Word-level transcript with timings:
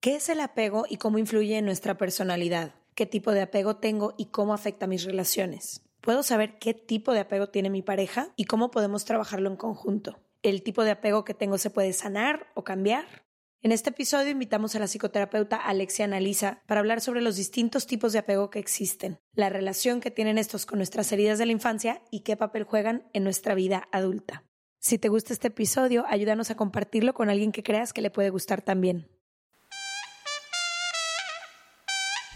¿Qué 0.00 0.14
es 0.16 0.30
el 0.30 0.40
apego 0.40 0.86
y 0.88 0.96
cómo 0.96 1.18
influye 1.18 1.58
en 1.58 1.66
nuestra 1.66 1.98
personalidad? 1.98 2.74
¿Qué 2.94 3.04
tipo 3.04 3.32
de 3.32 3.42
apego 3.42 3.76
tengo 3.76 4.14
y 4.16 4.30
cómo 4.30 4.54
afecta 4.54 4.86
mis 4.86 5.04
relaciones? 5.04 5.82
¿Puedo 6.00 6.22
saber 6.22 6.58
qué 6.58 6.72
tipo 6.72 7.12
de 7.12 7.20
apego 7.20 7.50
tiene 7.50 7.68
mi 7.68 7.82
pareja 7.82 8.32
y 8.34 8.46
cómo 8.46 8.70
podemos 8.70 9.04
trabajarlo 9.04 9.50
en 9.50 9.56
conjunto? 9.56 10.18
¿El 10.42 10.62
tipo 10.62 10.84
de 10.84 10.92
apego 10.92 11.24
que 11.24 11.34
tengo 11.34 11.58
se 11.58 11.68
puede 11.68 11.92
sanar 11.92 12.46
o 12.54 12.64
cambiar? 12.64 13.26
En 13.60 13.72
este 13.72 13.90
episodio 13.90 14.30
invitamos 14.30 14.74
a 14.74 14.78
la 14.78 14.86
psicoterapeuta 14.86 15.56
Alexia 15.58 16.06
Analisa 16.06 16.62
para 16.66 16.80
hablar 16.80 17.02
sobre 17.02 17.20
los 17.20 17.36
distintos 17.36 17.86
tipos 17.86 18.14
de 18.14 18.20
apego 18.20 18.48
que 18.48 18.58
existen, 18.58 19.18
la 19.34 19.50
relación 19.50 20.00
que 20.00 20.10
tienen 20.10 20.38
estos 20.38 20.64
con 20.64 20.78
nuestras 20.78 21.12
heridas 21.12 21.38
de 21.38 21.44
la 21.44 21.52
infancia 21.52 22.00
y 22.10 22.20
qué 22.20 22.38
papel 22.38 22.64
juegan 22.64 23.06
en 23.12 23.22
nuestra 23.22 23.54
vida 23.54 23.86
adulta. 23.92 24.44
Si 24.78 24.96
te 24.96 25.10
gusta 25.10 25.34
este 25.34 25.48
episodio, 25.48 26.06
ayúdanos 26.08 26.50
a 26.50 26.56
compartirlo 26.56 27.12
con 27.12 27.28
alguien 27.28 27.52
que 27.52 27.62
creas 27.62 27.92
que 27.92 28.00
le 28.00 28.10
puede 28.10 28.30
gustar 28.30 28.62
también. 28.62 29.19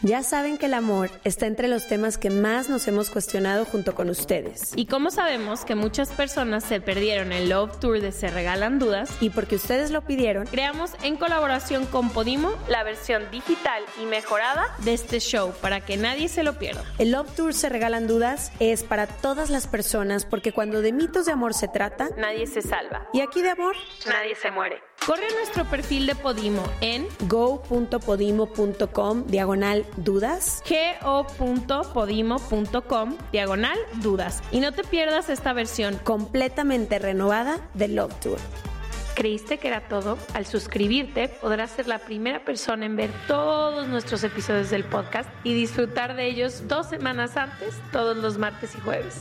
Ya 0.06 0.22
saben 0.22 0.58
que 0.58 0.66
el 0.66 0.74
amor 0.74 1.10
está 1.24 1.46
entre 1.46 1.66
los 1.66 1.88
temas 1.88 2.18
que 2.18 2.28
más 2.28 2.68
nos 2.68 2.86
hemos 2.88 3.08
cuestionado 3.08 3.64
junto 3.64 3.94
con 3.94 4.10
ustedes. 4.10 4.72
Y 4.76 4.84
como 4.84 5.10
sabemos 5.10 5.64
que 5.64 5.74
muchas 5.74 6.10
personas 6.10 6.62
se 6.62 6.78
perdieron 6.82 7.32
el 7.32 7.48
Love 7.48 7.80
Tour 7.80 8.00
de 8.02 8.12
Se 8.12 8.28
Regalan 8.28 8.78
Dudas, 8.78 9.10
Y 9.20 9.30
porque 9.30 9.56
ustedes 9.56 9.90
lo 9.90 10.02
pidieron, 10.02 10.46
creamos 10.46 10.90
en 11.02 11.16
colaboración 11.16 11.86
con 11.86 12.10
Podimo 12.10 12.52
la 12.68 12.82
versión 12.84 13.22
digital 13.30 13.82
y 14.02 14.04
mejorada 14.04 14.66
de 14.80 14.92
este 14.92 15.20
show 15.20 15.54
para 15.62 15.80
que 15.80 15.96
nadie 15.96 16.28
se 16.28 16.42
lo 16.42 16.58
pierda. 16.58 16.84
el 16.98 17.10
Love 17.10 17.34
Tour 17.34 17.54
Se 17.54 17.70
Regalan 17.70 18.06
Dudas 18.06 18.52
es 18.60 18.82
para 18.82 19.06
todas 19.06 19.48
las 19.48 19.66
personas 19.66 20.26
porque 20.26 20.52
cuando 20.52 20.82
de 20.82 20.92
mitos 20.92 21.24
de 21.24 21.32
amor 21.32 21.54
se 21.54 21.66
trata, 21.68 22.10
Nadie 22.18 22.46
se 22.46 22.60
salva. 22.60 23.08
y 23.14 23.22
aquí 23.22 23.40
de 23.40 23.50
amor, 23.50 23.74
Nadie 24.06 24.34
se 24.34 24.50
muere. 24.50 24.82
Corre 25.06 25.26
a 25.26 25.34
nuestro 25.34 25.66
perfil 25.66 26.06
de 26.06 26.14
Podimo 26.14 26.62
en 26.80 27.06
go.podimo.com 27.28 29.26
diagonal 29.26 29.84
dudas. 29.96 30.62
go.podimo.com 31.02 33.16
diagonal 33.30 33.78
dudas. 34.02 34.42
Y 34.50 34.60
no 34.60 34.72
te 34.72 34.82
pierdas 34.82 35.28
esta 35.28 35.52
versión. 35.52 35.98
completamente 36.04 36.98
renovada 36.98 37.68
del 37.74 37.96
Love 37.96 38.14
Tour. 38.20 38.38
¿Creíste 39.14 39.58
que 39.58 39.68
era 39.68 39.86
todo? 39.88 40.18
Al 40.32 40.46
suscribirte 40.46 41.28
podrás 41.28 41.70
ser 41.70 41.86
la 41.86 41.98
primera 42.00 42.44
persona 42.44 42.86
en 42.86 42.96
ver 42.96 43.10
todos 43.28 43.86
nuestros 43.86 44.24
episodios 44.24 44.70
del 44.70 44.82
podcast 44.84 45.28
y 45.44 45.54
disfrutar 45.54 46.16
de 46.16 46.26
ellos 46.26 46.66
dos 46.66 46.88
semanas 46.88 47.36
antes, 47.36 47.74
todos 47.92 48.16
los 48.16 48.38
martes 48.38 48.74
y 48.74 48.80
jueves. 48.80 49.20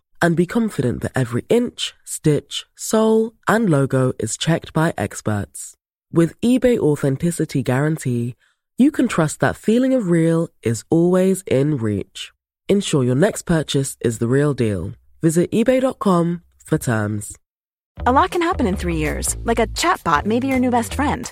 and 0.21 0.35
be 0.35 0.45
confident 0.45 1.01
that 1.01 1.11
every 1.15 1.45
inch, 1.49 1.93
stitch, 2.05 2.65
sole, 2.75 3.33
and 3.47 3.69
logo 3.69 4.13
is 4.19 4.37
checked 4.37 4.73
by 4.73 4.93
experts. 4.97 5.75
With 6.11 6.39
eBay 6.41 6.77
Authenticity 6.77 7.63
Guarantee, 7.63 8.35
you 8.77 8.91
can 8.91 9.07
trust 9.07 9.39
that 9.39 9.55
feeling 9.55 9.93
of 9.93 10.09
real 10.09 10.49
is 10.63 10.83
always 10.89 11.43
in 11.47 11.77
reach. 11.77 12.31
Ensure 12.67 13.03
your 13.03 13.15
next 13.15 13.43
purchase 13.43 13.97
is 14.01 14.19
the 14.19 14.27
real 14.27 14.53
deal. 14.53 14.93
Visit 15.21 15.51
eBay.com 15.51 16.41
for 16.65 16.77
terms. 16.77 17.37
A 18.05 18.11
lot 18.11 18.31
can 18.31 18.41
happen 18.41 18.65
in 18.65 18.75
three 18.75 18.95
years, 18.95 19.37
like 19.43 19.59
a 19.59 19.67
chatbot 19.67 20.25
may 20.25 20.39
be 20.39 20.47
your 20.47 20.59
new 20.59 20.71
best 20.71 20.93
friend. 20.95 21.31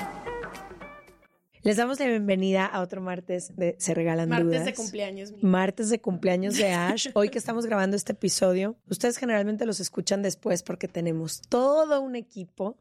Les 1.63 1.77
damos 1.77 1.99
la 1.99 2.07
bienvenida 2.07 2.65
a 2.65 2.81
otro 2.81 3.01
martes 3.01 3.55
de 3.55 3.75
Se 3.77 3.93
Regalan 3.93 4.27
Martes 4.27 4.47
Dudas. 4.47 4.65
de 4.65 4.73
cumpleaños. 4.73 5.33
Martes 5.43 5.89
de 5.91 6.01
cumpleaños 6.01 6.57
de 6.57 6.71
Ash. 6.71 7.09
Hoy 7.13 7.29
que 7.29 7.37
estamos 7.37 7.67
grabando 7.67 7.95
este 7.95 8.13
episodio, 8.13 8.77
ustedes 8.89 9.17
generalmente 9.17 9.67
los 9.67 9.79
escuchan 9.79 10.23
después 10.23 10.63
porque 10.63 10.87
tenemos 10.87 11.41
todo 11.49 12.01
un 12.01 12.15
equipo 12.15 12.77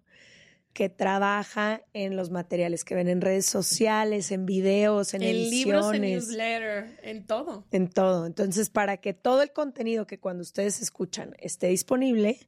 que 0.73 0.89
trabaja 0.89 1.83
en 1.93 2.17
los 2.17 2.31
materiales 2.31 2.85
que 2.85 2.95
ven 2.95 3.09
en 3.09 3.21
redes 3.21 3.45
sociales, 3.45 4.31
en 4.31 4.47
videos, 4.47 5.13
en, 5.13 5.25
En 5.25 5.51
libros, 5.51 5.93
en 5.95 6.05
ediciones, 6.05 6.29
newsletter, 6.29 6.99
en 7.03 7.27
todo. 7.27 7.67
en 7.73 7.89
todo. 7.89 8.25
Entonces, 8.25 8.71
para 8.71 8.97
que 8.97 9.13
todo 9.13 9.43
el 9.43 9.53
contenido 9.53 10.07
que 10.07 10.19
cuando 10.19 10.41
ustedes 10.41 10.81
escuchan 10.81 11.35
esté 11.39 11.67
disponible, 11.67 12.39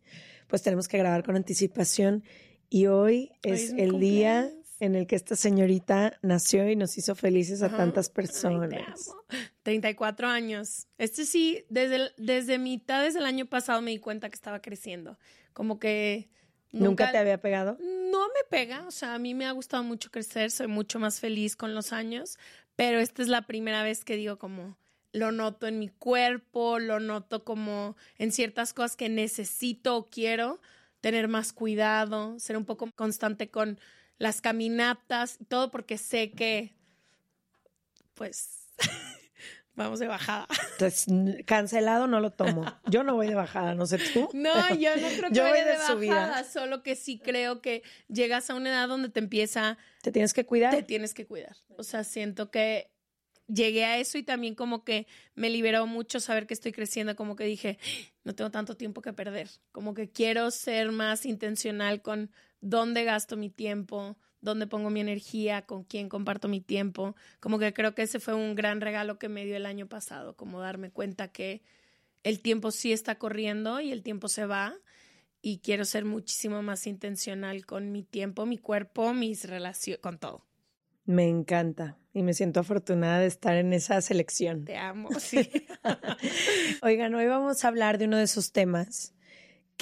pues 0.47 0.62
tenemos 0.62 0.88
que 0.88 0.97
grabar 0.97 1.25
con 1.25 1.37
anticipación. 1.37 2.25
Y 2.71 2.87
hoy 2.87 3.32
Hoy 3.44 3.53
es, 3.53 3.75
el 3.76 4.00
día. 4.00 4.50
En 4.84 4.97
el 4.97 5.06
que 5.06 5.15
esta 5.16 5.37
señorita 5.37 6.19
nació 6.22 6.69
y 6.69 6.76
nos 6.76 6.98
hizo 6.98 7.15
felices 7.15 7.62
a 7.62 7.66
Ajá. 7.66 7.76
tantas 7.78 8.06
Ay, 8.09 8.10
te 8.10 8.15
personas. 8.15 9.09
amo. 9.09 9.22
34 9.62 10.28
años. 10.28 10.88
Este 10.98 11.25
sí, 11.25 11.65
desde, 11.69 11.97
el- 11.97 12.12
desde 12.16 12.59
mitades 12.59 13.15
del 13.15 13.25
año 13.25 13.47
pasado 13.47 13.81
me 13.81 13.92
di 13.92 13.98
cuenta 13.98 14.28
que 14.28 14.34
estaba 14.34 14.60
creciendo. 14.60 15.19
Como 15.53 15.78
que 15.78 16.28
¿Nunca 16.72 17.12
te 17.12 17.19
había 17.19 17.41
pegado? 17.41 17.76
No 17.81 18.26
me 18.28 18.41
pega, 18.50 18.87
o 18.87 18.91
sea, 18.91 19.15
a 19.15 19.19
mí 19.19 19.34
me 19.34 19.44
ha 19.47 19.53
gustado 19.53 19.82
mucho 19.84 20.10
crecer, 20.10 20.50
soy 20.50 20.66
mucho 20.69 20.98
más 20.98 21.21
feliz 21.21 21.54
con 21.54 21.75
los 21.75 21.92
años, 21.92 22.38
pero 22.76 22.98
esta 22.98 23.21
es 23.22 23.28
la 23.28 23.42
primera 23.47 23.82
vez 23.82 24.04
que 24.04 24.16
digo 24.16 24.38
como 24.38 24.78
lo 25.12 25.31
noto 25.32 25.66
en 25.66 25.78
mi 25.78 25.88
cuerpo, 25.91 26.78
lo 26.78 26.98
noto 26.98 27.44
como 27.44 27.94
en 28.16 28.32
ciertas 28.32 28.72
cosas 28.72 28.97
que 28.97 29.10
necesito 29.10 29.97
o 29.97 30.06
quiero 30.09 30.60
tener 31.03 31.28
más 31.28 31.53
cuidado, 31.53 32.38
ser 32.38 32.56
un 32.56 32.65
poco 32.65 32.88
constante 32.97 33.50
con 33.50 33.78
las 34.22 34.41
caminatas, 34.41 35.38
todo 35.49 35.72
porque 35.72 35.99
sé 35.99 36.31
que 36.31 36.77
pues 38.15 38.69
vamos 39.75 39.99
de 39.99 40.06
bajada. 40.06 40.47
Entonces, 40.75 41.06
cancelado 41.44 42.06
no 42.06 42.21
lo 42.21 42.31
tomo. 42.31 42.65
Yo 42.87 43.03
no 43.03 43.15
voy 43.16 43.27
de 43.27 43.34
bajada, 43.34 43.75
no 43.75 43.84
sé 43.84 43.99
tú. 44.12 44.28
No, 44.33 44.53
yo 44.77 44.97
no 44.97 45.09
creo 45.09 45.28
que 45.31 45.34
Yo 45.34 45.43
voy 45.49 45.59
de 45.59 45.65
de 45.65 45.72
bajada, 45.72 45.93
subida. 45.93 46.44
solo 46.44 46.84
que 46.84 46.94
sí 46.94 47.19
creo 47.19 47.60
que 47.60 47.83
llegas 48.06 48.49
a 48.49 48.55
una 48.55 48.69
edad 48.71 48.87
donde 48.87 49.09
te 49.09 49.19
empieza 49.19 49.77
Te 50.03 50.12
tienes 50.12 50.33
que 50.33 50.47
cuidar. 50.47 50.72
te 50.72 50.84
tienes 50.84 51.15
que 51.15 51.27
cuidar. 51.27 51.56
O 51.77 51.83
sea, 51.83 52.04
siento 52.04 52.53
que 52.53 52.93
llegué 53.49 53.84
a 53.84 53.99
eso 53.99 54.19
y 54.19 54.22
también 54.22 54.54
como 54.54 54.84
que 54.84 55.09
me 55.34 55.50
liberó 55.50 55.86
mucho 55.89 56.21
saber 56.21 56.47
que 56.47 56.54
estoy 56.54 56.71
creciendo, 56.71 57.16
como 57.16 57.34
que 57.34 57.42
dije, 57.45 57.77
no 58.22 58.36
tengo 58.36 58.53
tanto 58.53 58.77
tiempo 58.77 59.03
que 59.03 59.13
perder, 59.13 59.51
como 59.72 59.95
que 59.95 60.10
quiero 60.10 60.48
ser 60.53 60.92
más 60.92 61.27
intencional 61.27 62.03
con 62.03 62.30
dónde 62.62 63.04
gasto 63.04 63.36
mi 63.36 63.50
tiempo, 63.50 64.16
dónde 64.41 64.66
pongo 64.66 64.88
mi 64.88 65.00
energía, 65.00 65.62
con 65.62 65.84
quién 65.84 66.09
comparto 66.09 66.48
mi 66.48 66.62
tiempo, 66.62 67.14
como 67.41 67.59
que 67.59 67.74
creo 67.74 67.94
que 67.94 68.03
ese 68.03 68.20
fue 68.20 68.34
un 68.34 68.54
gran 68.54 68.80
regalo 68.80 69.18
que 69.18 69.28
me 69.28 69.44
dio 69.44 69.56
el 69.56 69.66
año 69.66 69.86
pasado, 69.86 70.34
como 70.34 70.60
darme 70.60 70.91
cuenta 70.91 71.28
que 71.28 71.62
el 72.22 72.41
tiempo 72.41 72.70
sí 72.70 72.92
está 72.92 73.18
corriendo 73.18 73.80
y 73.80 73.92
el 73.92 74.03
tiempo 74.03 74.28
se 74.28 74.47
va 74.47 74.74
y 75.42 75.59
quiero 75.59 75.84
ser 75.84 76.04
muchísimo 76.04 76.62
más 76.62 76.86
intencional 76.86 77.66
con 77.66 77.91
mi 77.92 78.04
tiempo, 78.04 78.47
mi 78.47 78.59
cuerpo, 78.59 79.12
mis 79.12 79.44
relaciones, 79.48 80.00
con 80.00 80.18
todo. 80.18 80.47
Me 81.04 81.28
encanta 81.28 81.98
y 82.12 82.22
me 82.22 82.32
siento 82.32 82.60
afortunada 82.60 83.18
de 83.18 83.26
estar 83.26 83.56
en 83.56 83.72
esa 83.72 84.00
selección. 84.00 84.64
Te 84.64 84.76
amo, 84.76 85.09
sí. 85.18 85.50
Oigan, 86.82 87.12
hoy 87.14 87.26
vamos 87.26 87.64
a 87.64 87.68
hablar 87.68 87.98
de 87.98 88.04
uno 88.04 88.18
de 88.18 88.24
esos 88.24 88.53
temas 88.53 89.14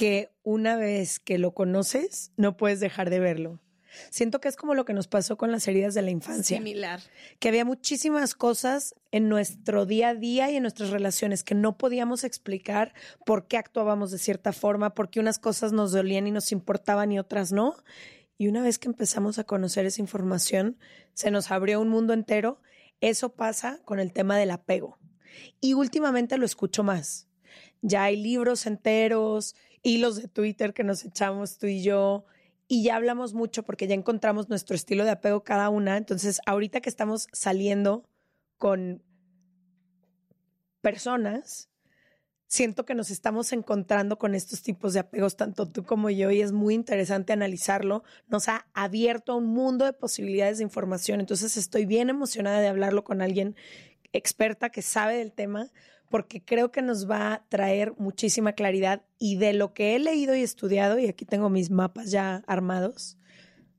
que 0.01 0.33
una 0.43 0.77
vez 0.77 1.19
que 1.19 1.37
lo 1.37 1.53
conoces, 1.53 2.33
no 2.39 2.57
puedes 2.57 2.81
dejar 2.81 3.11
de 3.11 3.21
verlo. 3.21 3.61
Siento 4.09 4.41
que 4.41 4.49
es 4.49 4.57
como 4.57 4.75
lo 4.75 4.87
que 4.87 4.95
nos 4.95 5.09
pasó 5.09 5.37
con 5.37 5.53
las 5.53 5.69
heridas 5.69 5.93
de 5.93 6.01
la 6.01 6.11
infancia. 6.11 6.57
Similar. 6.57 7.03
Que 7.39 7.49
había 7.49 7.67
muchísimas 7.67 8.35
cosas 8.35 8.95
en 9.11 9.29
nuestro 9.29 9.85
día 9.85 10.09
a 10.09 10.15
día 10.15 10.51
y 10.51 10.57
en 10.57 10.63
nuestras 10.63 10.89
relaciones 10.89 11.45
que 11.45 11.55
no 11.55 11.77
podíamos 11.77 12.25
explicar 12.25 12.95
por 13.27 13.47
qué 13.47 13.59
actuábamos 13.59 14.11
de 14.11 14.17
cierta 14.17 14.55
forma, 14.55 14.95
por 14.95 15.11
qué 15.11 15.21
unas 15.21 15.39
cosas 15.39 15.75
nos 15.75 15.93
dolían 15.93 16.27
y 16.27 16.31
nos 16.31 16.51
importaban 16.51 17.13
y 17.13 17.19
otras 17.19 17.53
no. 17.53 17.77
Y 18.39 18.49
una 18.49 18.63
vez 18.63 18.79
que 18.79 18.89
empezamos 18.89 19.39
a 19.39 19.45
conocer 19.45 19.85
esa 19.85 20.01
información, 20.01 20.79
se 21.13 21.31
nos 21.31 21.51
abrió 21.51 21.79
un 21.79 21.91
mundo 21.91 22.15
entero. 22.15 22.63
Eso 23.03 23.35
pasa 23.35 23.83
con 23.85 24.01
el 24.01 24.15
tema 24.15 24.39
del 24.39 24.53
apego. 24.53 24.99
Y 25.61 25.75
últimamente 25.75 26.39
lo 26.39 26.47
escucho 26.47 26.83
más. 26.85 27.29
Ya 27.83 28.05
hay 28.05 28.17
libros 28.17 28.65
enteros, 28.65 29.55
hilos 29.83 30.17
de 30.21 30.29
Twitter 30.29 30.75
que 30.75 30.85
nos 30.85 31.05
echamos 31.05 31.59
tú 31.59 31.67
y 31.67 31.83
yo, 31.83 32.25
y 32.73 32.85
ya 32.85 32.95
hablamos 32.95 33.35
mucho 33.35 33.65
porque 33.65 33.89
ya 33.89 33.95
encontramos 33.95 34.49
nuestro 34.49 34.77
estilo 34.77 35.05
de 35.05 35.11
apego 35.11 35.43
cada 35.43 35.71
una. 35.71 35.97
Entonces, 35.97 36.41
ahorita 36.47 36.81
que 36.81 36.89
estamos 36.89 37.27
saliendo 37.33 38.09
con 38.59 39.03
personas, 40.81 41.69
siento 42.47 42.85
que 42.85 42.95
nos 42.95 43.11
estamos 43.11 43.53
encontrando 43.53 44.19
con 44.19 44.37
estos 44.37 44.63
tipos 44.63 44.93
de 44.93 45.01
apegos, 45.01 45.37
tanto 45.37 45.67
tú 45.67 45.83
como 45.83 46.11
yo, 46.11 46.31
y 46.31 46.43
es 46.43 46.53
muy 46.53 46.75
interesante 46.75 47.33
analizarlo. 47.33 48.05
Nos 48.29 48.49
ha 48.49 48.69
abierto 48.73 49.33
a 49.33 49.37
un 49.37 49.47
mundo 49.47 49.85
de 49.85 49.93
posibilidades 49.93 50.59
de 50.59 50.65
información. 50.65 51.19
Entonces, 51.19 51.57
estoy 51.57 51.87
bien 51.87 52.09
emocionada 52.09 52.61
de 52.61 52.69
hablarlo 52.69 53.03
con 53.03 53.21
alguien 53.21 53.57
experta 54.13 54.71
que 54.71 54.83
sabe 54.83 55.17
del 55.17 55.33
tema, 55.33 55.73
porque 56.11 56.45
creo 56.45 56.73
que 56.73 56.83
nos 56.83 57.09
va 57.09 57.33
a 57.33 57.49
traer 57.49 57.95
muchísima 57.97 58.53
claridad 58.53 59.03
y 59.19 59.37
de 59.37 59.53
lo 59.53 59.73
que 59.73 59.95
he 59.95 59.99
leído 60.01 60.35
y 60.35 60.43
estudiado, 60.43 60.99
y 60.99 61.07
aquí 61.07 61.25
tengo 61.25 61.49
mis 61.49 61.71
mapas 61.71 62.11
ya 62.11 62.43
armados, 62.47 63.17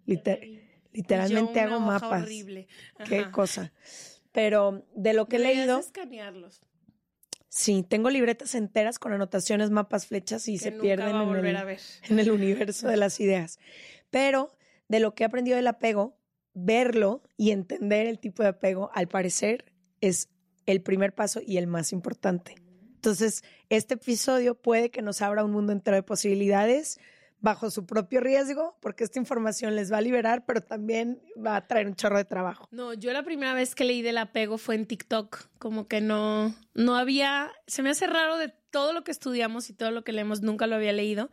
literalmente 0.06 1.60
hago 1.60 1.80
mapas. 1.82 2.24
Horrible. 2.24 2.68
Qué 3.06 3.30
cosa. 3.32 3.74
Pero 4.32 4.86
de 4.96 5.14
lo 5.14 5.28
que 5.28 5.36
he 5.36 5.40
leído... 5.40 5.80
escanearlos. 5.80 6.62
Sí, 7.50 7.86
tengo 7.88 8.10
libretas 8.10 8.56
enteras 8.56 8.98
con 8.98 9.12
anotaciones, 9.12 9.70
mapas, 9.70 10.08
flechas 10.08 10.48
y 10.48 10.58
se 10.58 10.72
pierden 10.72 11.18
en 11.18 11.46
el, 11.46 11.78
en 12.08 12.20
el 12.20 12.32
universo 12.32 12.88
de 12.88 12.96
las 12.96 13.20
ideas. 13.20 13.60
Pero 14.10 14.56
de 14.88 15.02
lo 15.02 15.14
que 15.14 15.24
he 15.24 15.26
aprendido 15.26 15.58
del 15.58 15.68
apego, 15.68 16.18
verlo 16.54 17.24
y 17.36 17.52
entender 17.52 18.08
el 18.08 18.20
tipo 18.20 18.42
de 18.42 18.50
apego, 18.50 18.90
al 18.94 19.10
parecer, 19.10 19.66
es 20.00 20.30
el 20.66 20.82
primer 20.82 21.14
paso 21.14 21.42
y 21.46 21.58
el 21.58 21.68
más 21.68 21.92
importante. 21.92 22.56
Entonces, 22.96 23.44
este 23.70 23.96
episodio 23.96 24.56
puede 24.56 24.92
que 24.92 25.02
nos 25.02 25.22
abra 25.22 25.44
un 25.44 25.52
mundo 25.52 25.74
entero 25.74 25.96
de 25.96 26.04
posibilidades 26.04 27.00
bajo 27.42 27.72
su 27.72 27.86
propio 27.86 28.22
riesgo, 28.22 28.78
porque 28.80 29.04
esta 29.04 29.20
información 29.20 29.76
les 29.76 29.92
va 29.92 29.98
a 29.98 30.02
liberar, 30.02 30.46
pero 30.46 30.62
también 30.62 31.22
va 31.44 31.56
a 31.56 31.68
traer 31.68 31.88
un 31.88 31.96
chorro 31.96 32.18
de 32.18 32.26
trabajo. 32.26 32.68
No, 32.72 32.94
yo 32.94 33.12
la 33.12 33.24
primera 33.24 33.54
vez 33.54 33.74
que 33.74 33.84
leí 33.84 34.04
del 34.04 34.20
apego 34.20 34.58
fue 34.60 34.76
en 34.76 34.86
TikTok, 34.86 35.48
como 35.58 35.88
que 35.88 36.02
no, 36.02 36.56
no 36.76 36.96
había, 36.96 37.52
se 37.66 37.82
me 37.82 37.90
hace 37.90 38.06
raro 38.08 38.38
de 38.38 38.54
todo 38.70 38.94
lo 38.94 39.04
que 39.04 39.12
estudiamos 39.12 39.70
y 39.70 39.74
todo 39.74 39.92
lo 39.92 40.04
que 40.04 40.14
leemos, 40.14 40.42
nunca 40.42 40.68
lo 40.68 40.76
había 40.76 40.94
leído. 40.94 41.30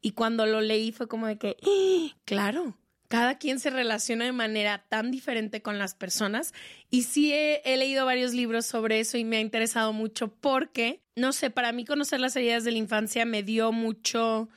Y 0.00 0.12
cuando 0.12 0.46
lo 0.46 0.62
leí 0.62 0.92
fue 0.92 1.06
como 1.06 1.26
de 1.26 1.36
que, 1.36 1.58
¡Ah! 1.62 2.16
claro, 2.24 2.78
cada 3.10 3.38
quien 3.38 3.58
se 3.58 3.70
relaciona 3.70 4.24
de 4.24 4.30
manera 4.30 4.84
tan 4.88 5.10
diferente 5.10 5.62
con 5.62 5.80
las 5.80 5.96
personas. 5.96 6.54
Y 6.90 7.02
sí 7.02 7.32
he, 7.34 7.76
leído 7.76 8.06
varios 8.06 8.34
libros 8.34 8.66
sobre 8.66 9.00
eso 9.00 9.18
y 9.18 9.24
me 9.24 9.38
ha 9.38 9.40
interesado 9.40 9.92
mucho 9.92 10.28
porque, 10.28 11.00
no 11.16 11.32
sé, 11.32 11.50
para 11.50 11.72
mí 11.72 11.84
conocer 11.84 12.20
las 12.20 12.36
heridas 12.36 12.62
de 12.62 12.70
la 12.70 12.78
infancia 12.78 13.24
me 13.24 13.42
dio 13.42 13.72
mucho, 13.72 14.48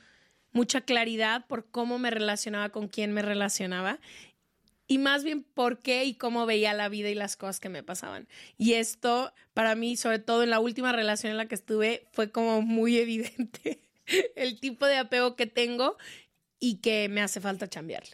mucha 0.52 0.82
claridad 0.82 1.48
por 1.48 1.68
cómo 1.68 1.98
me 1.98 2.12
relacionaba 2.12 2.68
con 2.68 2.86
quién 2.86 3.12
me 3.12 3.22
relacionaba 3.22 3.98
y 4.86 4.98
más 4.98 5.24
bien 5.24 5.42
por 5.42 5.80
qué 5.80 6.04
y 6.04 6.14
cómo 6.14 6.46
veía 6.46 6.74
la 6.74 6.88
vida 6.88 7.10
y 7.10 7.16
las 7.16 7.36
cosas 7.36 7.58
que 7.58 7.70
me 7.70 7.82
pasaban. 7.82 8.28
Y 8.56 8.74
esto, 8.74 9.34
para 9.52 9.74
mí, 9.74 9.96
sobre 9.96 10.20
todo 10.20 10.44
en 10.44 10.50
la 10.50 10.60
última 10.60 10.92
relación 10.92 11.32
en 11.32 11.38
la 11.38 11.46
que 11.46 11.56
estuve, 11.56 12.06
fue 12.12 12.30
como 12.30 12.62
muy 12.62 12.98
evidente 12.98 13.80
el 14.36 14.60
tipo 14.60 14.86
de 14.86 14.98
apego 14.98 15.34
que 15.34 15.46
tengo 15.46 15.96
y 16.60 16.76
que 16.76 17.08
me 17.08 17.20
hace 17.20 17.40
falta 17.40 17.66
cambiarle. 17.66 18.12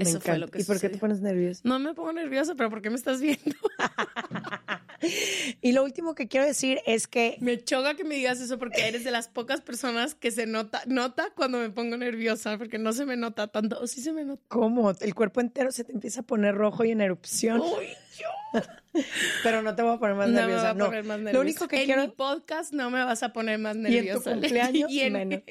Eso 0.00 0.20
fue 0.20 0.38
lo 0.38 0.48
que 0.48 0.62
¿Y 0.62 0.64
por 0.64 0.80
qué 0.80 0.88
te 0.88 0.98
pones 0.98 1.20
nerviosa? 1.20 1.60
No 1.64 1.78
me 1.78 1.94
pongo 1.94 2.12
nerviosa, 2.12 2.54
pero 2.54 2.70
¿por 2.70 2.82
qué 2.82 2.90
me 2.90 2.96
estás 2.96 3.20
viendo? 3.20 3.56
y 5.60 5.72
lo 5.72 5.84
último 5.84 6.14
que 6.14 6.28
quiero 6.28 6.46
decir 6.46 6.80
es 6.86 7.06
que... 7.06 7.36
Me 7.40 7.62
choca 7.62 7.94
que 7.94 8.04
me 8.04 8.14
digas 8.14 8.40
eso 8.40 8.58
porque 8.58 8.88
eres 8.88 9.04
de 9.04 9.10
las 9.10 9.28
pocas 9.28 9.60
personas 9.60 10.14
que 10.14 10.30
se 10.30 10.46
nota, 10.46 10.82
nota 10.86 11.30
cuando 11.34 11.58
me 11.58 11.70
pongo 11.70 11.96
nerviosa, 11.96 12.58
porque 12.58 12.78
no 12.78 12.92
se 12.92 13.06
me 13.06 13.16
nota 13.16 13.48
tanto. 13.48 13.78
¿O 13.80 13.86
sí 13.86 14.00
se 14.00 14.12
me 14.12 14.24
nota? 14.24 14.42
¿Cómo? 14.48 14.90
El 14.90 15.14
cuerpo 15.14 15.40
entero 15.40 15.72
se 15.72 15.84
te 15.84 15.92
empieza 15.92 16.20
a 16.20 16.24
poner 16.24 16.54
rojo 16.54 16.84
y 16.84 16.90
en 16.90 17.00
erupción. 17.00 17.60
¡Uy, 17.60 17.88
yo! 18.18 18.62
pero 19.42 19.62
no 19.62 19.74
te 19.74 19.82
voy 19.82 19.94
a 19.94 19.98
poner 19.98 20.16
más 20.16 20.28
no 20.28 20.40
nerviosa. 20.40 20.74
Me 20.74 20.80
voy 20.80 20.82
a 20.82 20.86
poner 20.86 21.04
más 21.04 21.18
nerviosa. 21.18 21.34
Lo 21.34 21.40
único 21.40 21.68
que 21.68 21.80
en 21.80 21.84
quiero... 21.84 22.02
mi 22.02 22.08
podcast 22.08 22.72
no 22.72 22.90
me 22.90 23.04
vas 23.04 23.22
a 23.22 23.32
poner 23.32 23.58
más 23.58 23.76
nerviosa. 23.76 24.04
Y 24.04 24.08
en 24.08 24.16
tu 24.16 24.22
cumpleaños 24.22 24.90
y 24.92 25.00
en... 25.00 25.12
menos. 25.12 25.42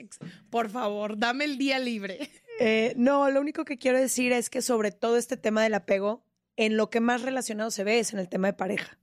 Por 0.50 0.70
favor, 0.70 1.18
dame 1.18 1.46
el 1.46 1.58
día 1.58 1.80
libre. 1.80 2.30
Eh, 2.60 2.94
no, 2.98 3.30
lo 3.30 3.40
único 3.40 3.64
que 3.64 3.78
quiero 3.78 3.98
decir 3.98 4.34
es 4.34 4.50
que 4.50 4.62
sobre 4.62 4.92
todo 4.92 5.18
este 5.18 5.38
tema 5.38 5.64
del 5.64 5.74
apego, 5.74 6.24
en 6.58 6.76
lo 6.76 6.90
que 6.90 7.00
más 7.00 7.22
relacionado 7.22 7.72
se 7.72 7.86
ve 7.86 8.00
es 8.00 8.12
en 8.12 8.20
el 8.20 8.28
tema 8.28 8.48
de 8.48 8.54
pareja. 8.54 9.00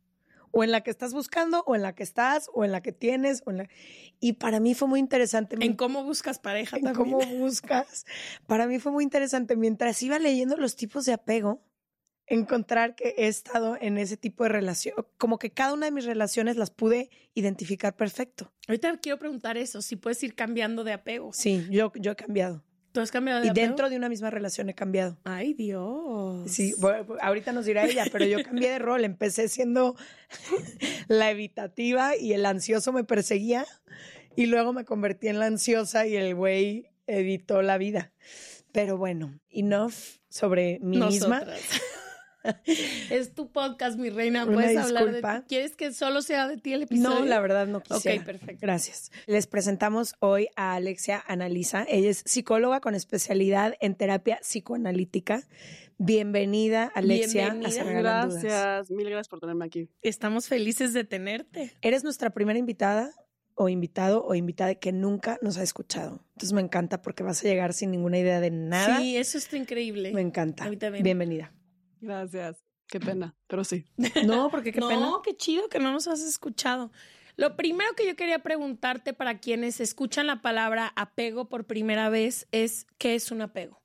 O 0.51 0.63
en 0.63 0.71
la 0.71 0.83
que 0.83 0.91
estás 0.91 1.13
buscando, 1.13 1.65
o 1.67 1.75
en 1.75 1.83
la 1.83 1.95
que 1.95 2.03
estás, 2.03 2.51
o 2.55 2.65
en 2.65 2.73
la 2.73 2.83
que 2.83 2.93
tienes, 2.93 3.43
o 3.47 3.51
en 3.51 3.59
la... 3.59 3.69
Y 4.21 4.35
para 4.35 4.61
mí 4.61 4.75
fue 4.75 4.89
muy 4.89 5.01
interesante. 5.01 5.57
En 5.61 5.75
cómo 5.75 6.05
buscas 6.05 6.39
pareja 6.39 6.77
en 6.77 6.85
también. 6.85 7.19
cómo 7.19 7.27
buscas. 7.39 8.05
Para 8.47 8.67
mí 8.67 8.79
fue 8.79 8.93
muy 8.93 9.05
interesante. 9.05 9.57
Mientras 9.57 10.03
iba 10.03 10.19
leyendo 10.19 10.57
los 10.57 10.77
tipos 10.77 11.07
de 11.07 11.15
apego, 11.15 11.63
encontrar 12.27 12.95
que 12.95 13.15
he 13.17 13.27
estado 13.27 13.77
en 13.81 13.99
ese 13.99 14.17
tipo 14.17 14.45
de 14.45 14.51
relación. 14.51 14.95
Como 15.17 15.39
que 15.39 15.51
cada 15.51 15.73
una 15.73 15.87
de 15.87 15.93
mis 15.93 16.05
relaciones 16.05 16.57
las 16.57 16.71
pude 16.71 17.11
identificar 17.35 17.97
perfecto. 17.97 18.53
Ahorita 18.69 18.97
quiero 18.99 19.19
preguntar 19.19 19.57
eso, 19.57 19.81
si 19.81 19.97
puedes 19.97 20.23
ir 20.23 20.35
cambiando 20.35 20.85
de 20.85 20.93
apego. 20.93 21.33
Sí, 21.33 21.67
yo, 21.71 21.93
yo 21.95 22.13
he 22.13 22.17
cambiado. 22.17 22.66
¿Tú 22.97 23.03
has 23.03 23.11
cambiado 23.11 23.43
de 23.43 23.49
y 23.49 23.51
apego? 23.51 23.67
dentro 23.67 23.91
de 23.91 23.97
una 23.99 24.09
misma 24.09 24.31
relación 24.31 24.71
he 24.71 24.75
cambiado. 24.75 25.19
Ay, 25.23 25.53
Dios. 25.53 26.51
Sí, 26.51 26.75
bueno, 26.79 27.05
ahorita 27.21 27.53
nos 27.53 27.67
dirá 27.67 27.85
ella, 27.85 28.07
pero 28.11 28.25
yo 28.25 28.43
cambié 28.43 28.71
de 28.71 28.79
rol. 28.79 29.05
Empecé 29.05 29.49
siendo 29.49 29.97
la 31.07 31.31
evitativa 31.31 32.17
y 32.17 32.33
el 32.33 32.47
ansioso 32.47 32.95
me 32.95 33.05
perseguía 33.05 33.67
y 34.35 34.47
luego 34.47 34.73
me 34.73 34.87
convertí 34.87 35.29
en 35.29 35.41
la 35.41 35.45
ansiosa 35.45 36.07
y 36.07 36.17
el 36.17 36.35
güey 36.35 36.89
evitó 37.07 37.61
la 37.61 37.77
vida. 37.77 38.13
Pero 38.73 38.97
bueno, 38.97 39.39
enough 39.51 39.93
sobre 40.31 40.79
mí 40.81 40.97
misma. 40.97 41.45
es 43.11 43.35
tu 43.35 43.51
podcast, 43.51 43.99
mi 43.99 44.11
reina. 44.11 44.45
Una 44.45 44.55
Puedes 44.55 44.77
hablar 44.77 45.05
disculpa. 45.05 45.35
de 45.35 45.41
ti. 45.41 45.47
¿Quieres 45.49 45.77
que 45.77 45.93
solo 45.93 46.23
sea 46.23 46.49
de 46.49 46.57
ti 46.57 46.73
el 46.73 46.83
episodio? 46.83 47.21
No, 47.21 47.25
la 47.25 47.41
verdad 47.41 47.67
no 47.67 47.81
quisiera. 47.81 48.21
Ok, 48.21 48.27
perfecto. 48.27 48.59
Gracias. 48.61 49.11
Les 49.27 49.47
presentamos 49.47 50.15
hoy 50.21 50.49
a 50.57 50.75
Alexia 50.75 51.23
Analiza. 51.27 51.85
Ella 51.89 52.11
es 52.11 52.23
psicóloga 52.25 52.81
con 52.81 52.95
especialidad 52.95 53.75
en 53.81 53.95
terapia 53.95 54.39
psicoanalítica. 54.43 55.43
Bienvenida, 55.99 56.93
Alexia. 56.95 57.55
Bienvenida. 57.55 57.85
Gracias, 58.27 58.91
mil 58.91 59.09
gracias 59.09 59.29
por 59.29 59.41
tenerme 59.41 59.65
aquí. 59.65 59.89
Estamos 60.03 60.47
felices 60.47 60.93
de 60.93 61.05
tenerte. 61.05 61.73
Eres 61.81 62.05
nuestra 62.05 62.31
primera 62.31 62.59
invitada 62.59 63.15
o 63.55 63.71
invitado 63.71 64.23
o 64.25 64.35
invitada 64.35 64.75
que 64.75 64.93
nunca 64.93 65.39
nos 65.41 65.57
ha 65.57 65.63
escuchado. 65.63 66.21
Entonces 66.35 66.53
me 66.53 66.61
encanta 66.61 67.01
porque 67.01 67.23
vas 67.23 67.43
a 67.43 67.49
llegar 67.49 67.73
sin 67.73 67.91
ninguna 67.91 68.19
idea 68.19 68.41
de 68.41 68.51
nada. 68.51 68.99
Sí, 68.99 69.17
eso 69.17 69.39
está 69.39 69.57
increíble. 69.57 70.13
Me 70.13 70.21
encanta. 70.21 70.65
A 70.65 70.71
mí 70.71 70.77
también. 70.77 71.03
Bienvenida. 71.03 71.53
Gracias. 72.01 72.63
Qué 72.89 73.01
pena, 73.01 73.35
pero 73.47 73.65
sí. 73.65 73.85
No, 74.27 74.51
porque 74.51 74.73
qué 74.73 74.81
no, 74.81 74.89
pena. 74.89 75.13
qué 75.25 75.37
chido 75.37 75.69
que 75.69 75.79
no 75.79 75.93
nos 75.93 76.07
has 76.07 76.21
escuchado. 76.23 76.93
Lo 77.37 77.57
primero 77.57 77.93
que 77.95 78.07
yo 78.07 78.17
quería 78.17 78.39
preguntarte 78.43 79.13
para 79.13 79.41
quienes 79.41 79.81
escuchan 79.81 80.27
la 80.27 80.41
palabra 80.41 80.93
apego 80.97 81.49
por 81.49 81.67
primera 81.67 82.09
vez 82.09 82.47
es 82.53 82.87
¿qué 82.99 83.15
es 83.15 83.31
un 83.31 83.43
apego? 83.43 83.83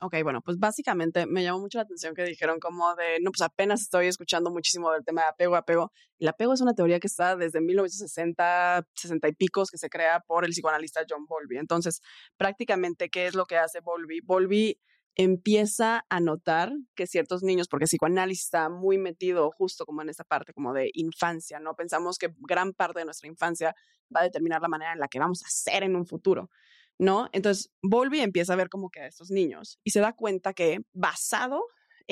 Ok, 0.00 0.16
bueno, 0.24 0.40
pues 0.40 0.58
básicamente 0.58 1.26
me 1.26 1.44
llamó 1.44 1.60
mucho 1.60 1.78
la 1.78 1.82
atención 1.82 2.12
que 2.14 2.24
dijeron 2.24 2.58
como 2.58 2.96
de, 2.96 3.20
no, 3.20 3.30
pues 3.30 3.42
apenas 3.42 3.82
estoy 3.82 4.08
escuchando 4.08 4.50
muchísimo 4.50 4.90
del 4.90 5.04
tema 5.04 5.22
de 5.22 5.28
apego, 5.28 5.54
apego. 5.54 5.92
El 6.18 6.26
apego 6.26 6.54
es 6.54 6.60
una 6.60 6.74
teoría 6.74 6.98
que 6.98 7.06
está 7.06 7.36
desde 7.36 7.60
1960, 7.60 8.84
60 8.94 9.28
y 9.28 9.32
picos, 9.34 9.70
que 9.70 9.78
se 9.78 9.88
crea 9.88 10.18
por 10.26 10.44
el 10.44 10.50
psicoanalista 10.50 11.02
John 11.08 11.26
Bowlby. 11.26 11.58
Entonces, 11.58 12.00
prácticamente, 12.36 13.10
¿qué 13.10 13.26
es 13.28 13.34
lo 13.36 13.44
que 13.46 13.58
hace 13.58 13.78
Bowlby? 13.78 14.22
Bowlby 14.24 14.76
empieza 15.14 16.04
a 16.08 16.20
notar 16.20 16.72
que 16.94 17.06
ciertos 17.06 17.42
niños, 17.42 17.68
porque 17.68 17.84
el 17.84 17.88
psicoanálisis 17.88 18.44
está 18.44 18.68
muy 18.68 18.98
metido 18.98 19.50
justo 19.50 19.84
como 19.84 20.02
en 20.02 20.08
esta 20.08 20.24
parte 20.24 20.52
como 20.52 20.72
de 20.72 20.90
infancia, 20.94 21.60
¿no? 21.60 21.74
Pensamos 21.74 22.18
que 22.18 22.28
gran 22.40 22.72
parte 22.72 23.00
de 23.00 23.04
nuestra 23.04 23.28
infancia 23.28 23.74
va 24.14 24.20
a 24.20 24.24
determinar 24.24 24.62
la 24.62 24.68
manera 24.68 24.92
en 24.92 25.00
la 25.00 25.08
que 25.08 25.18
vamos 25.18 25.42
a 25.44 25.48
ser 25.48 25.82
en 25.82 25.96
un 25.96 26.06
futuro, 26.06 26.50
¿no? 26.98 27.28
Entonces, 27.32 27.70
Bowlby 27.82 28.20
empieza 28.20 28.54
a 28.54 28.56
ver 28.56 28.68
como 28.68 28.90
que 28.90 29.00
a 29.00 29.06
estos 29.06 29.30
niños 29.30 29.78
y 29.84 29.90
se 29.90 30.00
da 30.00 30.12
cuenta 30.14 30.54
que 30.54 30.80
basado 30.92 31.62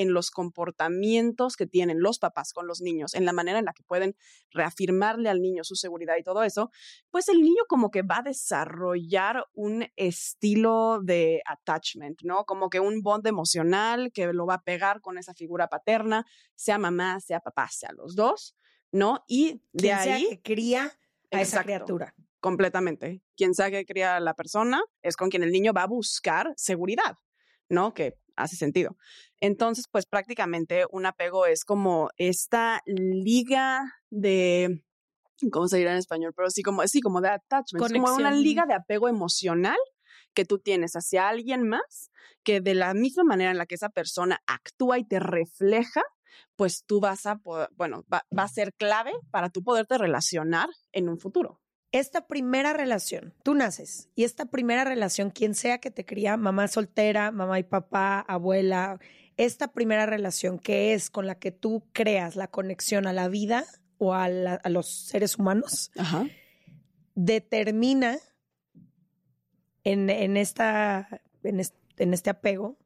en 0.00 0.14
los 0.14 0.30
comportamientos 0.30 1.56
que 1.56 1.66
tienen 1.66 2.00
los 2.00 2.18
papás 2.18 2.54
con 2.54 2.66
los 2.66 2.80
niños, 2.80 3.14
en 3.14 3.26
la 3.26 3.34
manera 3.34 3.58
en 3.58 3.66
la 3.66 3.74
que 3.74 3.82
pueden 3.82 4.16
reafirmarle 4.50 5.28
al 5.28 5.42
niño 5.42 5.62
su 5.62 5.74
seguridad 5.74 6.14
y 6.18 6.22
todo 6.22 6.42
eso, 6.42 6.70
pues 7.10 7.28
el 7.28 7.42
niño 7.42 7.64
como 7.68 7.90
que 7.90 8.00
va 8.00 8.18
a 8.18 8.22
desarrollar 8.22 9.44
un 9.52 9.86
estilo 9.96 11.00
de 11.02 11.42
attachment, 11.44 12.22
¿no? 12.22 12.46
Como 12.46 12.70
que 12.70 12.80
un 12.80 13.02
bond 13.02 13.26
emocional 13.26 14.10
que 14.12 14.32
lo 14.32 14.46
va 14.46 14.54
a 14.54 14.62
pegar 14.62 15.02
con 15.02 15.18
esa 15.18 15.34
figura 15.34 15.68
paterna, 15.68 16.24
sea 16.54 16.78
mamá, 16.78 17.20
sea 17.20 17.40
papá, 17.40 17.68
sea 17.68 17.92
los 17.92 18.14
dos, 18.14 18.56
¿no? 18.90 19.22
Y 19.28 19.60
de 19.72 19.92
ahí... 19.92 20.28
que 20.30 20.40
cría 20.40 20.92
a 21.30 21.42
esa 21.42 21.62
criatura. 21.62 22.14
Completamente. 22.40 23.22
Quien 23.36 23.54
sea 23.54 23.70
que 23.70 23.84
cría 23.84 24.16
a 24.16 24.20
la 24.20 24.32
persona 24.32 24.82
es 25.02 25.14
con 25.16 25.28
quien 25.28 25.42
el 25.42 25.52
niño 25.52 25.74
va 25.74 25.82
a 25.82 25.86
buscar 25.86 26.54
seguridad, 26.56 27.18
¿no? 27.68 27.92
Que 27.92 28.18
hace 28.42 28.56
sentido. 28.56 28.96
Entonces, 29.40 29.86
pues 29.90 30.06
prácticamente 30.06 30.84
un 30.90 31.06
apego 31.06 31.46
es 31.46 31.64
como 31.64 32.10
esta 32.16 32.82
liga 32.86 33.82
de, 34.10 34.84
¿cómo 35.50 35.68
se 35.68 35.78
dirá 35.78 35.92
en 35.92 35.98
español? 35.98 36.32
Pero 36.36 36.50
sí, 36.50 36.62
como, 36.62 36.86
sí, 36.86 37.00
como 37.00 37.20
de 37.20 37.30
attachment. 37.30 37.92
como 37.92 38.14
una 38.14 38.32
liga 38.32 38.66
de 38.66 38.74
apego 38.74 39.08
emocional 39.08 39.78
que 40.34 40.44
tú 40.44 40.58
tienes 40.58 40.94
hacia 40.94 41.28
alguien 41.28 41.68
más, 41.68 42.10
que 42.44 42.60
de 42.60 42.74
la 42.74 42.94
misma 42.94 43.24
manera 43.24 43.50
en 43.50 43.58
la 43.58 43.66
que 43.66 43.74
esa 43.74 43.88
persona 43.88 44.40
actúa 44.46 44.98
y 44.98 45.04
te 45.04 45.18
refleja, 45.18 46.02
pues 46.56 46.84
tú 46.86 47.00
vas 47.00 47.26
a, 47.26 47.40
bueno, 47.72 48.04
va, 48.12 48.24
va 48.36 48.44
a 48.44 48.48
ser 48.48 48.72
clave 48.74 49.12
para 49.30 49.50
tú 49.50 49.62
poderte 49.62 49.98
relacionar 49.98 50.68
en 50.92 51.08
un 51.08 51.18
futuro 51.18 51.60
esta 51.92 52.26
primera 52.26 52.72
relación, 52.72 53.34
tú 53.42 53.54
naces 53.54 54.08
y 54.14 54.24
esta 54.24 54.46
primera 54.46 54.84
relación, 54.84 55.30
quien 55.30 55.54
sea 55.54 55.78
que 55.78 55.90
te 55.90 56.04
cría, 56.04 56.36
mamá 56.36 56.68
soltera, 56.68 57.30
mamá 57.32 57.58
y 57.58 57.64
papá, 57.64 58.20
abuela, 58.20 59.00
esta 59.36 59.72
primera 59.72 60.06
relación 60.06 60.58
que 60.58 60.92
es 60.94 61.10
con 61.10 61.26
la 61.26 61.36
que 61.36 61.50
tú 61.50 61.84
creas 61.92 62.36
la 62.36 62.48
conexión 62.48 63.06
a 63.06 63.12
la 63.12 63.28
vida 63.28 63.64
o 63.98 64.14
a, 64.14 64.28
los 64.28 64.88
seres 64.88 65.36
humanos, 65.36 65.90
determina 67.14 68.18
en, 69.84 70.36
esta, 70.36 71.22
en 71.42 72.14
este 72.14 72.30
apego 72.30 72.78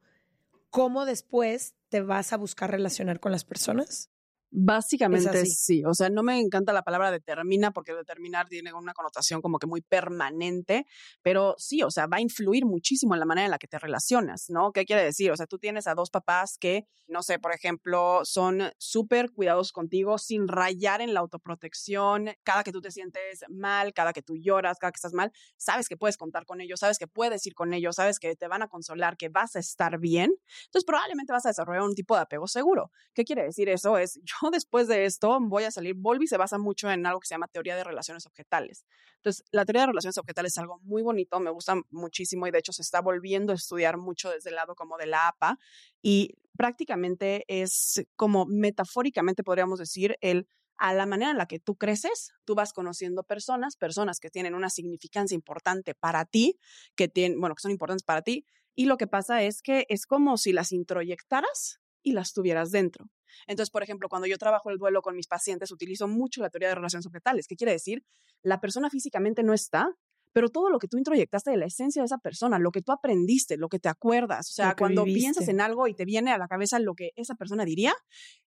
cómo 0.69 1.05
después 1.05 1.75
te 1.89 2.01
vas 2.01 2.33
a 2.33 2.37
buscar 2.37 2.71
relacionar 2.71 3.19
con 3.19 3.31
las 3.31 3.45
personas. 3.45 4.09
Básicamente 4.57 5.45
sí, 5.47 5.83
o 5.83 5.93
sea, 5.93 6.09
no 6.09 6.23
me 6.23 6.39
encanta 6.39 6.71
la 6.71 6.83
palabra 6.83 7.11
determina 7.11 7.71
porque 7.71 7.93
determinar 7.93 8.47
tiene 8.47 8.71
una 8.73 8.93
connotación 8.93 9.41
como 9.41 9.59
que 9.59 9.67
muy 9.67 9.81
permanente, 9.81 10.85
pero 11.21 11.55
sí, 11.57 11.83
o 11.83 11.91
sea, 11.91 12.07
va 12.07 12.17
a 12.17 12.21
influir 12.21 12.65
muchísimo 12.65 13.15
en 13.15 13.19
la 13.19 13.25
manera 13.25 13.45
en 13.45 13.51
la 13.51 13.57
que 13.57 13.67
te 13.67 13.77
relacionas, 13.79 14.49
¿no? 14.49 14.71
¿Qué 14.71 14.85
quiere 14.85 15.03
decir? 15.03 15.29
O 15.31 15.35
sea, 15.35 15.45
tú 15.45 15.57
tienes 15.57 15.87
a 15.87 15.93
dos 15.93 16.09
papás 16.09 16.57
que, 16.57 16.87
no 17.07 17.21
sé, 17.21 17.37
por 17.37 17.53
ejemplo, 17.53 18.21
son 18.23 18.71
súper 18.77 19.31
cuidadosos 19.31 19.73
contigo 19.73 20.17
sin 20.17 20.47
rayar 20.47 21.01
en 21.01 21.13
la 21.13 21.19
autoprotección, 21.19 22.29
cada 22.43 22.63
que 22.63 22.71
tú 22.71 22.79
te 22.79 22.91
sientes 22.91 23.43
mal, 23.49 23.93
cada 23.93 24.13
que 24.13 24.21
tú 24.21 24.37
lloras, 24.37 24.77
cada 24.79 24.93
que 24.93 24.97
estás 24.97 25.13
mal, 25.13 25.33
sabes 25.57 25.89
que 25.89 25.97
puedes 25.97 26.15
contar 26.15 26.45
con 26.45 26.61
ellos, 26.61 26.79
sabes 26.79 26.97
que 26.97 27.07
puedes 27.07 27.45
ir 27.45 27.55
con 27.55 27.73
ellos, 27.73 27.97
sabes 27.97 28.19
que 28.19 28.37
te 28.37 28.47
van 28.47 28.61
a 28.61 28.69
consolar, 28.69 29.17
que 29.17 29.27
vas 29.27 29.57
a 29.57 29.59
estar 29.59 29.99
bien, 29.99 30.33
entonces 30.65 30.85
probablemente 30.85 31.33
vas 31.33 31.45
a 31.45 31.49
desarrollar 31.49 31.83
un 31.83 31.93
tipo 31.93 32.15
de 32.15 32.21
apego 32.21 32.47
seguro. 32.47 32.89
¿Qué 33.13 33.25
quiere 33.25 33.43
decir 33.43 33.67
eso? 33.67 33.97
Es 33.97 34.17
yo 34.23 34.44
después 34.51 34.87
de 34.87 35.05
esto 35.05 35.39
voy 35.41 35.63
a 35.63 35.71
salir. 35.71 35.95
Volvi 35.95 36.27
se 36.27 36.37
basa 36.37 36.57
mucho 36.57 36.89
en 36.89 37.05
algo 37.05 37.19
que 37.19 37.27
se 37.27 37.33
llama 37.33 37.47
teoría 37.47 37.75
de 37.75 37.83
relaciones 37.83 38.25
objetales. 38.25 38.85
Entonces, 39.17 39.43
la 39.51 39.65
teoría 39.65 39.81
de 39.81 39.87
relaciones 39.87 40.17
objetales 40.17 40.53
es 40.53 40.57
algo 40.57 40.79
muy 40.83 41.01
bonito, 41.01 41.39
me 41.39 41.49
gusta 41.49 41.75
muchísimo 41.89 42.47
y 42.47 42.51
de 42.51 42.59
hecho 42.59 42.73
se 42.73 42.81
está 42.81 43.01
volviendo 43.01 43.53
a 43.53 43.55
estudiar 43.55 43.97
mucho 43.97 44.29
desde 44.29 44.49
el 44.49 44.55
lado 44.55 44.75
como 44.75 44.97
de 44.97 45.07
la 45.07 45.27
APA 45.27 45.57
y 46.01 46.35
prácticamente 46.55 47.43
es 47.47 48.05
como 48.15 48.45
metafóricamente 48.45 49.43
podríamos 49.43 49.79
decir 49.79 50.17
el 50.21 50.47
a 50.77 50.93
la 50.93 51.05
manera 51.05 51.31
en 51.31 51.37
la 51.37 51.45
que 51.45 51.59
tú 51.59 51.75
creces, 51.75 52.33
tú 52.43 52.53
vas 52.55 52.73
conociendo 52.73 53.23
personas, 53.23 53.77
personas 53.77 54.19
que 54.19 54.29
tienen 54.29 54.55
una 54.55 54.69
significancia 54.69 55.33
importante 55.33 55.95
para 55.95 56.25
ti, 56.25 56.59
que 56.95 57.07
tienen, 57.07 57.39
bueno, 57.39 57.55
que 57.55 57.61
son 57.61 57.71
importantes 57.71 58.03
para 58.03 58.21
ti, 58.21 58.45
y 58.75 58.85
lo 58.85 58.97
que 58.97 59.07
pasa 59.07 59.41
es 59.43 59.61
que 59.61 59.85
es 59.89 60.05
como 60.05 60.37
si 60.37 60.51
las 60.51 60.71
introyectaras 60.73 61.79
y 62.03 62.11
las 62.11 62.33
tuvieras 62.33 62.71
dentro. 62.71 63.09
Entonces, 63.47 63.71
por 63.71 63.83
ejemplo, 63.83 64.09
cuando 64.09 64.27
yo 64.27 64.37
trabajo 64.37 64.69
el 64.69 64.77
duelo 64.77 65.01
con 65.01 65.15
mis 65.15 65.27
pacientes, 65.27 65.71
utilizo 65.71 66.07
mucho 66.07 66.41
la 66.41 66.49
teoría 66.49 66.69
de 66.69 66.75
relaciones 66.75 67.05
objetales. 67.05 67.47
¿Qué 67.47 67.55
quiere 67.55 67.73
decir? 67.73 68.03
La 68.41 68.59
persona 68.59 68.89
físicamente 68.89 69.43
no 69.43 69.53
está, 69.53 69.89
pero 70.35 70.49
todo 70.49 70.69
lo 70.69 70.79
que 70.79 70.89
tú 70.89 70.97
introyectaste 70.97 71.51
de 71.51 71.57
la 71.57 71.65
esencia 71.65 72.01
de 72.01 72.07
esa 72.07 72.17
persona, 72.17 72.59
lo 72.59 72.71
que 72.71 72.81
tú 72.81 72.91
aprendiste, 72.91 73.55
lo 73.55 73.69
que 73.69 73.79
te 73.79 73.87
acuerdas, 73.87 74.49
o 74.49 74.53
sea, 74.53 74.75
cuando 74.75 75.05
piensas 75.05 75.47
en 75.47 75.61
algo 75.61 75.87
y 75.87 75.93
te 75.93 76.03
viene 76.03 76.31
a 76.31 76.37
la 76.37 76.49
cabeza 76.49 76.77
lo 76.79 76.93
que 76.93 77.11
esa 77.15 77.35
persona 77.35 77.63
diría, 77.63 77.93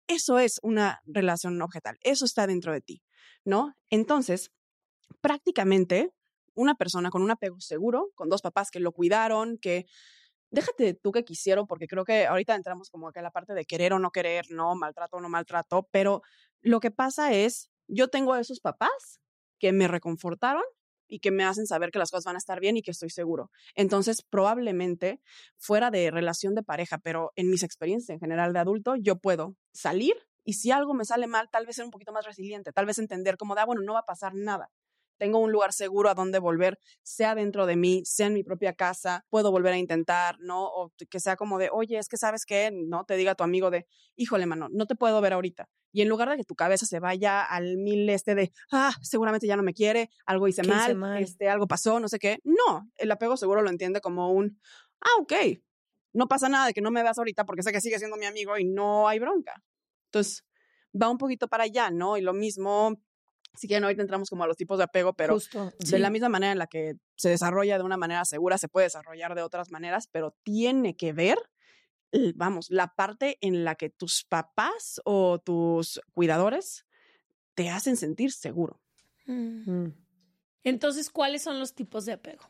eso 0.09 0.41
es 0.41 0.59
una 0.65 1.01
relación 1.07 1.63
objetal, 1.63 1.97
eso 2.03 2.25
está 2.25 2.49
dentro 2.49 2.73
de 2.73 2.81
ti, 2.81 3.03
¿no? 3.45 3.77
Entonces, 3.89 4.51
prácticamente 5.21 6.11
una 6.55 6.75
persona 6.75 7.11
con 7.11 7.23
un 7.23 7.31
apego 7.31 7.61
seguro, 7.61 8.11
con 8.17 8.29
dos 8.29 8.43
papás 8.43 8.73
que 8.73 8.81
lo 8.81 8.91
cuidaron, 8.91 9.57
que 9.57 9.87
déjate 10.51 10.95
tú 10.95 11.13
que 11.13 11.25
quisieron, 11.25 11.67
porque 11.67 11.87
creo 11.87 12.05
que 12.05 12.27
ahorita 12.27 12.55
entramos 12.55 12.91
como 12.91 13.13
que 13.13 13.21
a 13.21 13.23
la 13.23 13.31
parte 13.31 13.55
de 13.55 13.65
querer 13.65 13.93
o 13.93 13.99
no 13.99 14.11
querer, 14.11 14.47
no, 14.51 14.75
maltrato 14.75 15.17
o 15.17 15.21
no 15.21 15.29
maltrato, 15.29 15.89
pero 15.91 16.23
lo 16.61 16.81
que 16.81 16.91
pasa 16.91 17.33
es, 17.33 17.71
yo 17.89 18.09
tengo 18.09 18.37
esos 18.37 18.61
papás 18.61 19.21
que 19.59 19.73
me 19.73 19.89
reconfortaron 19.89 20.63
y 21.09 21.21
que 21.21 21.31
me 21.31 21.45
hacen 21.45 21.67
saber 21.67 21.91
que 21.91 21.99
las 21.99 22.11
cosas 22.11 22.25
van 22.25 22.35
a 22.35 22.39
estar 22.39 22.59
bien 22.61 22.77
y 22.77 22.83
que 22.83 22.91
estoy 22.91 23.11
seguro. 23.11 23.51
Entonces, 23.75 24.23
probablemente 24.23 25.21
fuera 25.57 25.91
de 25.91 26.11
relación 26.11 26.55
de 26.55 26.63
pareja, 26.63 26.99
pero 26.99 27.33
en 27.37 27.49
mis 27.49 27.63
experiencias 27.63 28.11
en 28.11 28.21
general 28.21 28.53
de 28.53 28.59
adulto, 28.59 28.97
yo 28.97 29.17
puedo 29.17 29.55
salir 29.73 30.15
y 30.45 30.55
si 30.55 30.71
algo 30.71 30.95
me 30.95 31.05
sale 31.05 31.27
mal, 31.27 31.49
tal 31.51 31.67
vez 31.67 31.77
ser 31.77 31.85
un 31.85 31.91
poquito 31.91 32.13
más 32.13 32.25
resiliente, 32.25 32.73
tal 32.73 32.87
vez 32.87 32.99
entender 32.99 33.37
como 33.37 33.55
de, 33.55 33.61
ah, 33.61 33.67
bueno, 33.67 33.83
no 33.83 33.95
va 33.95 34.01
a 34.01 34.07
pasar 34.07 34.35
nada 34.35 34.71
tengo 35.19 35.39
un 35.39 35.53
lugar 35.53 35.73
seguro 35.73 36.09
a 36.09 36.15
donde 36.15 36.39
volver, 36.39 36.79
sea 37.03 37.35
dentro 37.35 37.67
de 37.67 37.77
mí, 37.77 38.03
sea 38.05 38.27
en 38.27 38.35
mi 38.35 38.43
propia 38.43 38.75
casa, 38.75 39.25
puedo 39.31 39.51
volver 39.51 39.75
a 39.75 39.79
intentar, 39.79 40.39
¿no? 40.41 40.65
O 40.67 40.93
que 41.11 41.21
sea 41.21 41.37
como 41.37 41.59
de, 41.59 41.69
oye, 41.73 41.99
es 41.99 42.09
que 42.09 42.17
sabes 42.17 42.45
qué, 42.45 42.71
¿no? 42.73 43.05
Te 43.05 43.17
diga 43.17 43.35
tu 43.35 43.45
amigo 43.45 43.71
de, 43.71 43.87
híjole, 44.17 44.47
mano, 44.47 44.69
no 44.71 44.87
te 44.87 44.95
puedo 44.95 45.21
ver 45.21 45.33
ahorita. 45.33 45.69
Y 45.93 46.03
en 46.03 46.09
lugar 46.09 46.29
de 46.29 46.37
que 46.37 46.45
tu 46.45 46.55
cabeza 46.55 46.85
se 46.85 47.01
vaya 47.01 47.43
al 47.43 47.79
mil 47.79 48.09
este 48.11 48.35
de, 48.35 48.53
ah, 48.71 48.93
seguramente 49.01 49.47
ya 49.47 49.57
no 49.57 49.63
me 49.63 49.73
quiere, 49.73 50.11
algo 50.27 50.47
hice 50.49 50.63
mal, 50.63 50.95
mal, 50.95 51.23
este, 51.23 51.49
algo 51.49 51.67
pasó, 51.67 52.01
no 52.01 52.09
sé 52.09 52.19
qué. 52.19 52.39
No, 52.45 52.91
el 52.97 53.11
apego 53.11 53.37
seguro 53.37 53.63
lo 53.63 53.71
entiende 53.71 54.01
como 54.01 54.31
un, 54.31 54.61
ah, 55.01 55.21
ok, 55.21 55.33
no 56.13 56.29
pasa 56.29 56.49
nada 56.49 56.67
de 56.67 56.75
que 56.75 56.81
no 56.81 56.91
me 56.91 57.03
veas 57.03 57.19
ahorita 57.19 57.45
porque 57.45 57.63
sé 57.63 57.73
que 57.73 57.81
sigue 57.81 57.99
siendo 57.99 58.17
mi 58.17 58.27
amigo 58.27 58.59
y 58.59 58.65
no 58.65 59.09
hay 59.09 59.19
bronca. 59.19 59.63
Entonces, 60.07 60.45
va 61.01 61.11
un 61.11 61.19
poquito 61.19 61.49
para 61.49 61.65
allá, 61.65 61.91
¿no? 61.91 62.17
Y 62.17 62.23
lo 62.23 62.33
mismo 62.33 62.97
si 63.57 63.67
quieren, 63.67 63.85
ahorita 63.85 64.03
entramos 64.03 64.31
como 64.31 64.45
a 64.45 64.47
los 64.47 64.57
tipos 64.57 64.79
de 64.79 64.85
apego, 64.85 65.15
pero 65.15 65.39
de 65.79 65.99
la 65.99 66.11
misma 66.11 66.29
manera 66.29 66.53
en 66.53 66.59
la 66.59 66.67
que 66.67 66.95
se 67.17 67.29
desarrolla 67.29 67.79
de 67.79 67.85
una 67.85 67.97
manera 67.97 68.25
segura, 68.25 68.59
se 68.59 68.69
puede 68.69 68.87
desarrollar 68.87 69.35
de 69.35 69.43
otras 69.43 69.71
maneras, 69.71 70.09
pero 70.11 70.37
tiene 70.43 70.97
que 70.97 71.13
ver, 71.13 71.39
vamos, 72.35 72.71
la 72.71 72.95
parte 72.95 73.39
en 73.41 73.65
la 73.65 73.75
que 73.75 73.91
tus 73.91 74.25
papás 74.25 75.01
o 75.05 75.39
tus 75.39 76.01
cuidadores 76.13 76.87
te 77.55 77.71
hacen 77.71 77.97
sentir 77.97 78.33
seguro. 78.33 78.81
Mm. 79.27 79.71
Mm. 79.71 80.07
Entonces, 80.63 81.11
¿cuáles 81.11 81.43
son 81.43 81.59
los 81.59 81.75
tipos 81.75 82.05
de 82.05 82.13
apego? 82.13 82.45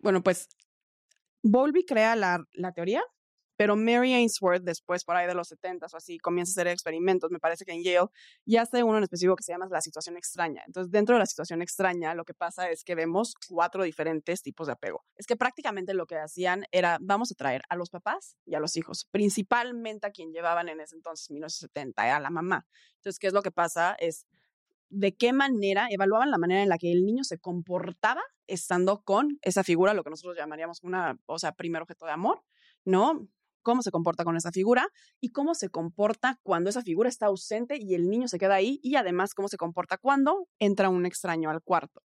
Bueno, 0.00 0.22
pues 0.22 0.48
Bowlby 1.42 1.84
crea 1.84 2.16
la, 2.16 2.46
la 2.52 2.72
teoría 2.72 3.02
pero 3.56 3.76
Mary 3.76 4.12
Ainsworth, 4.12 4.62
después 4.62 5.04
por 5.04 5.16
ahí 5.16 5.26
de 5.26 5.34
los 5.34 5.48
70 5.48 5.86
o 5.92 5.96
así, 5.96 6.18
comienza 6.18 6.50
a 6.50 6.54
hacer 6.54 6.68
experimentos, 6.68 7.30
me 7.30 7.38
parece 7.38 7.64
que 7.64 7.72
en 7.72 7.82
Yale, 7.82 8.08
y 8.44 8.56
hace 8.56 8.82
uno 8.82 8.98
en 8.98 9.04
específico 9.04 9.36
que 9.36 9.42
se 9.42 9.52
llama 9.52 9.66
la 9.70 9.80
situación 9.80 10.16
extraña. 10.16 10.62
Entonces, 10.66 10.90
dentro 10.90 11.14
de 11.14 11.20
la 11.20 11.26
situación 11.26 11.62
extraña, 11.62 12.14
lo 12.14 12.24
que 12.24 12.34
pasa 12.34 12.70
es 12.70 12.84
que 12.84 12.94
vemos 12.94 13.34
cuatro 13.48 13.84
diferentes 13.84 14.42
tipos 14.42 14.66
de 14.66 14.74
apego. 14.74 15.04
Es 15.16 15.26
que 15.26 15.36
prácticamente 15.36 15.94
lo 15.94 16.06
que 16.06 16.16
hacían 16.16 16.64
era, 16.72 16.98
vamos 17.00 17.30
a 17.32 17.34
traer 17.34 17.62
a 17.68 17.76
los 17.76 17.90
papás 17.90 18.36
y 18.44 18.54
a 18.54 18.60
los 18.60 18.76
hijos, 18.76 19.06
principalmente 19.10 20.06
a 20.06 20.10
quien 20.10 20.32
llevaban 20.32 20.68
en 20.68 20.80
ese 20.80 20.96
entonces, 20.96 21.30
1970, 21.30 22.16
a 22.16 22.20
la 22.20 22.30
mamá. 22.30 22.66
Entonces, 22.96 23.18
¿qué 23.18 23.26
es 23.26 23.32
lo 23.32 23.42
que 23.42 23.50
pasa? 23.50 23.96
Es 23.98 24.26
de 24.90 25.16
qué 25.16 25.32
manera 25.32 25.88
evaluaban 25.90 26.30
la 26.30 26.38
manera 26.38 26.62
en 26.62 26.68
la 26.68 26.78
que 26.78 26.92
el 26.92 27.04
niño 27.04 27.24
se 27.24 27.38
comportaba 27.38 28.22
estando 28.46 29.02
con 29.02 29.38
esa 29.42 29.64
figura, 29.64 29.94
lo 29.94 30.04
que 30.04 30.10
nosotros 30.10 30.36
llamaríamos 30.36 30.82
una, 30.82 31.18
o 31.26 31.38
sea, 31.38 31.52
primer 31.52 31.82
objeto 31.82 32.06
de 32.06 32.12
amor, 32.12 32.42
¿no? 32.84 33.26
Cómo 33.64 33.82
se 33.82 33.90
comporta 33.90 34.22
con 34.22 34.36
esa 34.36 34.52
figura 34.52 34.86
y 35.20 35.30
cómo 35.30 35.56
se 35.56 35.70
comporta 35.70 36.38
cuando 36.44 36.70
esa 36.70 36.82
figura 36.82 37.08
está 37.08 37.26
ausente 37.26 37.76
y 37.80 37.94
el 37.94 38.08
niño 38.08 38.28
se 38.28 38.38
queda 38.38 38.54
ahí 38.54 38.78
y 38.84 38.94
además 38.94 39.34
cómo 39.34 39.48
se 39.48 39.56
comporta 39.56 39.96
cuando 39.96 40.48
entra 40.60 40.88
un 40.88 41.06
extraño 41.06 41.50
al 41.50 41.62
cuarto, 41.62 42.02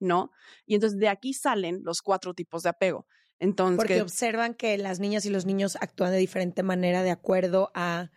¿no? 0.00 0.32
Y 0.66 0.74
entonces 0.74 0.98
de 0.98 1.08
aquí 1.08 1.34
salen 1.34 1.82
los 1.84 2.02
cuatro 2.02 2.34
tipos 2.34 2.64
de 2.64 2.70
apego. 2.70 3.06
Entonces, 3.38 3.76
Porque 3.76 4.02
observan 4.02 4.54
que 4.54 4.76
las 4.78 4.98
niñas 4.98 5.26
y 5.26 5.30
los 5.30 5.44
niños 5.44 5.76
actúan 5.80 6.10
de 6.10 6.18
diferente 6.18 6.62
manera 6.62 7.02
de 7.02 7.10
acuerdo 7.10 7.70
a 7.74 8.10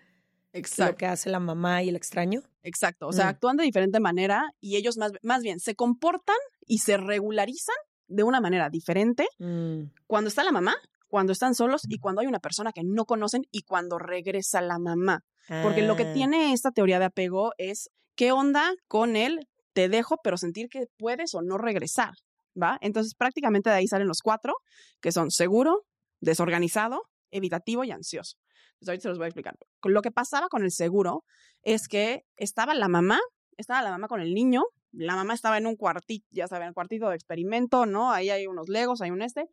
lo 0.77 0.95
que 0.95 1.05
hace 1.05 1.29
la 1.29 1.39
mamá 1.39 1.83
y 1.83 1.89
el 1.89 1.95
extraño. 1.95 2.41
Exacto, 2.63 3.07
o 3.07 3.13
sea, 3.13 3.25
mm. 3.25 3.29
actúan 3.29 3.57
de 3.57 3.63
diferente 3.63 3.99
manera 3.99 4.53
y 4.59 4.77
ellos 4.77 4.97
más, 4.97 5.11
más 5.21 5.43
bien 5.43 5.59
se 5.59 5.75
comportan 5.75 6.37
y 6.65 6.79
se 6.79 6.97
regularizan 6.97 7.75
de 8.07 8.23
una 8.23 8.39
manera 8.39 8.69
diferente 8.69 9.27
mm. 9.39 9.83
cuando 10.07 10.29
está 10.29 10.43
la 10.43 10.51
mamá 10.51 10.75
cuando 11.07 11.31
están 11.33 11.55
solos 11.55 11.81
y 11.87 11.99
cuando 11.99 12.21
hay 12.21 12.27
una 12.27 12.39
persona 12.39 12.71
que 12.73 12.83
no 12.83 13.05
conocen 13.05 13.43
y 13.51 13.61
cuando 13.63 13.97
regresa 13.99 14.61
la 14.61 14.77
mamá. 14.79 15.21
Porque 15.63 15.81
lo 15.81 15.95
que 15.95 16.03
Ah. 16.03 16.13
tiene 16.13 16.53
esta 16.53 16.71
teoría 16.71 16.99
de 16.99 17.05
apego 17.05 17.53
es 17.57 17.89
qué 18.15 18.31
onda 18.31 18.73
con 18.87 19.15
él, 19.15 19.47
te 19.73 19.87
dejo, 19.89 20.17
pero 20.23 20.37
sentir 20.37 20.67
que 20.69 20.87
puedes 20.97 21.33
o 21.35 21.41
no 21.41 21.57
regresar, 21.57 22.13
¿va? 22.61 22.77
Entonces 22.81 23.15
prácticamente 23.15 23.69
de 23.69 23.75
ahí 23.77 23.87
salen 23.87 24.07
los 24.07 24.21
cuatro, 24.21 24.55
que 25.01 25.11
son 25.11 25.31
seguro, 25.31 25.85
desorganizado, 26.19 27.03
evitativo 27.31 27.83
y 27.83 27.91
ansioso. 27.91 28.37
Entonces 28.73 28.89
ahorita 28.89 29.01
se 29.03 29.09
los 29.09 29.17
voy 29.17 29.25
a 29.25 29.27
explicar. 29.29 29.55
Lo 29.83 30.01
que 30.01 30.11
pasaba 30.11 30.49
con 30.49 30.63
el 30.63 30.71
seguro 30.71 31.23
es 31.63 31.87
que 31.87 32.23
estaba 32.35 32.73
la 32.73 32.87
mamá, 32.89 33.19
estaba 33.55 33.81
la 33.81 33.91
mamá 33.91 34.07
con 34.07 34.19
el 34.21 34.33
niño, 34.33 34.63
la 34.91 35.15
mamá 35.15 35.33
estaba 35.33 35.57
en 35.57 35.67
un 35.67 35.75
cuartito, 35.75 36.25
ya 36.31 36.47
saben, 36.47 36.73
cuartito 36.73 37.09
de 37.09 37.15
experimento, 37.15 37.85
¿no? 37.85 38.11
Ahí 38.11 38.29
hay 38.29 38.47
unos 38.47 38.67
legos, 38.67 39.01
hay 39.01 39.11
un 39.11 39.21
este. 39.21 39.47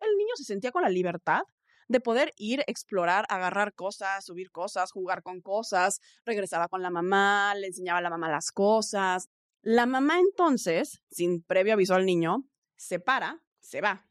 El 0.00 0.16
niño 0.16 0.34
se 0.36 0.44
sentía 0.44 0.72
con 0.72 0.82
la 0.82 0.88
libertad 0.88 1.42
de 1.88 2.00
poder 2.00 2.32
ir, 2.36 2.62
explorar, 2.66 3.24
agarrar 3.28 3.74
cosas, 3.74 4.24
subir 4.24 4.50
cosas, 4.50 4.92
jugar 4.92 5.22
con 5.22 5.40
cosas, 5.40 6.00
regresaba 6.24 6.68
con 6.68 6.82
la 6.82 6.90
mamá, 6.90 7.54
le 7.54 7.68
enseñaba 7.68 7.98
a 7.98 8.02
la 8.02 8.10
mamá 8.10 8.30
las 8.30 8.52
cosas. 8.52 9.28
La 9.62 9.86
mamá 9.86 10.18
entonces, 10.18 11.02
sin 11.10 11.42
previo 11.42 11.72
aviso 11.72 11.94
al 11.94 12.06
niño, 12.06 12.44
se 12.76 13.00
para, 13.00 13.42
se 13.60 13.80
va. 13.80 14.06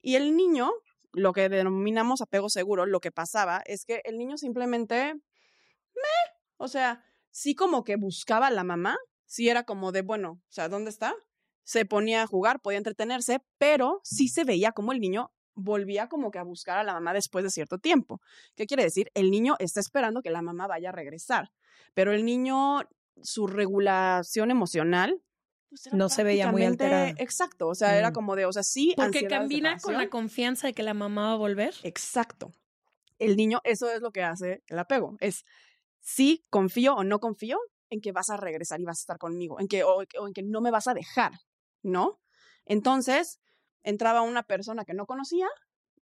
Y 0.00 0.16
el 0.16 0.36
niño, 0.36 0.70
lo 1.12 1.32
que 1.32 1.48
denominamos 1.48 2.20
apego 2.20 2.48
seguro, 2.48 2.86
lo 2.86 3.00
que 3.00 3.12
pasaba 3.12 3.62
es 3.66 3.84
que 3.84 4.00
el 4.04 4.16
niño 4.16 4.38
simplemente, 4.38 5.14
me, 5.14 6.34
o 6.56 6.68
sea, 6.68 7.04
sí 7.30 7.54
como 7.54 7.84
que 7.84 7.96
buscaba 7.96 8.46
a 8.46 8.52
la 8.52 8.64
mamá, 8.64 8.96
sí 9.26 9.48
era 9.48 9.64
como 9.64 9.92
de, 9.92 10.02
bueno, 10.02 10.42
o 10.48 10.52
sea, 10.52 10.68
¿dónde 10.68 10.90
está? 10.90 11.14
Se 11.64 11.84
ponía 11.84 12.22
a 12.22 12.26
jugar, 12.26 12.60
podía 12.60 12.78
entretenerse, 12.78 13.40
pero 13.58 14.00
sí 14.04 14.28
se 14.28 14.44
veía 14.44 14.72
como 14.72 14.92
el 14.92 15.00
niño 15.00 15.32
volvía 15.56 16.08
como 16.08 16.30
que 16.32 16.38
a 16.38 16.42
buscar 16.42 16.78
a 16.78 16.84
la 16.84 16.94
mamá 16.94 17.12
después 17.12 17.44
de 17.44 17.50
cierto 17.50 17.78
tiempo. 17.78 18.20
¿Qué 18.56 18.66
quiere 18.66 18.82
decir? 18.82 19.10
El 19.14 19.30
niño 19.30 19.54
está 19.60 19.78
esperando 19.80 20.20
que 20.20 20.30
la 20.30 20.42
mamá 20.42 20.66
vaya 20.66 20.88
a 20.88 20.92
regresar, 20.92 21.52
pero 21.94 22.12
el 22.12 22.24
niño, 22.24 22.80
su 23.22 23.46
regulación 23.46 24.50
emocional, 24.50 25.22
pues, 25.68 25.92
No 25.92 26.08
se 26.08 26.22
veía 26.24 26.50
muy 26.52 26.64
alterada. 26.64 27.10
Exacto, 27.18 27.68
o 27.68 27.74
sea, 27.74 27.96
era 27.96 28.10
Mm. 28.10 28.14
como 28.14 28.34
de, 28.36 28.46
o 28.46 28.52
sea, 28.52 28.62
sí. 28.64 28.94
Porque 28.96 29.26
combina 29.28 29.76
con 29.78 29.94
la 29.94 30.08
confianza 30.08 30.66
de 30.68 30.72
que 30.74 30.82
la 30.84 30.94
mamá 30.94 31.28
va 31.28 31.32
a 31.32 31.36
volver. 31.36 31.74
Exacto. 31.84 32.52
El 33.18 33.36
niño, 33.36 33.60
eso 33.64 33.88
es 33.90 34.00
lo 34.00 34.10
que 34.12 34.22
hace 34.24 34.62
el 34.66 34.78
apego. 34.78 35.16
Es 35.20 35.44
sí 36.00 36.42
confío 36.50 36.94
o 36.96 37.04
no 37.04 37.18
confío 37.20 37.58
en 37.90 38.00
que 38.00 38.10
vas 38.12 38.28
a 38.30 38.36
regresar 38.36 38.80
y 38.80 38.84
vas 38.84 38.98
a 38.98 39.02
estar 39.02 39.18
conmigo, 39.18 39.58
en 39.60 39.68
que, 39.68 39.84
o, 39.84 40.02
o 40.18 40.26
en 40.26 40.32
que 40.34 40.42
no 40.42 40.60
me 40.60 40.70
vas 40.72 40.86
a 40.88 40.94
dejar, 40.94 41.32
¿no? 41.84 42.20
Entonces, 42.66 43.40
entraba 43.82 44.22
una 44.22 44.42
persona 44.42 44.84
que 44.84 44.94
no 44.94 45.06
conocía, 45.06 45.46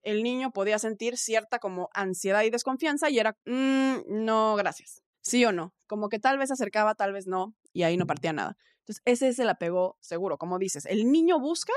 el 0.01 0.24
niño 0.24 0.51
podía 0.51 0.77
sentir 0.79 1.17
cierta 1.17 1.59
como 1.59 1.89
ansiedad 1.93 2.43
y 2.43 2.50
desconfianza 2.50 3.09
y 3.09 3.19
era, 3.19 3.38
"Mm, 3.45 4.25
no, 4.25 4.55
gracias. 4.55 5.01
Sí 5.21 5.43
o 5.45 5.51
no. 5.51 5.74
Como 5.88 6.07
que 6.09 6.19
tal 6.19 6.38
vez 6.38 6.48
se 6.50 6.53
acercaba, 6.53 6.95
tal 6.95 7.12
vez 7.13 7.27
no, 7.27 7.53
y 7.74 7.83
ahí 7.83 7.98
no 7.98 8.05
partía 8.05 8.31
nada. 8.31 8.55
Entonces, 8.79 9.01
ese 9.05 9.27
es 9.27 9.39
el 9.39 9.50
apego 9.50 9.98
seguro, 10.00 10.38
como 10.38 10.57
dices. 10.57 10.86
El 10.86 11.12
niño 11.12 11.39
busca, 11.39 11.74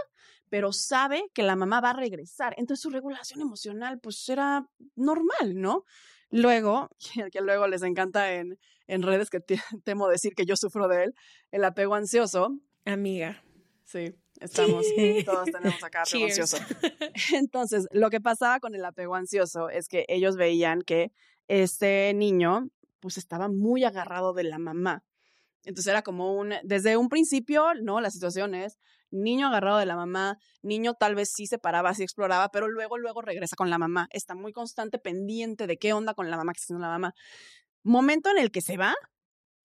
pero 0.48 0.72
sabe 0.72 1.24
que 1.34 1.42
la 1.42 1.56
mamá 1.56 1.80
va 1.80 1.90
a 1.90 1.94
regresar. 1.94 2.54
Entonces, 2.56 2.82
su 2.82 2.90
regulación 2.90 3.40
emocional, 3.40 3.98
pues, 4.00 4.26
era 4.28 4.66
normal, 4.94 5.60
¿no? 5.60 5.84
Luego, 6.30 6.88
que 7.32 7.40
luego 7.40 7.66
les 7.66 7.82
encanta 7.82 8.32
en, 8.34 8.58
en 8.86 9.02
redes, 9.02 9.28
que 9.30 9.40
te- 9.40 9.60
temo 9.84 10.08
decir 10.08 10.34
que 10.34 10.46
yo 10.46 10.56
sufro 10.56 10.88
de 10.88 11.04
él, 11.04 11.14
el 11.50 11.64
apego 11.64 11.94
ansioso. 11.96 12.56
Amiga. 12.86 13.42
Sí, 13.92 14.14
estamos, 14.40 14.86
Sí. 14.86 15.22
todos 15.26 15.44
tenemos 15.50 15.82
acá 15.84 16.02
apego 16.02 16.24
ansioso. 16.24 16.56
Entonces, 17.34 17.86
lo 17.92 18.08
que 18.08 18.20
pasaba 18.22 18.58
con 18.58 18.74
el 18.74 18.84
apego 18.84 19.14
ansioso 19.14 19.68
es 19.68 19.86
que 19.86 20.06
ellos 20.08 20.36
veían 20.36 20.80
que 20.80 21.12
este 21.46 22.14
niño, 22.14 22.68
pues, 23.00 23.18
estaba 23.18 23.48
muy 23.48 23.84
agarrado 23.84 24.32
de 24.32 24.44
la 24.44 24.58
mamá. 24.58 25.02
Entonces 25.64 25.90
era 25.90 26.02
como 26.02 26.34
un, 26.34 26.54
desde 26.64 26.96
un 26.96 27.08
principio, 27.08 27.74
¿no? 27.74 28.00
La 28.00 28.10
situación 28.10 28.54
es 28.54 28.78
niño 29.12 29.46
agarrado 29.46 29.78
de 29.78 29.86
la 29.86 29.94
mamá, 29.94 30.38
niño 30.62 30.94
tal 30.94 31.14
vez 31.14 31.30
sí 31.32 31.46
se 31.46 31.58
paraba, 31.58 31.94
sí 31.94 32.02
exploraba, 32.02 32.48
pero 32.48 32.68
luego, 32.68 32.98
luego 32.98 33.22
regresa 33.22 33.54
con 33.54 33.70
la 33.70 33.78
mamá. 33.78 34.08
Está 34.10 34.34
muy 34.34 34.52
constante 34.52 34.98
pendiente 34.98 35.66
de 35.66 35.76
qué 35.76 35.92
onda 35.92 36.14
con 36.14 36.30
la 36.30 36.36
mamá, 36.36 36.52
que 36.52 36.58
está 36.58 36.64
haciendo 36.64 36.86
la 36.86 36.92
mamá. 36.92 37.14
Momento 37.84 38.30
en 38.30 38.38
el 38.38 38.50
que 38.50 38.60
se 38.60 38.76
va, 38.76 38.94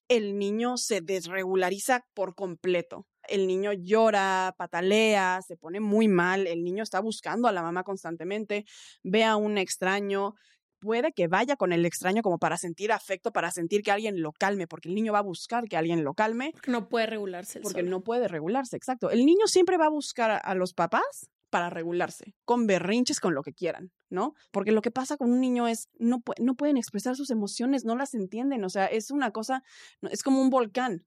el 0.07 0.37
niño 0.37 0.77
se 0.77 1.01
desregulariza 1.01 2.05
por 2.13 2.35
completo. 2.35 3.07
El 3.27 3.47
niño 3.47 3.73
llora, 3.73 4.55
patalea, 4.57 5.41
se 5.45 5.57
pone 5.57 5.79
muy 5.79 6.07
mal, 6.07 6.47
el 6.47 6.63
niño 6.63 6.83
está 6.83 6.99
buscando 6.99 7.47
a 7.47 7.51
la 7.51 7.61
mamá 7.61 7.83
constantemente, 7.83 8.65
ve 9.03 9.23
a 9.23 9.35
un 9.35 9.57
extraño, 9.57 10.35
puede 10.79 11.11
que 11.11 11.27
vaya 11.27 11.55
con 11.55 11.73
el 11.73 11.85
extraño 11.85 12.21
como 12.21 12.37
para 12.37 12.57
sentir 12.57 12.91
afecto, 12.91 13.31
para 13.31 13.51
sentir 13.51 13.81
que 13.83 13.91
alguien 13.91 14.21
lo 14.21 14.31
calme, 14.31 14.67
porque 14.67 14.89
el 14.89 14.95
niño 14.95 15.13
va 15.13 15.19
a 15.19 15.23
buscar 15.23 15.65
que 15.67 15.77
alguien 15.77 16.03
lo 16.03 16.13
calme, 16.13 16.51
Porque 16.53 16.71
no 16.71 16.89
puede 16.89 17.07
regularse 17.07 17.59
el 17.59 17.63
porque 17.63 17.81
solo. 17.81 17.89
no 17.89 18.03
puede 18.03 18.27
regularse, 18.27 18.75
exacto. 18.75 19.09
El 19.09 19.25
niño 19.25 19.47
siempre 19.47 19.77
va 19.77 19.85
a 19.85 19.89
buscar 19.89 20.41
a, 20.43 20.55
los 20.55 20.73
papás 20.73 21.29
para 21.49 21.69
regularse, 21.69 22.35
con 22.45 22.67
berrinches, 22.67 23.19
con 23.19 23.33
lo 23.33 23.41
que 23.41 23.53
quieran, 23.53 23.91
¿no? 24.09 24.33
Porque 24.51 24.71
lo 24.71 24.81
que 24.81 24.91
pasa 24.91 25.17
con 25.17 25.31
un 25.31 25.39
niño 25.39 25.67
es, 25.67 25.89
no, 25.97 26.21
no 26.39 26.55
pueden 26.55 26.77
expresar 26.77 27.15
sus 27.15 27.29
emociones, 27.29 27.85
no 27.85 27.95
las 27.95 28.13
entienden, 28.13 28.63
o 28.63 28.69
sea, 28.69 28.85
es 28.85 29.11
una 29.11 29.31
cosa, 29.31 29.63
es 30.11 30.23
como 30.23 30.41
un 30.41 30.49
volcán, 30.49 31.05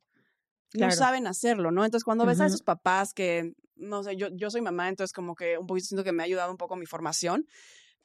no 0.75 0.79
Claro. 0.87 0.93
saben 0.95 1.27
hacerlo, 1.27 1.71
¿no? 1.71 1.85
Entonces, 1.85 2.05
cuando 2.05 2.27
ves 2.27 2.41
a 2.41 2.47
esos 2.47 2.63
papás 2.63 3.13
que, 3.15 3.55
no 3.77 4.03
sé, 4.03 4.17
yo, 4.17 4.29
yo 4.33 4.51
soy 4.51 4.61
mamá, 4.61 4.89
entonces 4.89 5.13
como 5.13 5.35
que 5.35 5.59
un 5.59 5.67
poquito 5.67 5.87
siento 5.87 6.05
que 6.05 6.13
me 6.13 6.23
ha 6.23 6.27
ayudado 6.27 6.51
un 6.51 6.57
poco 6.59 6.77
mi 6.77 6.87
formación, 6.87 7.47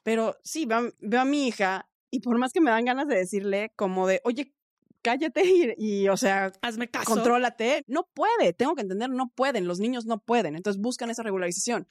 pero 0.02 0.36
sí, 0.42 0.66
veo, 0.66 0.78
a- 0.78 0.90
veo 1.00 1.20
a 1.20 1.24
mi 1.24 1.46
hija 1.48 1.88
y 2.10 2.20
por 2.20 2.38
más 2.38 2.52
que 2.52 2.60
me 2.60 2.70
dan 2.70 2.84
ganas 2.84 3.08
de 3.08 3.16
decirle 3.16 3.72
como 3.76 4.06
de, 4.06 4.20
oye, 4.24 4.52
cállate 5.02 5.42
y, 5.44 5.74
y, 6.02 6.08
o 6.08 6.16
sea, 6.16 6.52
Hazme 6.62 6.88
caso. 6.88 7.06
contrólate. 7.12 7.84
No 7.86 8.08
puede, 8.14 8.52
tengo 8.52 8.74
que 8.74 8.82
entender, 8.82 9.10
no 9.10 9.28
pueden, 9.34 9.66
los 9.68 9.78
niños 9.78 10.04
no 10.06 10.18
pueden, 10.18 10.56
entonces 10.56 10.80
buscan 10.80 11.10
esa 11.10 11.22
regularización. 11.22 11.86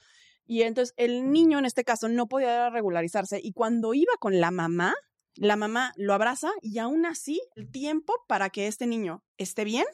Y 0.47 0.61
entonces 0.63 0.93
el 0.97 1.31
niño 1.31 1.57
en 1.59 1.65
este 1.65 1.83
caso 1.83 2.07
no 2.09 2.27
podía 2.27 2.69
regularizarse 2.69 3.39
y 3.41 3.53
cuando 3.53 3.93
iba 3.93 4.11
con 4.19 4.39
la 4.39 4.51
mamá, 4.51 4.93
la 5.37 5.55
mamá 5.55 5.91
lo 5.97 6.13
abraza 6.13 6.49
y 6.61 6.77
aún 6.79 7.05
así 7.05 7.41
el 7.55 7.69
tiempo 7.71 8.13
para 8.27 8.49
que 8.49 8.67
este 8.67 8.85
niño 8.87 9.23
esté 9.37 9.63
bien 9.63 9.85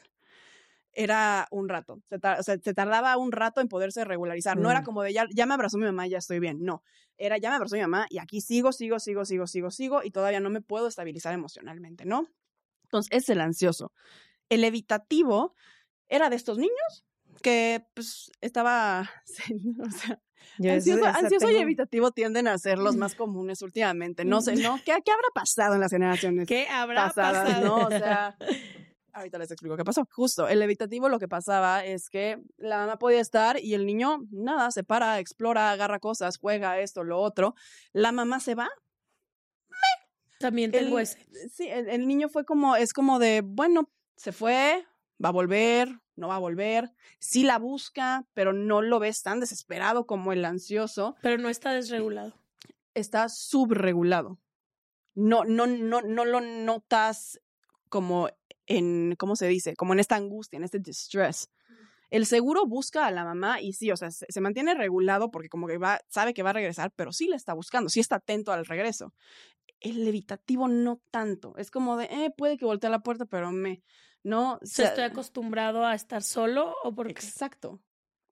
era 0.94 1.48
un 1.52 1.70
rato. 1.70 2.02
Se, 2.10 2.20
tar- 2.20 2.40
o 2.40 2.44
sea, 2.44 2.58
se 2.62 2.74
tardaba 2.74 3.16
un 3.18 3.32
rato 3.32 3.62
en 3.62 3.68
poderse 3.68 4.04
regularizar. 4.04 4.58
No 4.58 4.70
era 4.72 4.82
Mm. 4.82 4.84
como 4.84 5.04
de 5.04 5.14
ya, 5.14 5.26
ya 5.34 5.46
me 5.46 5.54
abrazó 5.54 5.78
mi 5.78 5.86
mamá, 5.86 6.08
ya 6.08 6.18
estoy 6.18 6.40
bien. 6.40 6.58
No, 6.62 6.84
era 7.18 7.38
ya 7.38 7.50
me 7.50 7.56
abrazó 7.56 7.76
mi 7.76 7.82
mamá 7.82 8.08
y 8.10 8.18
aquí 8.20 8.42
sigo, 8.42 8.72
sigo, 8.72 9.00
sigo, 9.00 9.24
sigo, 9.26 9.48
sigo, 9.48 9.72
sigo 9.72 10.04
y 10.04 10.12
todavía 10.12 10.40
no 10.40 10.50
me 10.50 10.62
puedo 10.62 10.88
estabilizar 10.88 11.34
emocionalmente, 11.34 12.06
¿no? 12.06 12.28
Entonces, 12.84 13.10
es 13.24 13.30
el 13.30 13.40
ansioso. 13.42 13.94
El 14.50 14.64
evitativo 14.66 15.56
era 16.10 16.30
de 16.30 16.36
estos 16.36 16.58
niños 16.58 17.06
que 17.42 17.86
pues 17.94 18.30
estaba, 18.42 19.10
o 19.88 19.90
sea, 19.92 20.20
Yo 20.58 20.74
ansioso, 20.74 21.50
y 21.50 21.56
evitativo 21.56 22.12
tienden 22.12 22.48
a 22.50 22.58
ser 22.58 22.78
los 22.80 22.98
más 22.98 23.16
comunes 23.16 23.62
últimamente. 23.62 24.26
No 24.26 24.42
sé, 24.42 24.56
¿no? 24.58 24.76
¿Qué, 24.84 24.94
qué 25.06 25.12
habrá 25.12 25.28
pasado 25.34 25.76
en 25.76 25.80
las 25.80 25.92
generaciones 25.92 26.48
¿Qué 26.48 26.68
habrá 26.68 27.08
pasadas, 27.08 27.48
pasado? 27.48 27.66
no? 27.66 27.86
O 27.88 27.90
sea, 27.90 28.36
ahorita 29.14 29.38
les 29.38 29.52
explico 29.52 29.78
qué 29.78 29.84
pasó. 29.84 30.08
Justo, 30.12 30.48
el 30.48 30.62
evitativo 30.62 31.10
lo 31.10 31.20
que 31.20 31.28
pasaba 31.28 31.84
es 31.86 32.10
que 32.10 32.42
la 32.58 32.78
mamá 32.78 32.98
podía 33.00 33.20
estar 33.20 33.60
y 33.60 33.74
el 33.74 33.86
niño, 33.86 34.26
nada, 34.32 34.72
se 34.72 34.84
para, 34.84 35.20
explora, 35.20 35.72
agarra 35.72 36.00
cosas, 36.00 36.38
juega 36.38 36.80
esto, 36.80 37.04
lo 37.04 37.20
otro. 37.20 37.56
La 37.94 38.12
mamá 38.12 38.40
se 38.40 38.56
va. 38.56 38.70
También 40.40 40.72
tengo 40.72 40.98
El- 40.98 41.04
ese. 41.04 41.20
Sí, 41.54 41.68
el, 41.68 41.88
el 41.90 42.08
niño 42.08 42.30
fue 42.30 42.46
como, 42.46 42.76
es 42.76 42.94
como 42.94 43.20
de, 43.20 43.42
bueno, 43.46 43.90
se 44.16 44.32
fue, 44.32 44.86
va 45.24 45.30
a 45.30 45.34
volver, 45.34 46.00
no 46.16 46.28
va 46.30 46.36
a 46.36 46.40
volver. 46.40 46.92
Sí 47.20 47.44
la 47.44 47.60
busca, 47.60 48.26
pero 48.34 48.52
no 48.54 48.82
lo 48.82 49.00
ves 49.00 49.22
tan 49.22 49.40
desesperado 49.40 50.06
como 50.08 50.34
el 50.34 50.44
ansioso. 50.46 51.16
Pero 51.22 51.38
no 51.38 51.50
está 51.50 51.74
desregulado. 51.74 52.34
está 52.96 53.30
subregulado. 53.30 54.40
No, 55.14 55.44
no, 55.44 55.68
no, 55.68 56.02
no 56.02 56.26
lo 56.26 56.42
notas 56.42 57.40
como 57.90 58.30
en, 58.78 59.16
¿cómo 59.18 59.36
se 59.36 59.48
dice? 59.48 59.76
Como 59.76 59.94
en 59.94 60.00
esta 60.00 60.16
angustia, 60.16 60.58
en 60.58 60.64
este 60.64 60.80
distress. 60.80 61.50
El 62.10 62.26
seguro 62.26 62.66
busca 62.66 63.06
a 63.06 63.12
la 63.12 63.24
mamá 63.24 63.62
y 63.62 63.74
sí, 63.74 63.90
o 63.92 63.96
sea, 63.96 64.12
se, 64.12 64.26
se 64.28 64.42
mantiene 64.42 64.74
regulado 64.76 65.32
porque 65.32 65.48
como 65.48 65.68
que 65.68 65.78
va, 65.78 66.02
sabe 66.10 66.34
que 66.34 66.44
va 66.44 66.50
a 66.50 66.54
regresar, 66.54 66.92
pero 66.96 67.14
sí 67.14 67.28
la 67.28 67.38
está 67.38 67.54
buscando, 67.54 67.90
sí 67.90 68.02
está 68.02 68.18
atento 68.18 68.52
al 68.52 68.66
regreso. 68.66 69.14
El 69.80 70.06
evitativo 70.08 70.68
no 70.68 71.02
tanto. 71.10 71.56
Es 71.58 71.72
como 71.72 71.98
de, 71.98 72.06
eh, 72.06 72.34
puede 72.36 72.58
que 72.58 72.66
voltee 72.66 72.90
a 72.90 72.92
la 72.92 73.00
puerta, 73.00 73.26
pero 73.26 73.52
me, 73.52 73.82
no. 74.24 74.54
O 74.54 74.60
sea, 74.66 74.90
¿Estoy 74.90 75.06
acostumbrado 75.06 75.86
a 75.86 75.96
estar 75.96 76.22
solo 76.22 76.76
o 76.84 76.94
por 76.94 77.08
qué? 77.08 77.14
Exacto. 77.14 77.82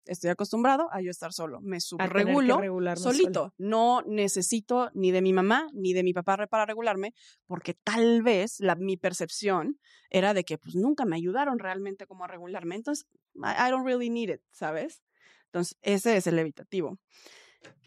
Estoy 0.08 0.30
acostumbrado 0.30 0.90
a 0.92 1.02
yo 1.02 1.12
estar 1.12 1.34
solo. 1.34 1.60
Me 1.62 1.80
subregulo 1.80 2.96
solito. 2.96 3.40
sola. 3.40 3.54
No 3.58 4.02
necesito 4.06 4.90
ni 4.94 5.12
de 5.12 5.22
mi 5.22 5.34
mamá 5.34 5.68
ni 5.74 5.94
de 5.94 6.04
mi 6.04 6.14
papá 6.14 6.38
para 6.48 6.66
regularme, 6.66 7.14
porque 7.46 7.74
tal 7.74 8.22
vez 8.24 8.60
la, 8.60 8.76
mi 8.76 8.98
percepción 8.98 9.80
era 10.10 10.34
de 10.34 10.44
que 10.44 10.58
pues 10.58 10.76
nunca 10.76 11.06
me 11.06 11.16
ayudaron 11.16 11.60
realmente 11.60 12.06
como 12.06 12.24
a 12.24 12.28
regularme. 12.28 12.76
Entonces, 12.76 13.08
I, 13.36 13.68
I 13.68 13.72
don't 13.72 13.86
really 13.86 14.10
need 14.10 14.30
it, 14.30 14.42
¿sabes? 14.52 15.04
Entonces, 15.46 15.78
ese 15.82 16.18
es 16.18 16.28
el 16.28 16.40
evitativo. 16.40 17.00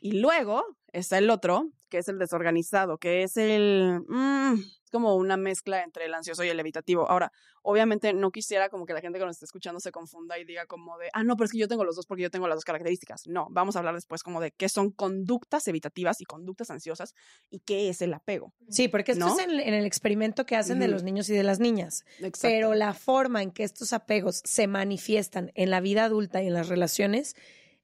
Y 0.01 0.13
luego 0.21 0.65
está 0.93 1.19
el 1.19 1.31
otro, 1.31 1.71
que 1.89 1.99
es 1.99 2.09
el 2.09 2.19
desorganizado, 2.19 2.99
que 2.99 3.23
es 3.23 3.37
el... 3.37 4.03
mm, 4.09 4.55
como 4.91 5.15
una 5.17 5.37
mezcla 5.37 5.83
entre 5.83 6.07
el 6.07 6.15
ansioso 6.15 6.45
y 6.45 6.49
el 6.49 6.59
evitativo. 6.59 7.09
Ahora, 7.09 7.33
obviamente 7.63 8.13
no 8.13 8.31
quisiera 8.31 8.69
como 8.69 8.87
que 8.87 8.93
la 8.93 9.01
gente 9.01 9.19
que 9.19 9.25
nos 9.25 9.37
esté 9.37 9.45
escuchando 9.45 9.81
se 9.81 9.93
confunda 9.93 10.39
y 10.39 10.45
diga 10.45 10.67
como 10.67 10.99
de, 10.99 11.11
ah, 11.13 11.25
no, 11.25 11.37
pero 11.37 11.47
es 11.47 11.53
que 11.53 11.59
yo 11.59 11.69
tengo 11.69 11.85
los 11.85 11.97
dos 11.97 12.07
porque 12.07 12.23
yo 12.25 12.31
tengo 12.31 12.49
las 12.49 12.57
dos 12.57 12.65
características. 12.65 13.27
No, 13.27 13.47
vamos 13.51 13.77
a 13.77 13.79
hablar 13.79 13.95
después 13.95 14.23
como 14.23 14.41
de 14.41 14.51
qué 14.53 14.69
son 14.69 14.91
conductas 14.91 15.67
evitativas 15.69 16.21
y 16.21 16.25
conductas 16.25 16.71
ansiosas 16.71 17.15
y 17.51 17.61
qué 17.61 17.89
es 17.89 18.03
el 18.03 18.13
apego. 18.15 18.53
Sí, 18.69 18.89
porque 18.89 19.13
esto 19.13 19.27
¿No? 19.27 19.39
es 19.39 19.45
en, 19.45 19.53
en 19.53 19.75
el 19.75 19.85
experimento 19.85 20.45
que 20.45 20.57
hacen 20.57 20.81
de 20.81 20.89
los 20.89 21.03
niños 21.03 21.29
y 21.29 21.35
de 21.35 21.43
las 21.43 21.61
niñas. 21.61 22.05
Exacto. 22.19 22.39
Pero 22.43 22.75
la 22.75 22.95
forma 22.95 23.43
en 23.43 23.53
que 23.53 23.65
estos 23.65 23.93
apegos 23.93 24.43
se 24.45 24.67
manifiestan 24.67 25.53
en 25.55 25.71
la 25.71 25.81
vida 25.81 26.05
adulta 26.05 26.43
y 26.43 26.49
en 26.49 26.55
las 26.55 26.69
relaciones 26.69 27.37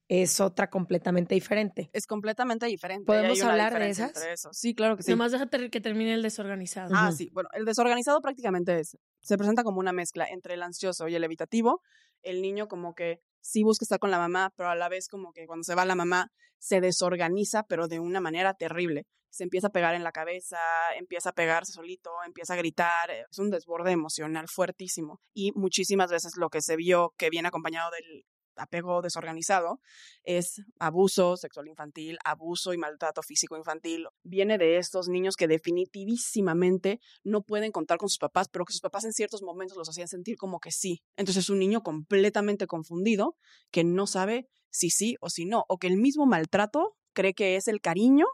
es 0.08 0.40
otra 0.40 0.68
completamente 0.70 1.34
diferente. 1.34 1.90
es 1.92 2.06
completamente 2.06 2.66
diferente. 2.66 3.06
¿Podemos 3.06 3.42
hablar 3.42 3.78
de 3.78 3.90
esas? 3.90 4.12
Sí, 4.52 4.74
claro 4.74 4.96
que 4.96 5.02
sí. 5.02 5.10
Nomás 5.10 5.32
déjate 5.32 5.70
que 5.70 5.80
termine 5.80 6.14
el 6.14 6.22
desorganizado. 6.22 6.90
Ah, 6.94 7.10
sí. 7.12 7.28
Bueno, 7.32 7.48
el 7.52 7.64
desorganizado 7.64 8.20
prácticamente 8.20 8.78
es, 8.78 8.96
se 9.20 9.36
presenta 9.36 9.64
como 9.64 9.80
una 9.80 9.92
mezcla 9.92 10.26
entre 10.28 10.54
el 10.54 10.62
ansioso 10.62 11.08
y 11.08 11.14
el 11.14 11.24
evitativo. 11.24 11.80
El 12.22 12.42
niño 12.42 12.68
como 12.68 12.94
que 12.94 13.20
sí 13.40 13.62
busca 13.62 13.84
estar 13.84 13.98
con 13.98 14.10
la 14.10 14.18
mamá, 14.18 14.52
pero 14.56 14.70
a 14.70 14.74
la 14.74 14.88
vez 14.88 15.08
como 15.08 15.32
que 15.32 15.46
cuando 15.46 15.64
se 15.64 15.74
va 15.74 15.84
la 15.84 15.94
mamá 15.94 16.28
se 16.58 16.80
desorganiza, 16.80 17.64
pero 17.64 17.88
de 17.88 17.98
una 18.00 18.20
manera 18.20 18.54
terrible. 18.54 19.04
Se 19.30 19.44
empieza 19.44 19.66
a 19.66 19.70
pegar 19.70 19.94
en 19.94 20.02
la 20.02 20.12
cabeza, 20.12 20.56
empieza 20.98 21.30
a 21.30 21.32
pegarse 21.32 21.72
solito, 21.72 22.10
empieza 22.24 22.54
a 22.54 22.56
gritar. 22.56 23.10
eh, 23.10 23.24
Es 23.30 23.38
un 23.38 23.50
desborde 23.50 23.90
emocional 23.92 24.46
fuertísimo. 24.48 25.20
Y 25.34 25.52
muchísimas 25.54 26.10
veces 26.10 26.36
lo 26.36 26.48
que 26.48 26.62
se 26.62 26.76
vio 26.76 27.12
que 27.18 27.28
viene 27.28 27.48
acompañado 27.48 27.90
del 27.90 28.24
apego 28.56 29.02
desorganizado 29.02 29.80
es 30.24 30.62
abuso 30.78 31.36
sexual 31.36 31.68
infantil, 31.68 32.18
abuso 32.24 32.72
y 32.72 32.78
maltrato 32.78 33.22
físico 33.22 33.56
infantil. 33.56 34.06
Viene 34.22 34.58
de 34.58 34.78
estos 34.78 35.08
niños 35.08 35.36
que 35.36 35.48
definitísimamente 35.48 37.00
no 37.24 37.42
pueden 37.42 37.72
contar 37.72 37.98
con 37.98 38.08
sus 38.08 38.18
papás, 38.18 38.48
pero 38.48 38.64
que 38.64 38.72
sus 38.72 38.80
papás 38.80 39.04
en 39.04 39.12
ciertos 39.12 39.42
momentos 39.42 39.76
los 39.76 39.88
hacían 39.88 40.08
sentir 40.08 40.36
como 40.36 40.60
que 40.60 40.70
sí. 40.70 41.02
Entonces 41.16 41.44
es 41.44 41.50
un 41.50 41.58
niño 41.58 41.82
completamente 41.82 42.66
confundido 42.66 43.36
que 43.70 43.84
no 43.84 44.06
sabe 44.06 44.48
si 44.70 44.90
sí 44.90 45.16
o 45.20 45.30
si 45.30 45.44
no, 45.46 45.64
o 45.68 45.78
que 45.78 45.86
el 45.86 45.96
mismo 45.96 46.26
maltrato 46.26 46.96
cree 47.12 47.34
que 47.34 47.56
es 47.56 47.68
el 47.68 47.80
cariño 47.80 48.26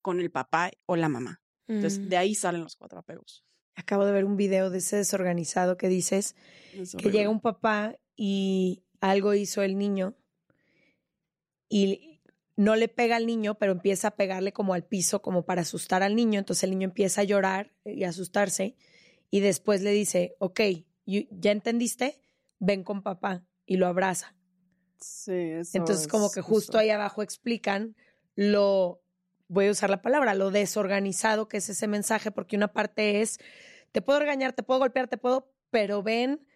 con 0.00 0.20
el 0.20 0.30
papá 0.30 0.70
o 0.86 0.96
la 0.96 1.08
mamá. 1.08 1.40
Entonces 1.68 2.00
Mm. 2.00 2.08
de 2.08 2.16
ahí 2.16 2.34
salen 2.34 2.62
los 2.62 2.76
cuatro 2.76 2.98
apegos. 2.98 3.44
Acabo 3.74 4.04
de 4.04 4.12
ver 4.12 4.24
un 4.24 4.36
video 4.36 4.70
de 4.70 4.78
ese 4.78 4.96
desorganizado 4.96 5.76
que 5.76 5.88
dices 5.88 6.34
Es 6.72 6.94
que 6.96 7.10
llega 7.10 7.30
un 7.30 7.40
papá 7.40 7.96
y 8.16 8.82
algo 9.00 9.34
hizo 9.34 9.62
el 9.62 9.78
niño 9.78 10.14
y 11.68 12.20
no 12.56 12.76
le 12.76 12.88
pega 12.88 13.16
al 13.16 13.26
niño, 13.26 13.54
pero 13.56 13.72
empieza 13.72 14.08
a 14.08 14.16
pegarle 14.16 14.52
como 14.52 14.74
al 14.74 14.84
piso, 14.84 15.22
como 15.22 15.44
para 15.44 15.62
asustar 15.62 16.02
al 16.02 16.14
niño. 16.14 16.38
Entonces 16.38 16.64
el 16.64 16.70
niño 16.70 16.88
empieza 16.88 17.22
a 17.22 17.24
llorar 17.24 17.72
y 17.84 18.04
a 18.04 18.10
asustarse 18.10 18.76
y 19.30 19.40
después 19.40 19.80
le 19.82 19.92
dice, 19.92 20.36
ok, 20.40 20.60
¿ya 21.06 21.52
entendiste? 21.52 22.20
Ven 22.58 22.84
con 22.84 23.02
papá 23.02 23.46
y 23.64 23.76
lo 23.76 23.86
abraza. 23.86 24.34
Sí, 24.98 25.32
eso 25.32 25.78
Entonces 25.78 26.06
como 26.06 26.30
que 26.30 26.42
justo 26.42 26.76
ahí 26.76 26.90
abajo 26.90 27.22
explican 27.22 27.96
lo, 28.34 29.02
voy 29.48 29.68
a 29.68 29.70
usar 29.70 29.90
la 29.90 30.02
palabra, 30.02 30.34
lo 30.34 30.50
desorganizado 30.50 31.48
que 31.48 31.58
es 31.58 31.68
ese 31.68 31.88
mensaje, 31.88 32.30
porque 32.30 32.56
una 32.56 32.72
parte 32.72 33.22
es, 33.22 33.38
te 33.92 34.02
puedo 34.02 34.18
regañar, 34.18 34.52
te 34.52 34.62
puedo 34.62 34.80
golpear, 34.80 35.08
te 35.08 35.16
puedo, 35.16 35.52
pero 35.70 36.02
ven 36.02 36.46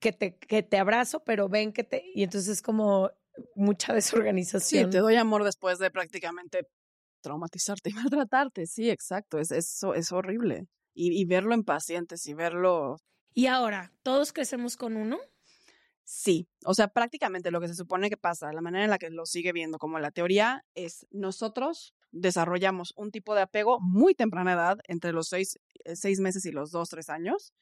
que 0.00 0.12
te, 0.12 0.36
que 0.36 0.62
te 0.62 0.78
abrazo, 0.78 1.22
pero 1.24 1.48
ven 1.48 1.72
que 1.72 1.84
te... 1.84 2.02
Y 2.14 2.22
entonces 2.22 2.48
es 2.50 2.62
como 2.62 3.10
mucha 3.54 3.88
Sí, 3.92 3.94
desorganización. 3.96 4.90
te 4.90 4.98
doy 4.98 5.16
amor 5.16 5.44
después 5.44 5.78
de 5.78 5.90
prácticamente 5.90 6.66
traumatizarte 7.22 7.90
y 7.90 7.92
maltratarte. 7.92 8.66
Sí, 8.66 8.90
exacto. 8.90 9.38
Es, 9.38 9.50
eso 9.50 9.94
es 9.94 10.10
horrible. 10.10 10.66
Y, 10.94 11.20
y 11.20 11.24
verlo 11.24 11.54
en 11.54 11.64
pacientes 11.64 12.26
y 12.26 12.34
verlo. 12.34 12.96
Y 13.32 13.46
ahora, 13.46 13.92
¿todos 14.02 14.32
crecemos 14.32 14.76
con 14.76 14.96
uno? 14.96 15.18
Sí. 16.04 16.48
O 16.64 16.74
sea, 16.74 16.88
prácticamente 16.88 17.50
lo 17.52 17.60
que 17.60 17.68
se 17.68 17.74
supone 17.74 18.10
que 18.10 18.16
pasa, 18.16 18.52
la 18.52 18.60
manera 18.60 18.84
en 18.84 18.90
la 18.90 18.98
que 18.98 19.10
lo 19.10 19.26
sigue 19.26 19.52
viendo 19.52 19.78
como 19.78 19.98
la 20.00 20.10
teoría, 20.10 20.64
es 20.74 21.06
nosotros 21.10 21.94
desarrollamos 22.10 22.92
un 22.96 23.12
tipo 23.12 23.34
de 23.36 23.42
apego 23.42 23.78
muy 23.80 24.14
temprana 24.14 24.54
edad, 24.54 24.78
entre 24.88 25.12
los 25.12 25.28
seis, 25.28 25.60
eh, 25.84 25.94
seis 25.94 26.18
meses 26.18 26.44
y 26.46 26.50
los 26.50 26.72
dos, 26.72 26.88
tres 26.88 27.08
años. 27.10 27.52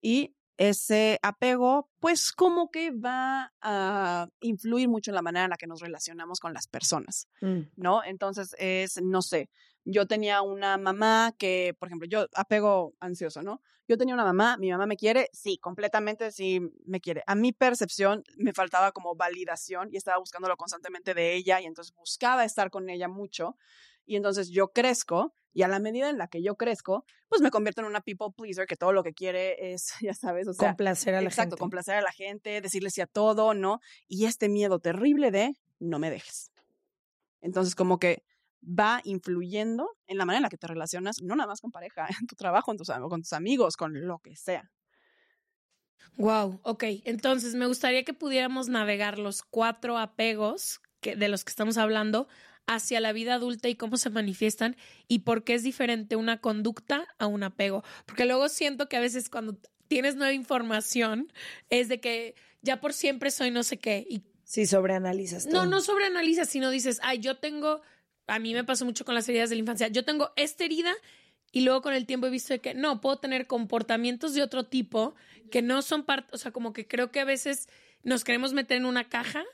Y 0.00 0.34
ese 0.56 1.18
apego, 1.22 1.88
pues 1.98 2.32
como 2.32 2.70
que 2.70 2.90
va 2.90 3.52
a 3.60 4.28
influir 4.40 4.88
mucho 4.88 5.10
en 5.10 5.14
la 5.14 5.22
manera 5.22 5.44
en 5.44 5.50
la 5.50 5.56
que 5.56 5.66
nos 5.66 5.80
relacionamos 5.80 6.40
con 6.40 6.52
las 6.52 6.66
personas. 6.66 7.28
Mm. 7.40 7.60
¿no? 7.76 8.04
Entonces 8.04 8.54
es, 8.58 9.00
no 9.02 9.22
sé, 9.22 9.50
yo 9.84 10.06
tenía 10.06 10.42
una 10.42 10.78
mamá 10.78 11.34
que, 11.38 11.74
por 11.78 11.88
ejemplo, 11.88 12.08
yo 12.08 12.26
apego 12.34 12.94
ansioso, 13.00 13.42
¿no? 13.42 13.60
Yo 13.88 13.98
tenía 13.98 14.14
una 14.14 14.24
mamá, 14.24 14.56
mi 14.58 14.70
mamá 14.70 14.86
me 14.86 14.96
quiere, 14.96 15.28
sí, 15.32 15.58
completamente 15.58 16.30
sí 16.30 16.60
me 16.86 17.00
quiere. 17.00 17.24
A 17.26 17.34
mi 17.34 17.52
percepción 17.52 18.22
me 18.36 18.52
faltaba 18.52 18.92
como 18.92 19.16
validación 19.16 19.88
y 19.90 19.96
estaba 19.96 20.18
buscándolo 20.18 20.56
constantemente 20.56 21.14
de 21.14 21.34
ella 21.34 21.60
y 21.60 21.66
entonces 21.66 21.92
buscaba 21.94 22.44
estar 22.44 22.70
con 22.70 22.88
ella 22.88 23.08
mucho 23.08 23.56
y 24.06 24.16
entonces 24.16 24.50
yo 24.50 24.68
crezco 24.68 25.34
y 25.54 25.62
a 25.62 25.68
la 25.68 25.78
medida 25.78 26.08
en 26.08 26.18
la 26.18 26.28
que 26.28 26.42
yo 26.42 26.56
crezco, 26.56 27.04
pues 27.28 27.42
me 27.42 27.50
convierto 27.50 27.82
en 27.82 27.86
una 27.86 28.00
people 28.00 28.28
pleaser 28.36 28.66
que 28.66 28.76
todo 28.76 28.92
lo 28.92 29.02
que 29.02 29.12
quiere 29.12 29.72
es, 29.72 29.92
ya 30.00 30.14
sabes, 30.14 30.48
o 30.48 30.54
sea, 30.54 30.68
complacer 30.68 31.14
a 31.14 31.20
la 31.20 31.28
exacto, 31.28 31.52
gente. 31.52 31.60
complacer 31.60 31.94
a 31.96 32.02
la 32.02 32.12
gente, 32.12 32.60
decirle 32.60 32.90
sí 32.90 33.00
a 33.00 33.06
todo, 33.06 33.54
¿no? 33.54 33.80
Y 34.08 34.24
este 34.24 34.48
miedo 34.48 34.78
terrible 34.78 35.30
de 35.30 35.54
no 35.78 35.98
me 35.98 36.10
dejes. 36.10 36.52
Entonces, 37.40 37.74
como 37.74 37.98
que 37.98 38.22
va 38.62 39.00
influyendo 39.04 39.90
en 40.06 40.18
la 40.18 40.24
manera 40.24 40.38
en 40.38 40.42
la 40.44 40.48
que 40.48 40.56
te 40.56 40.68
relacionas, 40.68 41.20
no 41.20 41.34
nada 41.34 41.48
más 41.48 41.60
con 41.60 41.72
pareja, 41.72 42.06
en 42.20 42.26
tu 42.26 42.36
trabajo, 42.36 42.70
en 42.70 42.78
tus, 42.78 42.88
con 42.88 43.22
tus 43.22 43.32
amigos, 43.32 43.76
con 43.76 44.06
lo 44.06 44.20
que 44.20 44.36
sea. 44.36 44.70
Wow, 46.16 46.60
ok. 46.62 46.84
Entonces 47.04 47.54
me 47.54 47.66
gustaría 47.66 48.04
que 48.04 48.12
pudiéramos 48.12 48.68
navegar 48.68 49.18
los 49.18 49.42
cuatro 49.42 49.98
apegos 49.98 50.80
que, 51.00 51.16
de 51.16 51.28
los 51.28 51.44
que 51.44 51.50
estamos 51.50 51.78
hablando 51.78 52.28
hacia 52.66 53.00
la 53.00 53.12
vida 53.12 53.34
adulta 53.34 53.68
y 53.68 53.74
cómo 53.74 53.96
se 53.96 54.10
manifiestan 54.10 54.76
y 55.08 55.20
por 55.20 55.44
qué 55.44 55.54
es 55.54 55.62
diferente 55.62 56.16
una 56.16 56.40
conducta 56.40 57.06
a 57.18 57.26
un 57.26 57.42
apego. 57.42 57.84
Porque 58.06 58.24
luego 58.24 58.48
siento 58.48 58.88
que 58.88 58.96
a 58.96 59.00
veces 59.00 59.28
cuando 59.28 59.58
tienes 59.88 60.16
nueva 60.16 60.32
información 60.32 61.32
es 61.70 61.88
de 61.88 62.00
que 62.00 62.34
ya 62.62 62.80
por 62.80 62.92
siempre 62.92 63.30
soy 63.30 63.50
no 63.50 63.62
sé 63.62 63.78
qué 63.78 64.06
y 64.08 64.22
Sí, 64.44 64.66
sobreanalizas 64.66 65.46
no, 65.46 65.64
no 65.64 65.80
sobreanalizas, 65.80 66.46
sino 66.46 66.68
dices, 66.68 67.00
ay, 67.02 67.20
yo 67.20 67.38
tengo, 67.38 67.80
a 68.26 68.38
mí 68.38 68.52
me 68.52 68.64
pasó 68.64 68.84
mucho 68.84 69.04
con 69.06 69.14
las 69.14 69.26
heridas 69.26 69.48
de 69.48 69.56
la 69.56 69.60
infancia, 69.60 69.88
yo 69.88 70.04
tengo 70.04 70.30
esta 70.36 70.64
herida 70.64 70.92
y 71.52 71.62
luego 71.62 71.80
con 71.80 71.94
el 71.94 72.04
tiempo 72.04 72.26
he 72.26 72.30
visto 72.30 72.52
de 72.52 72.60
que 72.60 72.74
no, 72.74 73.00
puedo 73.00 73.18
tener 73.18 73.46
comportamientos 73.46 74.34
de 74.34 74.42
otro 74.42 74.64
tipo 74.64 75.14
que 75.50 75.62
no 75.62 75.80
son 75.80 76.04
parte, 76.04 76.34
o 76.34 76.38
sea, 76.38 76.52
como 76.52 76.74
que 76.74 76.86
creo 76.86 77.10
que 77.10 77.20
a 77.20 77.24
veces 77.24 77.68
nos 78.02 78.24
queremos 78.24 78.52
meter 78.52 78.76
en 78.76 78.84
una 78.84 79.08
caja 79.08 79.44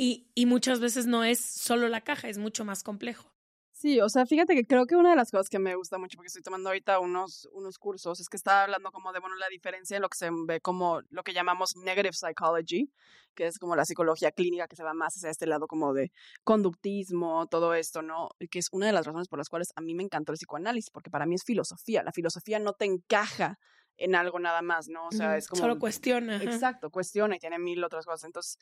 y, 0.00 0.30
y 0.34 0.46
muchas 0.46 0.80
veces 0.80 1.06
no 1.06 1.24
es 1.24 1.38
solo 1.38 1.86
la 1.88 2.00
caja, 2.00 2.30
es 2.30 2.38
mucho 2.38 2.64
más 2.64 2.82
complejo. 2.82 3.30
Sí, 3.70 4.00
o 4.00 4.08
sea, 4.08 4.24
fíjate 4.24 4.54
que 4.54 4.66
creo 4.66 4.86
que 4.86 4.96
una 4.96 5.10
de 5.10 5.16
las 5.16 5.30
cosas 5.30 5.50
que 5.50 5.58
me 5.58 5.74
gusta 5.74 5.98
mucho, 5.98 6.16
porque 6.16 6.28
estoy 6.28 6.42
tomando 6.42 6.70
ahorita 6.70 6.98
unos, 7.00 7.46
unos 7.52 7.78
cursos, 7.78 8.18
es 8.18 8.30
que 8.30 8.38
estaba 8.38 8.62
hablando 8.62 8.92
como 8.92 9.12
de, 9.12 9.20
bueno, 9.20 9.36
la 9.36 9.48
diferencia 9.48 9.96
en 9.96 10.02
lo 10.02 10.08
que 10.08 10.16
se 10.16 10.30
ve 10.46 10.62
como 10.62 11.02
lo 11.10 11.22
que 11.22 11.34
llamamos 11.34 11.76
negative 11.76 12.14
psychology, 12.14 12.90
que 13.34 13.46
es 13.46 13.58
como 13.58 13.76
la 13.76 13.84
psicología 13.84 14.32
clínica 14.32 14.68
que 14.68 14.76
se 14.76 14.82
va 14.82 14.94
más 14.94 15.16
hacia 15.16 15.28
este 15.28 15.46
lado 15.46 15.66
como 15.66 15.92
de 15.92 16.12
conductismo, 16.44 17.46
todo 17.48 17.74
esto, 17.74 18.00
¿no? 18.00 18.30
Y 18.38 18.48
Que 18.48 18.58
es 18.58 18.68
una 18.72 18.86
de 18.86 18.92
las 18.92 19.04
razones 19.04 19.28
por 19.28 19.38
las 19.38 19.50
cuales 19.50 19.68
a 19.76 19.82
mí 19.82 19.94
me 19.94 20.02
encantó 20.02 20.32
el 20.32 20.38
psicoanálisis, 20.38 20.90
porque 20.90 21.10
para 21.10 21.26
mí 21.26 21.34
es 21.34 21.44
filosofía. 21.44 22.02
La 22.02 22.12
filosofía 22.12 22.58
no 22.58 22.72
te 22.72 22.86
encaja 22.86 23.58
en 23.98 24.14
algo 24.14 24.38
nada 24.38 24.62
más, 24.62 24.88
¿no? 24.88 25.06
O 25.06 25.12
sea, 25.12 25.36
es 25.36 25.46
como... 25.46 25.60
Solo 25.60 25.78
cuestiona. 25.78 26.42
Exacto, 26.42 26.90
cuestiona 26.90 27.36
y 27.36 27.38
tiene 27.38 27.58
mil 27.58 27.84
otras 27.84 28.06
cosas. 28.06 28.24
Entonces, 28.24 28.58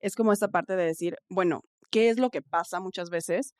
es 0.00 0.14
como 0.14 0.32
esta 0.32 0.48
parte 0.48 0.76
de 0.76 0.84
decir, 0.84 1.16
bueno, 1.28 1.62
¿qué 1.90 2.10
es 2.10 2.18
lo 2.18 2.30
que 2.30 2.42
pasa 2.42 2.80
muchas 2.80 3.10
veces? 3.10 3.54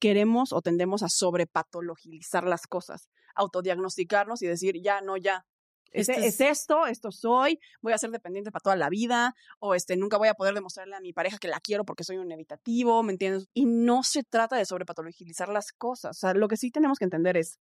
Queremos 0.00 0.52
o 0.52 0.60
tendemos 0.60 1.02
a 1.02 1.08
sobrepatologizar 1.08 2.44
las 2.44 2.66
cosas, 2.66 3.08
autodiagnosticarnos 3.34 4.42
y 4.42 4.46
decir, 4.46 4.80
ya, 4.82 5.00
no, 5.00 5.16
ya. 5.16 5.44
Es, 5.90 6.08
Este 6.08 6.26
es 6.26 6.40
esto, 6.40 6.86
esto 6.86 7.12
soy, 7.12 7.60
voy 7.80 7.92
a 7.92 7.98
ser 7.98 8.10
dependiente 8.10 8.50
para 8.50 8.62
toda 8.62 8.74
la 8.74 8.88
vida, 8.88 9.32
o 9.60 9.76
este, 9.76 9.96
nunca 9.96 10.18
voy 10.18 10.26
a 10.26 10.34
poder 10.34 10.52
demostrarle 10.52 10.96
a 10.96 11.00
mi 11.00 11.12
pareja 11.12 11.38
que 11.38 11.46
la 11.46 11.60
quiero 11.60 11.84
porque 11.84 12.02
soy 12.02 12.16
un 12.16 12.32
evitativo, 12.32 13.00
¿me 13.04 13.12
entiendes? 13.12 13.46
Y 13.54 13.66
no 13.66 14.02
se 14.02 14.24
trata 14.24 14.56
de 14.56 14.64
sobrepatologizar 14.64 15.48
las 15.48 15.70
cosas. 15.72 16.16
O 16.16 16.20
sea, 16.20 16.34
lo 16.34 16.48
que 16.48 16.56
sí 16.56 16.72
tenemos 16.72 16.98
que 16.98 17.04
entender 17.04 17.36
es, 17.36 17.60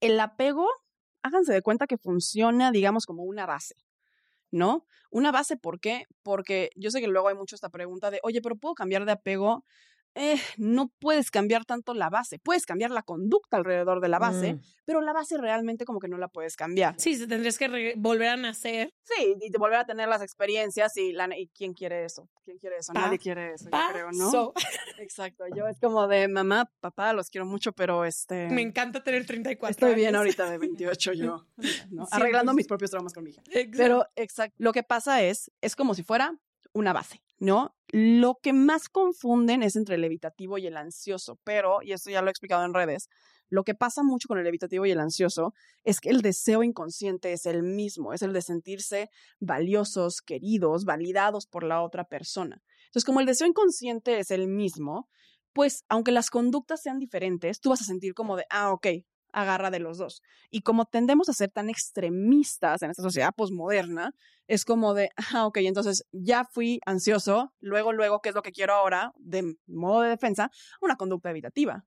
el 0.00 0.20
apego, 0.20 0.68
háganse 1.22 1.54
de 1.54 1.62
cuenta 1.62 1.86
que 1.86 1.96
funciona, 1.96 2.70
digamos, 2.70 3.06
como 3.06 3.22
una 3.22 3.46
base. 3.46 3.76
¿No? 4.54 4.86
Una 5.10 5.32
base, 5.32 5.56
¿por 5.56 5.80
qué? 5.80 6.06
Porque 6.22 6.70
yo 6.76 6.90
sé 6.90 7.00
que 7.00 7.08
luego 7.08 7.28
hay 7.28 7.34
mucho 7.34 7.54
esta 7.54 7.68
pregunta 7.70 8.10
de, 8.10 8.20
oye, 8.22 8.40
pero 8.42 8.56
¿puedo 8.56 8.74
cambiar 8.74 9.04
de 9.04 9.12
apego? 9.12 9.64
Eh, 10.14 10.36
no 10.58 10.92
puedes 11.00 11.30
cambiar 11.30 11.64
tanto 11.64 11.92
la 11.94 12.08
base. 12.10 12.38
Puedes 12.38 12.66
cambiar 12.66 12.90
la 12.90 13.02
conducta 13.02 13.56
alrededor 13.56 14.00
de 14.00 14.08
la 14.08 14.18
base, 14.18 14.54
Mm. 14.54 14.60
pero 14.84 15.00
la 15.00 15.12
base 15.12 15.36
realmente 15.38 15.84
como 15.84 15.98
que 16.00 16.08
no 16.08 16.18
la 16.18 16.28
puedes 16.28 16.56
cambiar. 16.56 16.94
Sí, 16.98 17.18
tendrías 17.26 17.58
que 17.58 17.94
volver 17.96 18.28
a 18.28 18.36
nacer. 18.36 18.92
Sí, 19.02 19.34
y 19.40 19.50
volver 19.58 19.78
a 19.80 19.86
tener 19.86 20.08
las 20.08 20.22
experiencias 20.22 20.96
y, 20.96 21.12
la, 21.12 21.28
y 21.36 21.48
¿quién 21.48 21.72
quiere 21.74 22.04
eso? 22.04 22.28
¿Quién 22.44 22.58
quiere 22.58 22.76
eso? 22.78 22.92
Pa- 22.92 23.00
Nadie 23.00 23.18
quiere 23.18 23.54
eso, 23.54 23.64
yo 23.70 23.78
creo, 23.92 24.10
¿no? 24.12 24.52
Exacto, 24.98 25.44
yo 25.56 25.66
es 25.66 25.78
como 25.80 26.06
de 26.06 26.28
mamá, 26.28 26.70
papá, 26.80 27.12
los 27.12 27.30
quiero 27.30 27.46
mucho, 27.46 27.72
pero 27.72 28.04
este... 28.04 28.48
Me 28.50 28.62
encanta 28.62 29.02
tener 29.02 29.26
34 29.26 29.70
Estoy 29.70 29.94
bien 29.94 30.14
ahorita 30.16 30.48
de 30.48 30.58
28 30.58 31.12
yo, 31.14 31.46
arreglando 32.10 32.52
pues. 32.52 32.56
mis 32.56 32.66
propios 32.68 32.90
traumas 32.90 33.12
con 33.12 33.24
mi 33.24 33.30
hija. 33.30 33.42
Exacto. 33.46 33.76
Pero, 33.76 34.06
exacto, 34.16 34.54
lo 34.58 34.72
que 34.72 34.82
pasa 34.82 35.22
es, 35.22 35.50
es 35.60 35.74
como 35.76 35.94
si 35.94 36.02
fuera 36.02 36.36
una 36.72 36.92
base, 36.92 37.22
¿no? 37.44 37.74
Lo 37.88 38.38
que 38.42 38.52
más 38.52 38.88
confunden 38.88 39.62
es 39.62 39.76
entre 39.76 39.96
el 39.96 40.04
evitativo 40.04 40.58
y 40.58 40.66
el 40.66 40.76
ansioso, 40.76 41.38
pero, 41.44 41.82
y 41.82 41.92
esto 41.92 42.10
ya 42.10 42.22
lo 42.22 42.28
he 42.28 42.30
explicado 42.30 42.64
en 42.64 42.74
redes, 42.74 43.08
lo 43.50 43.62
que 43.62 43.74
pasa 43.74 44.02
mucho 44.02 44.26
con 44.26 44.38
el 44.38 44.46
evitativo 44.46 44.86
y 44.86 44.90
el 44.90 44.98
ansioso 44.98 45.52
es 45.84 46.00
que 46.00 46.08
el 46.08 46.22
deseo 46.22 46.62
inconsciente 46.62 47.32
es 47.32 47.46
el 47.46 47.62
mismo, 47.62 48.12
es 48.12 48.22
el 48.22 48.32
de 48.32 48.42
sentirse 48.42 49.10
valiosos, 49.38 50.22
queridos, 50.22 50.84
validados 50.84 51.46
por 51.46 51.62
la 51.62 51.82
otra 51.82 52.04
persona. 52.04 52.62
Entonces, 52.86 53.04
como 53.04 53.20
el 53.20 53.26
deseo 53.26 53.46
inconsciente 53.46 54.18
es 54.18 54.30
el 54.30 54.48
mismo, 54.48 55.08
pues 55.52 55.84
aunque 55.88 56.10
las 56.10 56.30
conductas 56.30 56.80
sean 56.82 56.98
diferentes, 56.98 57.60
tú 57.60 57.70
vas 57.70 57.82
a 57.82 57.84
sentir 57.84 58.14
como 58.14 58.36
de, 58.36 58.44
ah, 58.50 58.72
ok, 58.72 58.86
agarra 59.34 59.70
de 59.70 59.80
los 59.80 59.98
dos. 59.98 60.22
Y 60.50 60.62
como 60.62 60.86
tendemos 60.86 61.28
a 61.28 61.32
ser 61.32 61.50
tan 61.50 61.68
extremistas 61.68 62.82
en 62.82 62.90
esta 62.90 63.02
sociedad 63.02 63.34
posmoderna, 63.36 64.14
es 64.46 64.64
como 64.64 64.94
de, 64.94 65.10
ah, 65.34 65.46
ok, 65.46 65.58
entonces 65.58 66.06
ya 66.12 66.44
fui 66.44 66.80
ansioso, 66.86 67.52
luego, 67.60 67.92
luego, 67.92 68.20
¿qué 68.20 68.30
es 68.30 68.34
lo 68.34 68.42
que 68.42 68.52
quiero 68.52 68.74
ahora? 68.74 69.12
De 69.16 69.56
modo 69.66 70.02
de 70.02 70.10
defensa, 70.10 70.50
una 70.80 70.96
conducta 70.96 71.30
evitativa. 71.30 71.84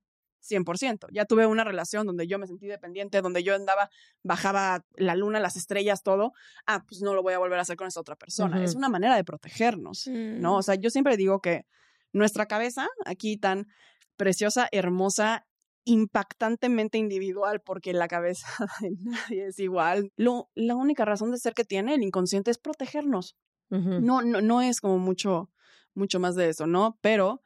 100%. 0.48 1.08
Ya 1.12 1.26
tuve 1.26 1.46
una 1.46 1.64
relación 1.64 2.06
donde 2.06 2.28
yo 2.28 2.40
me 2.40 2.48
sentí 2.48 2.68
dependiente, 2.68 3.22
donde 3.22 3.44
yo 3.44 3.56
andaba, 3.56 3.90
bajaba 4.24 4.86
la 4.96 5.16
luna, 5.16 5.40
las 5.40 5.58
estrellas, 5.58 6.04
todo. 6.04 6.32
Ah, 6.66 6.86
pues 6.88 7.02
no 7.02 7.14
lo 7.14 7.24
voy 7.24 7.34
a 7.34 7.40
volver 7.40 7.60
a 7.60 7.64
hacer 7.64 7.76
con 7.76 7.88
esa 7.88 8.00
otra 8.00 8.16
persona. 8.16 8.64
Es 8.64 8.76
una 8.76 8.88
manera 8.88 9.16
de 9.16 9.24
protegernos, 9.24 10.08
¿no? 10.08 10.54
Mm. 10.54 10.56
O 10.56 10.62
sea, 10.62 10.76
yo 10.76 10.90
siempre 10.90 11.18
digo 11.18 11.42
que 11.42 11.66
nuestra 12.14 12.46
cabeza, 12.46 12.88
aquí 13.06 13.38
tan 13.38 13.68
preciosa, 14.16 14.68
hermosa, 14.72 15.47
impactantemente 15.88 16.98
individual, 16.98 17.62
porque 17.62 17.94
la 17.94 18.08
cabeza 18.08 18.48
de 18.82 18.92
nadie 19.00 19.48
es 19.48 19.60
igual. 19.60 20.12
Lo, 20.18 20.50
la 20.54 20.76
única 20.76 21.06
razón 21.06 21.32
de 21.32 21.38
ser 21.38 21.54
que 21.54 21.64
tiene 21.64 21.96
el 21.96 22.04
inconsciente 22.04 22.52
es 22.52 22.58
protegernos. 22.58 23.36
No, 23.70 24.22
no, 24.22 24.40
no 24.40 24.62
es 24.62 24.80
como 24.80 24.98
mucho, 24.98 25.52
mucho 25.94 26.22
más 26.22 26.36
de 26.36 26.48
eso, 26.48 26.68
¿no? 26.68 26.98
Pero 27.02 27.42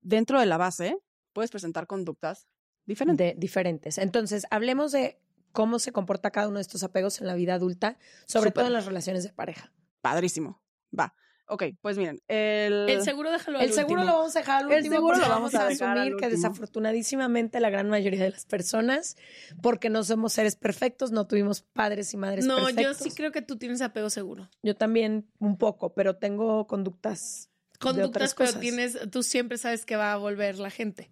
dentro 0.00 0.38
de 0.38 0.46
la 0.46 0.58
base 0.58 0.96
puedes 1.32 1.50
presentar 1.50 1.88
conductas 1.88 2.46
diferentes. 2.84 3.34
de 3.34 3.34
diferentes. 3.36 3.98
Entonces, 3.98 4.46
hablemos 4.50 4.92
de 4.92 5.18
cómo 5.50 5.80
se 5.80 5.90
comporta 5.90 6.30
cada 6.30 6.46
uno 6.46 6.58
de 6.58 6.62
estos 6.62 6.84
apegos 6.84 7.20
en 7.20 7.26
la 7.26 7.34
vida 7.34 7.54
adulta, 7.54 7.98
sobre 8.26 8.52
todo 8.52 8.66
en 8.66 8.74
las 8.74 8.86
relaciones 8.86 9.24
de 9.24 9.32
pareja. 9.32 9.72
Padrísimo. 10.02 10.62
Va. 10.96 11.16
Ok, 11.48 11.62
pues 11.80 11.96
miren, 11.96 12.20
el... 12.26 12.88
El 12.88 13.02
seguro 13.02 13.30
déjalo 13.30 13.58
al 13.58 13.64
El 13.66 13.72
seguro 13.72 14.00
último. 14.00 14.12
lo 14.12 14.18
vamos 14.18 14.34
a 14.36 14.40
dejar 14.40 14.64
al 14.64 14.70
El 14.72 14.76
último 14.78 14.94
seguro 14.96 15.14
porque 15.14 15.28
lo 15.28 15.34
vamos 15.34 15.54
a 15.54 15.66
asumir 15.68 16.16
que 16.16 16.28
desafortunadísimamente 16.28 17.60
la 17.60 17.70
gran 17.70 17.88
mayoría 17.88 18.24
de 18.24 18.30
las 18.30 18.44
personas, 18.46 19.16
porque 19.62 19.88
no 19.90 20.02
somos 20.04 20.32
seres 20.32 20.56
perfectos, 20.56 21.12
no 21.12 21.26
tuvimos 21.26 21.62
padres 21.62 22.12
y 22.14 22.16
madres 22.16 22.44
No, 22.46 22.58
yo 22.70 22.74
perfectos. 22.76 22.96
sí 22.98 23.10
creo 23.10 23.32
que 23.32 23.42
tú 23.42 23.56
tienes 23.58 23.80
apego 23.80 24.10
seguro. 24.10 24.50
Yo 24.62 24.76
también 24.76 25.26
un 25.38 25.56
poco, 25.56 25.94
pero 25.94 26.16
tengo 26.16 26.66
conductas 26.66 27.50
de 27.74 27.78
Conductas, 27.78 28.08
otras 28.08 28.34
pero 28.34 28.46
cosas. 28.48 28.60
tienes, 28.60 28.98
tú 29.10 29.22
siempre 29.22 29.58
sabes 29.58 29.84
que 29.84 29.96
va 29.96 30.12
a 30.12 30.16
volver 30.16 30.58
la 30.58 30.70
gente. 30.70 31.10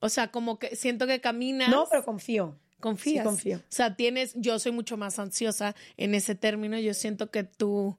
O 0.00 0.08
sea, 0.08 0.30
como 0.30 0.58
que 0.58 0.74
siento 0.74 1.06
que 1.06 1.20
caminas. 1.20 1.68
No, 1.68 1.86
pero 1.90 2.04
confío. 2.04 2.58
confías. 2.80 3.22
sí 3.22 3.24
confío. 3.24 3.58
O 3.58 3.62
sea, 3.68 3.96
tienes, 3.96 4.32
yo 4.34 4.58
soy 4.58 4.72
mucho 4.72 4.96
más 4.96 5.18
ansiosa 5.18 5.74
en 5.96 6.14
ese 6.14 6.34
término. 6.34 6.78
Yo 6.78 6.94
siento 6.94 7.30
que 7.30 7.44
tú 7.44 7.98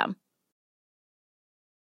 them. 0.01 0.15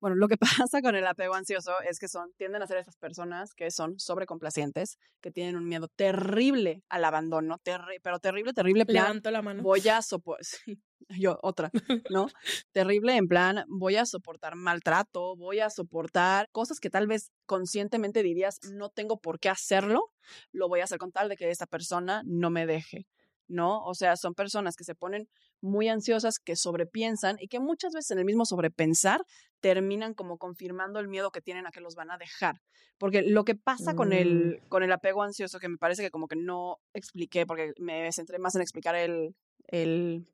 Bueno, 0.00 0.16
lo 0.16 0.28
que 0.28 0.36
pasa 0.68 0.82
con 0.82 0.94
el 0.94 1.06
apego 1.06 1.34
ansioso 1.34 1.72
es 1.88 1.98
que 1.98 2.08
son, 2.08 2.32
tienden 2.36 2.62
a 2.62 2.66
ser 2.66 2.78
esas 2.78 2.96
personas 2.96 3.54
que 3.54 3.70
son 3.70 3.98
sobrecomplacientes, 3.98 4.98
que 5.20 5.30
tienen 5.30 5.56
un 5.56 5.68
miedo 5.68 5.88
terrible 5.88 6.82
al 6.88 7.04
abandono, 7.04 7.58
pero 8.02 8.18
terrible, 8.18 8.52
terrible. 8.52 8.86
Plan, 8.86 9.04
Levanto 9.04 9.30
la 9.30 9.42
mano. 9.42 9.62
Voy 9.62 9.88
a 9.88 10.02
soportar, 10.02 10.46
yo, 11.08 11.38
otra, 11.42 11.70
¿no? 12.10 12.26
terrible 12.72 13.16
en 13.16 13.28
plan, 13.28 13.64
voy 13.68 13.96
a 13.96 14.06
soportar 14.06 14.54
maltrato, 14.56 15.36
voy 15.36 15.60
a 15.60 15.70
soportar 15.70 16.48
cosas 16.52 16.80
que 16.80 16.90
tal 16.90 17.06
vez 17.06 17.30
conscientemente 17.46 18.22
dirías, 18.22 18.58
no 18.72 18.90
tengo 18.90 19.18
por 19.18 19.40
qué 19.40 19.48
hacerlo, 19.48 20.12
lo 20.52 20.68
voy 20.68 20.80
a 20.80 20.84
hacer 20.84 20.98
con 20.98 21.12
tal 21.12 21.28
de 21.28 21.36
que 21.36 21.50
esa 21.50 21.66
persona 21.66 22.22
no 22.24 22.50
me 22.50 22.66
deje. 22.66 23.06
¿no? 23.48 23.84
O 23.84 23.94
sea, 23.94 24.16
son 24.16 24.34
personas 24.34 24.76
que 24.76 24.84
se 24.84 24.94
ponen 24.94 25.28
muy 25.60 25.88
ansiosas, 25.88 26.38
que 26.38 26.56
sobrepiensan 26.56 27.36
y 27.40 27.48
que 27.48 27.60
muchas 27.60 27.92
veces 27.92 28.10
en 28.12 28.18
el 28.18 28.24
mismo 28.24 28.44
sobrepensar 28.44 29.24
terminan 29.60 30.14
como 30.14 30.38
confirmando 30.38 31.00
el 31.00 31.08
miedo 31.08 31.30
que 31.30 31.40
tienen 31.40 31.66
a 31.66 31.70
que 31.70 31.80
los 31.80 31.94
van 31.94 32.10
a 32.10 32.18
dejar. 32.18 32.60
Porque 32.98 33.22
lo 33.22 33.44
que 33.44 33.54
pasa 33.54 33.94
con, 33.94 34.12
el, 34.12 34.60
mm. 34.62 34.68
con 34.68 34.82
el 34.82 34.92
apego 34.92 35.22
ansioso, 35.22 35.58
que 35.58 35.68
me 35.68 35.76
parece 35.76 36.02
que 36.02 36.10
como 36.10 36.28
que 36.28 36.36
no 36.36 36.78
expliqué, 36.94 37.46
porque 37.46 37.72
me 37.78 38.10
centré 38.12 38.38
más 38.38 38.54
en 38.54 38.62
explicar 38.62 38.94
el, 38.94 39.34
el, 39.68 40.26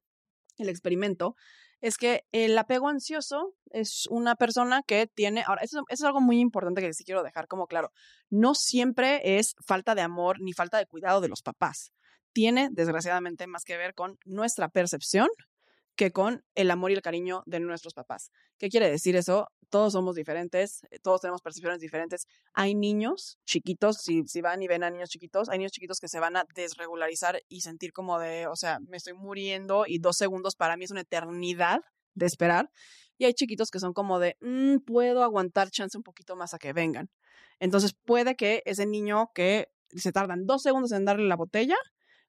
el 0.59 0.69
experimento, 0.69 1.35
es 1.81 1.97
que 1.97 2.25
el 2.31 2.57
apego 2.57 2.89
ansioso 2.89 3.55
es 3.71 4.07
una 4.09 4.37
persona 4.37 4.83
que 4.87 5.09
tiene, 5.09 5.43
ahora, 5.45 5.63
eso, 5.63 5.79
eso, 5.79 5.85
es 5.89 6.03
algo 6.05 6.21
muy 6.21 6.39
importante 6.39 6.81
que 6.81 6.95
sí 6.95 7.05
quiero 7.05 7.25
dejar 7.25 7.49
como 7.49 7.67
claro, 7.67 7.91
no 8.31 8.55
siempre 8.55 9.39
es 9.39 9.57
falta 9.67 9.97
de 9.97 10.03
amor 10.03 10.41
ni 10.41 10.53
falta 10.53 10.79
de 10.79 10.87
cuidado 10.87 11.21
de 11.21 11.29
los 11.29 11.43
papás 11.43 11.93
tiene, 12.33 12.69
desgraciadamente, 12.71 13.47
más 13.47 13.65
que 13.65 13.77
ver 13.77 13.95
con 13.95 14.19
nuestra 14.25 14.69
percepción 14.69 15.29
que 15.97 16.11
con 16.11 16.43
el 16.55 16.71
amor 16.71 16.91
y 16.91 16.95
el 16.95 17.03
cariño 17.03 17.43
de 17.47 17.61
nuestros 17.61 17.95
papás. 17.95 18.31
¿Qué 18.59 18.69
quiere 18.69 18.91
decir 18.91 19.17
eso? 19.17 19.49
Todos 19.69 19.93
somos 19.93 20.15
diferentes, 20.15 20.83
eh, 20.91 20.99
todos 20.99 21.21
tenemos 21.21 21.43
percepciones 21.43 21.81
diferentes. 21.81 22.27
Hay 22.55 22.75
niños 22.75 23.39
chiquitos, 23.45 23.99
si, 23.99 24.23
si 24.27 24.41
van 24.41 24.63
y 24.63 24.69
ven 24.69 24.85
a 24.85 24.91
niños 24.91 25.11
chiquitos, 25.11 25.49
hay 25.49 25.59
niños 25.59 25.73
chiquitos 25.73 25.99
que 25.99 26.09
se 26.09 26.21
van 26.21 26.37
a 26.37 26.45
desregularizar 26.55 27.43
y 27.49 27.61
sentir 27.61 27.93
como 27.93 28.19
de, 28.19 28.47
o 28.47 28.57
sea, 28.57 28.79
me 28.89 28.97
estoy 28.97 29.15
muriendo 29.15 29.85
y 29.87 29.99
dos 29.99 30.17
segundos 30.17 30.57
para 30.57 30.77
mí 30.77 30.85
es 30.85 30.91
una 30.91 31.03
eternidad 31.03 31.81
de 32.15 32.27
esperar. 32.27 32.71
Y 33.19 33.25
hay 33.27 33.35
chiquitos 33.35 33.71
que 33.71 33.79
son 33.79 33.93
como 33.93 34.19
de, 34.19 34.37
mm, 34.41 34.79
puedo 34.79 35.23
aguantar 35.23 35.71
chance 35.71 35.97
un 35.97 36.03
poquito 36.03 36.37
más 36.37 36.55
a 36.55 36.59
que 36.59 36.73
vengan. 36.73 37.11
Entonces 37.61 37.95
puede 37.95 38.35
que 38.35 38.63
ese 38.65 38.87
niño 38.87 39.31
que 39.35 39.69
se 39.95 40.13
tardan 40.13 40.47
dos 40.47 40.63
segundos 40.63 40.93
en 40.93 41.05
darle 41.05 41.29
la 41.29 41.37
botella, 41.37 41.77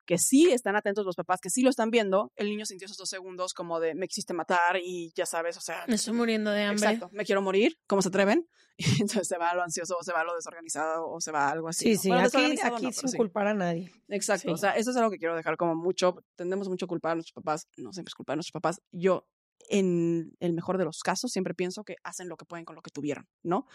que 0.05 0.17
sí 0.17 0.51
están 0.51 0.75
atentos 0.75 1.05
los 1.05 1.15
papás, 1.15 1.39
que 1.41 1.49
sí 1.49 1.61
lo 1.61 1.69
están 1.69 1.91
viendo, 1.91 2.31
el 2.35 2.49
niño 2.49 2.65
sintió 2.65 2.85
esos 2.85 2.97
dos 2.97 3.09
segundos 3.09 3.53
como 3.53 3.79
de 3.79 3.95
me 3.95 4.05
existe 4.05 4.33
matar 4.33 4.77
y 4.77 5.11
ya 5.15 5.25
sabes, 5.25 5.57
o 5.57 5.61
sea. 5.61 5.85
Me 5.87 5.95
estoy 5.95 6.13
muriendo 6.13 6.51
de 6.51 6.63
hambre. 6.63 6.85
Exacto, 6.85 7.09
me 7.13 7.25
quiero 7.25 7.41
morir, 7.41 7.77
¿cómo 7.87 8.01
se 8.01 8.09
atreven? 8.09 8.47
Y 8.77 8.85
entonces 9.01 9.27
se 9.27 9.37
va 9.37 9.51
a 9.51 9.55
lo 9.55 9.63
ansioso 9.63 9.97
o 9.99 10.03
se 10.03 10.13
va 10.13 10.21
a 10.21 10.23
lo 10.23 10.35
desorganizado 10.35 11.07
o 11.07 11.21
se 11.21 11.31
va 11.31 11.47
a 11.47 11.51
algo 11.51 11.69
así. 11.69 11.95
Sí, 11.95 11.97
sí, 11.97 12.11
aquí, 12.11 12.57
aquí 12.61 12.93
sin 12.93 13.11
culpar 13.13 13.47
a 13.47 13.53
nadie. 13.53 13.91
Exacto, 14.09 14.51
o 14.51 14.57
sea, 14.57 14.71
eso 14.71 14.91
es 14.91 14.97
algo 14.97 15.11
que 15.11 15.17
quiero 15.17 15.35
dejar 15.35 15.57
como 15.57 15.75
mucho, 15.75 16.23
tendemos 16.35 16.69
mucho 16.69 16.85
a 16.85 16.87
culpar 16.87 17.13
a 17.13 17.15
nuestros 17.15 17.33
papás, 17.33 17.67
no 17.77 17.93
siempre 17.93 18.09
es 18.09 18.15
culpar 18.15 18.33
a 18.33 18.37
nuestros 18.37 18.53
papás. 18.53 18.81
Yo 18.91 19.27
en 19.69 20.35
el 20.39 20.53
mejor 20.53 20.77
de 20.77 20.85
los 20.85 20.99
casos, 20.99 21.31
siempre 21.31 21.53
pienso 21.53 21.83
que 21.83 21.95
hacen 22.03 22.29
lo 22.29 22.37
que 22.37 22.45
pueden 22.45 22.65
con 22.65 22.75
lo 22.75 22.81
que 22.81 22.91
tuvieron, 22.91 23.27
¿no? 23.43 23.67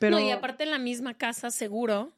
Pero... 0.00 0.16
No, 0.16 0.22
y 0.22 0.30
aparte 0.30 0.64
en 0.64 0.70
la 0.70 0.78
misma 0.78 1.14
casa, 1.14 1.50
seguro, 1.50 2.12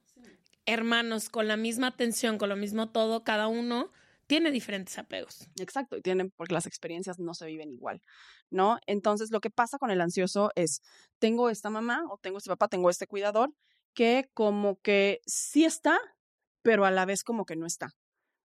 hermanos 0.68 1.30
con 1.30 1.48
la 1.48 1.56
misma 1.56 1.88
atención, 1.88 2.36
con 2.36 2.50
lo 2.50 2.56
mismo 2.56 2.90
todo, 2.90 3.24
cada 3.24 3.48
uno 3.48 3.90
tiene 4.26 4.50
diferentes 4.50 4.98
apegos. 4.98 5.48
Exacto, 5.58 5.96
y 5.96 6.02
tienen, 6.02 6.30
porque 6.30 6.52
las 6.52 6.66
experiencias 6.66 7.18
no 7.18 7.32
se 7.32 7.46
viven 7.46 7.72
igual, 7.72 8.02
¿no? 8.50 8.78
Entonces, 8.86 9.30
lo 9.30 9.40
que 9.40 9.48
pasa 9.48 9.78
con 9.78 9.90
el 9.90 10.02
ansioso 10.02 10.50
es, 10.54 10.82
tengo 11.18 11.48
esta 11.48 11.70
mamá 11.70 12.02
o 12.10 12.18
tengo 12.18 12.36
este 12.36 12.50
papá, 12.50 12.68
tengo 12.68 12.90
este 12.90 13.06
cuidador, 13.06 13.54
que 13.94 14.28
como 14.34 14.78
que 14.80 15.20
sí 15.26 15.64
está, 15.64 15.98
pero 16.60 16.84
a 16.84 16.90
la 16.90 17.06
vez 17.06 17.24
como 17.24 17.46
que 17.46 17.56
no 17.56 17.64
está. 17.64 17.94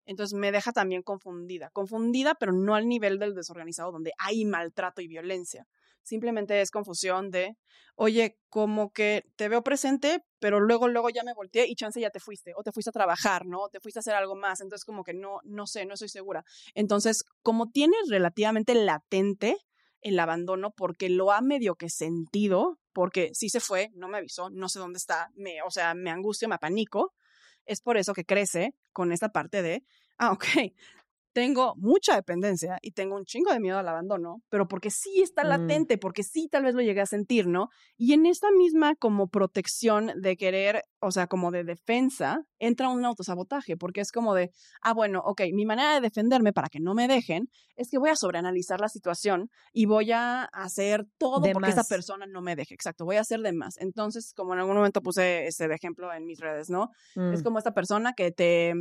Entonces 0.05 0.37
me 0.39 0.53
deja 0.53 0.71
también 0.71 1.01
confundida, 1.01 1.69
confundida, 1.71 2.35
pero 2.35 2.53
no 2.53 2.75
al 2.75 2.87
nivel 2.87 3.19
del 3.19 3.35
desorganizado 3.35 3.91
donde 3.91 4.13
hay 4.17 4.45
maltrato 4.45 5.01
y 5.01 5.07
violencia, 5.07 5.67
simplemente 6.05 6.61
es 6.61 6.71
confusión 6.71 7.31
de, 7.31 7.57
oye, 7.95 8.37
como 8.49 8.91
que 8.91 9.25
te 9.35 9.49
veo 9.49 9.63
presente, 9.63 10.23
pero 10.39 10.59
luego, 10.59 10.87
luego 10.87 11.09
ya 11.09 11.23
me 11.23 11.33
volteé 11.33 11.67
y 11.67 11.75
chance 11.75 11.99
ya 11.99 12.09
te 12.09 12.19
fuiste, 12.19 12.53
o 12.55 12.63
te 12.63 12.71
fuiste 12.71 12.89
a 12.89 12.93
trabajar, 12.93 13.45
¿no? 13.45 13.63
O 13.63 13.69
te 13.69 13.79
fuiste 13.79 13.99
a 13.99 14.01
hacer 14.01 14.15
algo 14.15 14.35
más, 14.35 14.61
entonces 14.61 14.85
como 14.85 15.03
que 15.03 15.13
no, 15.13 15.39
no 15.43 15.67
sé, 15.67 15.85
no 15.85 15.95
estoy 15.95 16.09
segura. 16.09 16.45
Entonces, 16.73 17.23
como 17.41 17.71
tienes 17.71 18.07
relativamente 18.09 18.75
latente 18.75 19.57
el 20.01 20.19
abandono 20.19 20.71
porque 20.71 21.09
lo 21.09 21.31
ha 21.31 21.41
medio 21.41 21.75
que 21.75 21.89
sentido, 21.89 22.79
porque 22.93 23.31
sí 23.33 23.49
se 23.49 23.59
fue, 23.59 23.89
no 23.95 24.07
me 24.07 24.19
avisó, 24.19 24.49
no 24.51 24.69
sé 24.69 24.79
dónde 24.79 24.97
está, 24.97 25.31
me, 25.35 25.61
o 25.63 25.71
sea, 25.71 25.95
me 25.95 26.11
angustio, 26.11 26.47
me 26.47 26.55
apanico, 26.55 27.13
es 27.65 27.81
por 27.81 27.97
eso 27.97 28.13
que 28.13 28.25
crece 28.25 28.75
con 28.93 29.11
esta 29.11 29.29
parte 29.29 29.63
de, 29.63 29.83
ah, 30.17 30.31
ok, 30.31 30.45
tengo 31.35 31.75
mucha 31.75 32.15
dependencia 32.15 32.79
y 32.81 32.91
tengo 32.91 33.17
un 33.17 33.25
chingo 33.25 33.51
de 33.51 33.59
miedo 33.59 33.77
al 33.77 33.89
abandono, 33.89 34.37
pero 34.47 34.69
porque 34.69 34.89
sí 34.89 35.21
está 35.21 35.43
mm. 35.43 35.47
latente, 35.47 35.97
porque 35.97 36.23
sí 36.23 36.47
tal 36.49 36.63
vez 36.63 36.75
lo 36.75 36.81
llegué 36.81 37.01
a 37.01 37.05
sentir, 37.05 37.45
¿no? 37.45 37.67
Y 37.97 38.13
en 38.13 38.25
esta 38.25 38.47
misma 38.57 38.95
como 38.95 39.27
protección 39.27 40.13
de 40.15 40.37
querer, 40.37 40.85
o 41.01 41.11
sea, 41.11 41.27
como 41.27 41.51
de 41.51 41.65
defensa, 41.65 42.39
entra 42.57 42.87
un 42.87 43.03
autosabotaje, 43.03 43.75
porque 43.75 43.99
es 43.99 44.13
como 44.13 44.33
de, 44.33 44.51
ah, 44.81 44.93
bueno, 44.93 45.21
ok, 45.25 45.41
mi 45.51 45.65
manera 45.65 45.95
de 45.95 45.99
defenderme 45.99 46.53
para 46.53 46.69
que 46.69 46.79
no 46.79 46.93
me 46.93 47.09
dejen 47.09 47.49
es 47.75 47.89
que 47.91 47.97
voy 47.97 48.11
a 48.11 48.15
sobreanalizar 48.15 48.79
la 48.79 48.87
situación 48.87 49.49
y 49.73 49.87
voy 49.87 50.13
a 50.13 50.45
hacer 50.45 51.05
todo 51.17 51.41
porque 51.51 51.69
esa 51.69 51.83
persona 51.83 52.25
no 52.27 52.41
me 52.41 52.55
deje, 52.55 52.73
exacto, 52.73 53.03
voy 53.03 53.17
a 53.17 53.21
hacer 53.21 53.41
de 53.41 53.51
más. 53.51 53.75
Entonces, 53.79 54.31
como 54.33 54.53
en 54.53 54.59
algún 54.59 54.77
momento 54.77 55.01
puse 55.01 55.47
ese 55.47 55.67
de 55.67 55.75
ejemplo 55.75 56.13
en 56.13 56.25
mis 56.25 56.39
redes, 56.39 56.69
¿no? 56.69 56.91
Es 57.33 57.41
mm. 57.41 57.43
como 57.43 57.57
esta 57.57 57.73
persona 57.73 58.13
que 58.13 58.31
te 58.31 58.73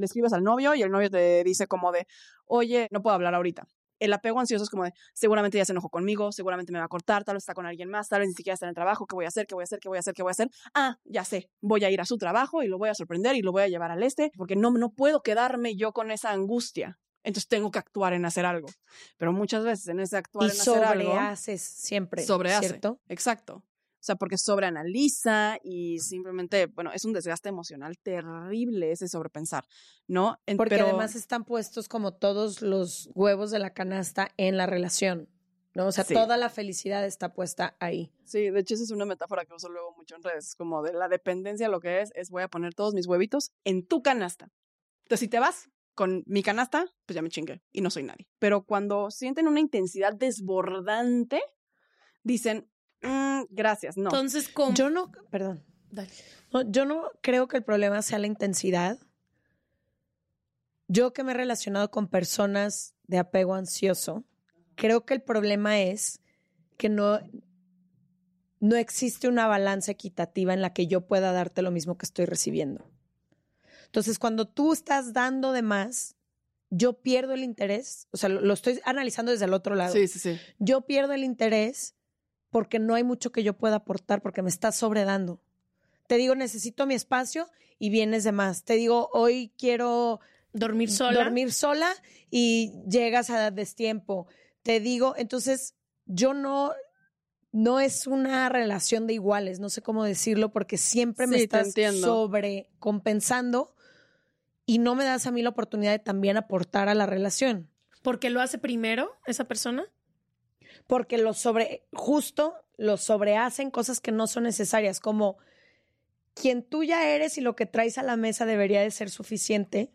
le 0.00 0.06
escribes 0.06 0.32
al 0.32 0.42
novio 0.42 0.74
y 0.74 0.82
el 0.82 0.90
novio 0.90 1.10
te 1.10 1.44
dice 1.44 1.66
como 1.66 1.92
de, 1.92 2.06
oye, 2.46 2.88
no 2.90 3.02
puedo 3.02 3.14
hablar 3.14 3.34
ahorita. 3.34 3.64
El 3.98 4.14
apego 4.14 4.40
ansioso 4.40 4.64
es 4.64 4.70
como 4.70 4.84
de, 4.84 4.92
seguramente 5.12 5.58
ya 5.58 5.64
se 5.66 5.72
enojó 5.72 5.90
conmigo, 5.90 6.32
seguramente 6.32 6.72
me 6.72 6.78
va 6.78 6.86
a 6.86 6.88
cortar, 6.88 7.22
tal 7.22 7.36
vez 7.36 7.42
está 7.42 7.52
con 7.52 7.66
alguien 7.66 7.90
más, 7.90 8.08
tal 8.08 8.20
vez 8.20 8.28
ni 8.28 8.34
siquiera 8.34 8.54
está 8.54 8.64
en 8.64 8.70
el 8.70 8.74
trabajo, 8.74 9.06
¿qué 9.06 9.14
voy 9.14 9.26
a 9.26 9.28
hacer? 9.28 9.46
¿Qué 9.46 9.54
voy 9.54 9.62
a 9.62 9.64
hacer? 9.64 9.78
¿Qué 9.78 9.88
voy 9.88 9.98
a 9.98 10.00
hacer? 10.00 10.14
¿Qué 10.14 10.22
voy 10.22 10.30
a 10.30 10.32
hacer? 10.32 10.48
Ah, 10.74 10.96
ya 11.04 11.22
sé, 11.22 11.50
voy 11.60 11.84
a 11.84 11.90
ir 11.90 12.00
a 12.00 12.06
su 12.06 12.16
trabajo 12.16 12.62
y 12.62 12.68
lo 12.68 12.78
voy 12.78 12.88
a 12.88 12.94
sorprender 12.94 13.36
y 13.36 13.42
lo 13.42 13.52
voy 13.52 13.62
a 13.62 13.68
llevar 13.68 13.90
al 13.90 14.02
este, 14.02 14.32
porque 14.38 14.56
no, 14.56 14.70
no 14.70 14.90
puedo 14.90 15.22
quedarme 15.22 15.76
yo 15.76 15.92
con 15.92 16.10
esa 16.10 16.30
angustia. 16.30 16.98
Entonces 17.22 17.48
tengo 17.48 17.70
que 17.70 17.78
actuar 17.78 18.14
en 18.14 18.24
hacer 18.24 18.46
algo. 18.46 18.68
Pero 19.18 19.32
muchas 19.32 19.64
veces 19.64 19.88
en 19.88 20.00
ese 20.00 20.16
actuar 20.16 20.50
en 20.50 20.52
hacer 20.52 20.82
algo. 20.82 21.10
sobrehaces 21.12 21.62
siempre. 21.62 22.22
Sobrehace. 22.24 22.68
¿cierto? 22.68 22.98
Exacto. 23.08 23.62
O 24.00 24.02
sea, 24.02 24.16
porque 24.16 24.38
sobreanaliza 24.38 25.58
y 25.62 25.98
simplemente, 25.98 26.66
bueno, 26.66 26.90
es 26.92 27.04
un 27.04 27.12
desgaste 27.12 27.50
emocional 27.50 27.98
terrible 27.98 28.92
ese 28.92 29.08
sobrepensar, 29.08 29.64
¿no? 30.06 30.40
porque 30.56 30.80
además 30.80 31.14
están 31.16 31.44
puestos 31.44 31.86
como 31.86 32.14
todos 32.14 32.62
los 32.62 33.10
huevos 33.14 33.50
de 33.50 33.58
la 33.58 33.74
canasta 33.74 34.30
en 34.38 34.56
la 34.56 34.64
relación, 34.64 35.28
¿no? 35.74 35.86
O 35.86 35.92
sea, 35.92 36.04
toda 36.04 36.38
la 36.38 36.48
felicidad 36.48 37.04
está 37.04 37.34
puesta 37.34 37.76
ahí. 37.78 38.10
Sí, 38.24 38.48
de 38.48 38.60
hecho 38.60 38.72
esa 38.72 38.84
es 38.84 38.90
una 38.90 39.04
metáfora 39.04 39.44
que 39.44 39.52
uso 39.52 39.68
luego 39.68 39.94
mucho 39.94 40.16
en 40.16 40.22
redes, 40.22 40.54
como 40.54 40.82
de 40.82 40.94
la 40.94 41.08
dependencia 41.08 41.68
lo 41.68 41.80
que 41.80 42.00
es, 42.00 42.10
es 42.14 42.30
voy 42.30 42.42
a 42.42 42.48
poner 42.48 42.74
todos 42.74 42.94
mis 42.94 43.06
huevitos 43.06 43.52
en 43.64 43.86
tu 43.86 44.02
canasta. 44.02 44.50
Entonces, 45.02 45.20
si 45.20 45.28
te 45.28 45.40
vas 45.40 45.68
con 45.94 46.22
mi 46.26 46.42
canasta, 46.42 46.86
pues 47.04 47.14
ya 47.14 47.20
me 47.20 47.28
chingué 47.28 47.62
y 47.70 47.82
no 47.82 47.90
soy 47.90 48.04
nadie. 48.04 48.26
Pero 48.38 48.62
cuando 48.62 49.10
sienten 49.10 49.46
una 49.46 49.60
intensidad 49.60 50.14
desbordante, 50.14 51.42
dicen, 52.22 52.70
Mm, 53.02 53.42
gracias, 53.50 53.96
no. 53.96 54.10
Entonces, 54.10 54.48
¿cómo? 54.48 54.74
Yo 54.74 54.90
no, 54.90 55.10
perdón. 55.30 55.64
Dale. 55.90 56.10
No, 56.52 56.70
yo 56.70 56.84
no 56.84 57.10
creo 57.20 57.48
que 57.48 57.56
el 57.56 57.64
problema 57.64 58.02
sea 58.02 58.18
la 58.18 58.26
intensidad. 58.26 58.98
Yo 60.88 61.12
que 61.12 61.22
me 61.22 61.32
he 61.32 61.34
relacionado 61.34 61.90
con 61.90 62.08
personas 62.08 62.94
de 63.04 63.18
apego 63.18 63.54
ansioso, 63.54 64.24
creo 64.74 65.04
que 65.04 65.14
el 65.14 65.22
problema 65.22 65.80
es 65.80 66.20
que 66.76 66.88
no, 66.88 67.20
no 68.58 68.76
existe 68.76 69.28
una 69.28 69.46
balanza 69.46 69.92
equitativa 69.92 70.52
en 70.52 70.62
la 70.62 70.72
que 70.72 70.86
yo 70.86 71.06
pueda 71.06 71.32
darte 71.32 71.62
lo 71.62 71.70
mismo 71.70 71.96
que 71.96 72.06
estoy 72.06 72.26
recibiendo. 72.26 72.90
Entonces, 73.86 74.18
cuando 74.18 74.46
tú 74.48 74.72
estás 74.72 75.12
dando 75.12 75.52
de 75.52 75.62
más, 75.62 76.16
yo 76.70 77.00
pierdo 77.00 77.34
el 77.34 77.42
interés, 77.42 78.06
o 78.12 78.16
sea, 78.16 78.28
lo, 78.28 78.40
lo 78.40 78.54
estoy 78.54 78.80
analizando 78.84 79.32
desde 79.32 79.44
el 79.44 79.54
otro 79.54 79.74
lado. 79.74 79.92
Sí, 79.92 80.08
sí, 80.08 80.18
sí. 80.18 80.38
Yo 80.58 80.82
pierdo 80.82 81.12
el 81.12 81.24
interés 81.24 81.94
porque 82.50 82.78
no 82.78 82.94
hay 82.94 83.04
mucho 83.04 83.32
que 83.32 83.42
yo 83.42 83.54
pueda 83.56 83.76
aportar, 83.76 84.22
porque 84.22 84.42
me 84.42 84.50
estás 84.50 84.76
sobredando. 84.76 85.40
Te 86.06 86.16
digo, 86.16 86.34
necesito 86.34 86.86
mi 86.86 86.94
espacio 86.94 87.48
y 87.78 87.90
vienes 87.90 88.24
de 88.24 88.32
más. 88.32 88.64
Te 88.64 88.74
digo, 88.74 89.08
hoy 89.12 89.52
quiero 89.56 90.20
Dormir 90.52 90.90
sola. 90.90 91.22
dormir 91.22 91.52
sola 91.52 91.92
y 92.30 92.72
llegas 92.88 93.30
a 93.30 93.50
destiempo. 93.50 94.26
Te 94.62 94.80
digo, 94.80 95.14
entonces 95.16 95.74
yo 96.06 96.34
no, 96.34 96.72
no 97.52 97.78
es 97.78 98.06
una 98.08 98.48
relación 98.48 99.06
de 99.06 99.14
iguales, 99.14 99.60
no 99.60 99.68
sé 99.70 99.82
cómo 99.82 100.04
decirlo, 100.04 100.50
porque 100.52 100.76
siempre 100.76 101.26
me 101.28 101.36
Sí, 101.38 101.44
estás 101.44 101.72
sobrecompensando 102.00 103.74
y 104.66 104.78
no 104.78 104.94
me 104.94 105.04
das 105.04 105.26
a 105.26 105.30
mí 105.30 105.42
la 105.42 105.50
oportunidad 105.50 105.92
de 105.92 105.98
también 106.00 106.36
aportar 106.36 106.88
a 106.88 106.94
la 106.94 107.06
relación. 107.06 107.68
Porque 108.02 108.30
lo 108.30 108.40
hace 108.40 108.58
primero 108.58 109.12
esa 109.26 109.44
persona. 109.44 109.84
Porque 110.90 111.18
lo 111.18 111.34
sobre, 111.34 111.86
justo 111.92 112.56
lo 112.76 112.96
sobrehacen 112.96 113.70
cosas 113.70 114.00
que 114.00 114.10
no 114.10 114.26
son 114.26 114.42
necesarias, 114.42 114.98
como 114.98 115.38
quien 116.34 116.64
tú 116.64 116.82
ya 116.82 117.08
eres 117.08 117.38
y 117.38 117.42
lo 117.42 117.54
que 117.54 117.64
traes 117.64 117.96
a 117.96 118.02
la 118.02 118.16
mesa 118.16 118.44
debería 118.44 118.80
de 118.80 118.90
ser 118.90 119.08
suficiente, 119.08 119.92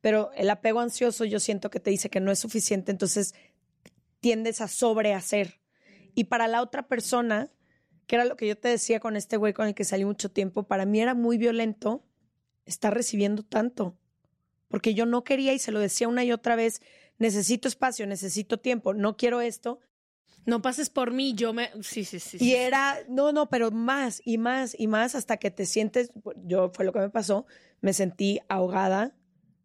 pero 0.00 0.30
el 0.36 0.48
apego 0.48 0.78
ansioso 0.78 1.24
yo 1.24 1.40
siento 1.40 1.68
que 1.68 1.80
te 1.80 1.90
dice 1.90 2.10
que 2.10 2.20
no 2.20 2.30
es 2.30 2.38
suficiente, 2.38 2.92
entonces 2.92 3.34
tiendes 4.20 4.60
a 4.60 4.68
sobrehacer. 4.68 5.58
Y 6.14 6.24
para 6.24 6.46
la 6.46 6.62
otra 6.62 6.86
persona, 6.86 7.50
que 8.06 8.14
era 8.14 8.24
lo 8.24 8.36
que 8.36 8.46
yo 8.46 8.56
te 8.56 8.68
decía 8.68 9.00
con 9.00 9.16
este 9.16 9.36
güey 9.36 9.52
con 9.52 9.66
el 9.66 9.74
que 9.74 9.82
salí 9.82 10.04
mucho 10.04 10.30
tiempo, 10.30 10.62
para 10.62 10.86
mí 10.86 11.00
era 11.00 11.14
muy 11.14 11.38
violento 11.38 12.04
estar 12.66 12.94
recibiendo 12.94 13.42
tanto, 13.42 13.98
porque 14.68 14.94
yo 14.94 15.06
no 15.06 15.24
quería 15.24 15.54
y 15.54 15.58
se 15.58 15.72
lo 15.72 15.80
decía 15.80 16.06
una 16.06 16.22
y 16.22 16.30
otra 16.30 16.54
vez, 16.54 16.82
necesito 17.18 17.66
espacio, 17.66 18.06
necesito 18.06 18.60
tiempo, 18.60 18.94
no 18.94 19.16
quiero 19.16 19.40
esto, 19.40 19.80
No 20.46 20.62
pases 20.62 20.88
por 20.90 21.10
mí, 21.10 21.34
yo 21.34 21.52
me. 21.52 21.70
Sí, 21.82 22.04
sí, 22.04 22.18
sí. 22.20 22.38
y 22.38 22.50
sí. 22.50 22.54
era, 22.54 22.98
no, 23.08 23.32
no, 23.32 23.48
pero 23.48 23.70
más 23.70 24.22
y 24.24 24.38
más 24.38 24.74
y 24.78 24.86
más 24.86 25.14
hasta 25.14 25.36
que 25.36 25.50
te 25.50 25.66
sientes, 25.66 26.10
yo 26.44 26.70
fue 26.72 26.84
lo 26.84 26.92
que 26.92 27.00
me 27.00 27.10
pasó, 27.10 27.46
me 27.80 27.92
sentí 27.92 28.40
ahogada 28.48 29.14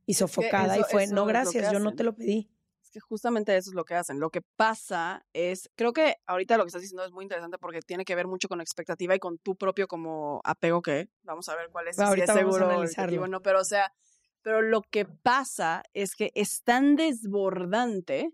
y 0.06 0.16
sofocada 0.16 0.76
eso- 0.76 0.88
y 0.88 0.92
fue, 0.92 1.04
eso 1.04 1.16
no, 1.16 1.22
es 1.22 1.28
que 1.28 1.32
gracias, 1.34 1.72
yo 1.72 1.80
no 1.80 1.94
te 1.96 2.04
lo 2.04 2.14
pedí. 2.16 2.50
Es 2.84 2.90
que 2.90 3.00
justamente 3.00 3.56
eso 3.56 3.70
es 3.70 3.76
lo 3.76 3.86
que 3.86 3.94
hacen. 3.96 4.20
Lo 4.20 4.32
que 4.32 4.42
pasa 4.42 5.24
es, 5.32 5.70
creo 5.76 5.94
que 5.94 6.18
ahorita 6.26 6.58
lo 6.58 6.64
que 6.64 6.70
estás 6.70 6.82
diciendo 6.82 7.06
es 7.06 7.12
muy 7.12 7.24
interesante 7.24 7.58
porque 7.58 7.82
tiene 7.82 8.04
que 8.04 8.16
ver 8.16 8.28
mucho 8.28 8.50
con 8.50 8.60
expectativa 8.60 9.16
y 9.16 9.20
con 9.20 9.38
tu 9.38 9.56
propio 9.56 9.88
como 9.88 10.42
apego 10.44 10.82
que 10.82 11.08
vamos 11.24 11.48
a 11.48 11.56
ver 11.56 11.70
cuál 11.72 11.88
es, 11.88 11.96
si 11.96 12.02
Ahorita 12.02 12.26
es 12.26 12.28
vamos 12.40 12.56
a 12.56 12.58
seguro 12.58 12.66
analizarlo. 12.74 13.04
efectivo, 13.06 13.28
no, 13.28 13.42
pero 13.42 13.62
o 13.62 13.64
sea, 13.64 13.94
pero 14.42 14.62
lo 14.64 14.82
que 14.82 15.06
pasa 15.06 15.84
es 15.94 16.16
que 16.16 16.32
es 16.36 16.64
tan 16.64 16.96
desbordante, 16.96 18.32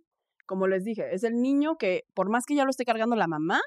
como 0.48 0.68
les 0.68 0.84
dije, 0.84 1.14
es 1.14 1.24
el 1.24 1.39
niño 1.41 1.78
que 1.78 2.06
por 2.16 2.30
más 2.30 2.45
que 2.48 2.56
ya 2.56 2.64
lo 2.64 2.72
esté 2.72 2.86
cargando 2.86 3.16
la 3.16 3.28
mamá, 3.28 3.62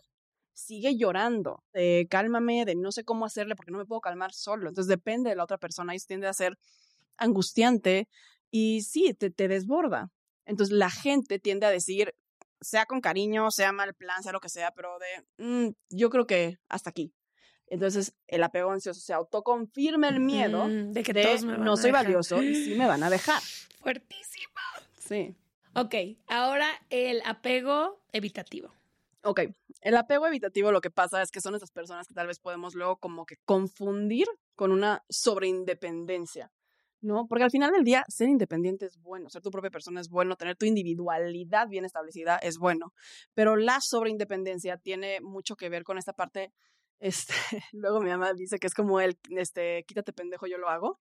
sigue 0.55 0.97
llorando, 0.97 1.63
de 1.73 2.07
cálmame, 2.11 2.65
de 2.67 2.75
no 2.75 2.93
sé 2.93 3.05
cómo 3.05 3.25
hacerle 3.27 3.57
porque 3.57 3.73
no 3.73 3.79
me 3.79 3.87
puedo 3.87 4.01
calmar 4.01 4.33
solo. 4.33 4.69
Entonces 4.69 4.89
depende 4.89 5.31
de 5.31 5.37
la 5.37 5.45
otra 5.45 5.59
persona 5.59 5.95
y 5.95 5.99
tiende 6.01 6.27
a 6.29 6.33
ser 6.35 6.59
angustiante 7.19 8.09
y 8.51 8.83
sí, 8.83 9.15
te, 9.15 9.31
te 9.31 9.49
desborda. 9.49 10.11
Entonces 10.47 10.77
la 10.77 10.91
gente 10.91 11.39
tiende 11.39 11.67
a 11.67 11.71
decir, 11.71 12.15
sea 12.61 12.87
con 12.87 13.01
cariño, 13.01 13.51
sea 13.51 13.73
mal 13.73 13.95
plan, 13.95 14.23
sea 14.23 14.33
lo 14.33 14.41
que 14.41 14.49
sea, 14.49 14.71
pero 14.73 14.99
de, 14.99 15.45
"Mm, 15.45 15.73
yo 15.91 16.11
creo 16.11 16.27
que 16.27 16.59
hasta 16.69 16.91
aquí. 16.91 17.13
Entonces 17.69 18.15
el 18.27 18.43
apego 18.43 18.71
ansioso 18.73 19.01
se 19.01 19.13
autoconfirma 19.13 20.09
el 20.09 20.21
miedo 20.21 20.67
Mm, 20.69 20.93
de 20.93 21.03
que 21.05 21.13
de 21.13 21.23
todos 21.23 21.45
me 21.45 21.53
van 21.53 21.65
no 21.65 21.73
a 21.75 21.77
soy 21.77 21.93
dejar". 21.93 22.05
valioso 22.05 22.43
y 22.43 22.55
sí 22.55 22.75
me 22.75 22.87
van 22.87 23.03
a 23.05 23.11
dejar. 23.11 23.41
Fuertísimo. 23.81 24.53
Sí. 24.99 25.37
Ok, 25.75 25.95
ahora 26.27 26.69
el 26.91 27.23
apego 27.25 28.03
evitativo. 28.13 28.75
Ok, 29.23 29.43
el 29.83 29.97
apego 29.97 30.27
evitativo 30.27 30.73
lo 30.73 30.81
que 30.81 30.91
pasa 30.91 31.23
es 31.23 31.31
que 31.31 31.41
son 31.41 31.55
esas 31.55 31.71
personas 31.71 32.09
que 32.09 32.15
tal 32.15 32.27
vez 32.27 32.41
podemos 32.41 32.75
luego 32.75 32.97
como 32.97 33.25
que 33.25 33.37
confundir 33.45 34.27
con 34.57 34.73
una 34.73 35.05
sobreindependencia, 35.09 36.51
¿no? 37.01 37.29
Porque 37.29 37.45
al 37.45 37.53
final 37.53 37.71
del 37.71 37.85
día 37.85 38.05
ser 38.09 38.29
independiente 38.29 38.87
es 38.87 38.99
bueno, 38.99 39.31
ser 39.31 39.43
tu 39.43 39.51
propia 39.51 39.71
persona 39.71 40.01
es 40.01 40.09
bueno, 40.09 40.35
tener 40.35 40.57
tu 40.57 40.67
individualidad 40.67 41.69
bien 41.69 41.85
establecida 41.85 42.37
es 42.39 42.59
bueno, 42.59 42.93
pero 43.35 43.55
la 43.55 43.81
sobreindependencia 43.81 44.77
tiene 44.77 45.21
mucho 45.21 45.55
que 45.55 45.69
ver 45.69 45.85
con 45.85 45.99
esta 45.99 46.15
parte, 46.15 46.53
este, 46.99 47.35
luego 47.73 48.01
mi 48.01 48.11
mamá 48.11 48.33
dice 48.35 48.59
que 48.59 48.67
es 48.67 48.75
como 48.75 49.01
el, 49.01 49.19
este, 49.37 49.85
quítate 49.87 50.13
pendejo, 50.13 50.49
yo 50.49 50.59
lo 50.59 50.69
hago, 50.69 50.99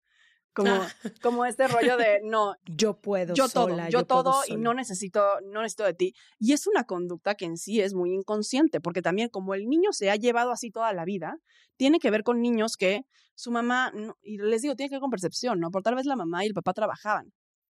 como, 0.53 0.71
Ah. 0.71 0.87
como 1.21 1.45
este 1.45 1.67
rollo 1.67 1.97
de, 1.97 2.19
no, 2.23 2.55
Yo 2.65 2.99
puedo 2.99 3.33
yo 3.33 3.47
todo, 3.49 3.69
sola, 3.69 3.89
yo, 3.89 4.05
puedo 4.05 4.23
todo 4.23 4.41
y 4.45 4.51
sola. 4.51 4.59
no 4.63 4.73
necesito, 4.73 5.23
no 5.45 5.61
necesito 5.61 5.83
de 5.85 5.93
ti. 5.93 6.13
Y 6.39 6.53
es 6.53 6.67
una 6.67 6.83
conducta 6.85 7.35
que 7.35 7.45
en 7.45 7.57
sí 7.57 7.79
es 7.81 7.93
muy 7.93 8.13
inconsciente, 8.13 8.81
porque 8.81 9.01
también 9.01 9.29
como 9.29 9.53
el 9.53 9.67
niño 9.67 9.91
se 9.93 10.09
ha 10.09 10.15
llevado 10.15 10.51
así 10.51 10.71
toda 10.71 10.91
la 10.93 11.05
vida, 11.05 11.37
tiene 11.77 11.99
que 11.99 12.11
ver 12.11 12.23
con 12.23 12.41
niños 12.41 12.75
que 12.77 13.01
su 13.35 13.51
mamá, 13.51 13.91
no- 13.93 14.17
y 14.21 14.37
les 14.37 14.61
digo, 14.61 14.75
tiene 14.75 14.89
que 14.89 14.95
ver 14.95 15.01
con 15.01 15.11
percepción, 15.11 15.59
¿no? 15.59 15.71
Por 15.71 15.81
tal 15.83 15.95
vez 15.95 16.05
la 16.05 16.15
mamá 16.15 16.43
y 16.43 16.47
el 16.47 16.53
papá 16.53 16.73
trabajaban. 16.73 17.31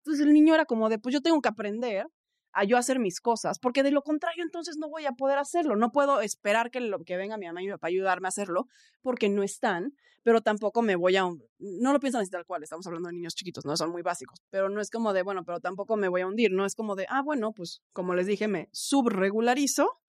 Entonces 0.04 0.24
el 0.26 0.32
niño 0.32 0.54
era 0.54 0.64
como 0.64 0.88
de, 0.88 0.98
pues 0.98 1.12
yo 1.12 1.20
tengo 1.20 1.40
que 1.42 1.48
aprender 1.50 2.06
a 2.52 2.64
yo 2.64 2.76
hacer 2.76 2.98
mis 2.98 3.20
cosas, 3.20 3.58
porque 3.58 3.82
de 3.82 3.90
lo 3.90 4.02
contrario 4.02 4.42
entonces 4.42 4.76
no 4.78 4.88
voy 4.88 5.06
a 5.06 5.12
poder 5.12 5.38
hacerlo. 5.38 5.76
No 5.76 5.90
puedo 5.90 6.20
esperar 6.20 6.70
que, 6.70 6.80
lo, 6.80 6.98
que 7.00 7.16
venga 7.16 7.36
mi 7.36 7.46
mamá 7.46 7.62
y 7.62 7.66
mi 7.66 7.72
papá 7.72 7.86
a 7.86 7.90
ayudarme 7.90 8.28
a 8.28 8.30
hacerlo, 8.30 8.66
porque 9.02 9.28
no 9.28 9.42
están, 9.42 9.94
pero 10.22 10.40
tampoco 10.40 10.82
me 10.82 10.96
voy 10.96 11.16
a... 11.16 11.24
No 11.58 11.92
lo 11.92 12.00
piensan 12.00 12.22
así 12.22 12.30
tal 12.30 12.44
cual, 12.44 12.62
estamos 12.62 12.86
hablando 12.86 13.08
de 13.08 13.14
niños 13.14 13.34
chiquitos, 13.34 13.64
¿no? 13.64 13.76
Son 13.76 13.90
muy 13.90 14.02
básicos, 14.02 14.40
pero 14.50 14.68
no 14.68 14.80
es 14.80 14.90
como 14.90 15.12
de, 15.12 15.22
bueno, 15.22 15.44
pero 15.44 15.60
tampoco 15.60 15.96
me 15.96 16.08
voy 16.08 16.22
a 16.22 16.26
hundir, 16.26 16.52
no 16.52 16.66
es 16.66 16.74
como 16.74 16.96
de, 16.96 17.06
ah, 17.08 17.22
bueno, 17.22 17.52
pues 17.52 17.82
como 17.92 18.14
les 18.14 18.26
dije, 18.26 18.48
me 18.48 18.68
subregularizo, 18.72 20.00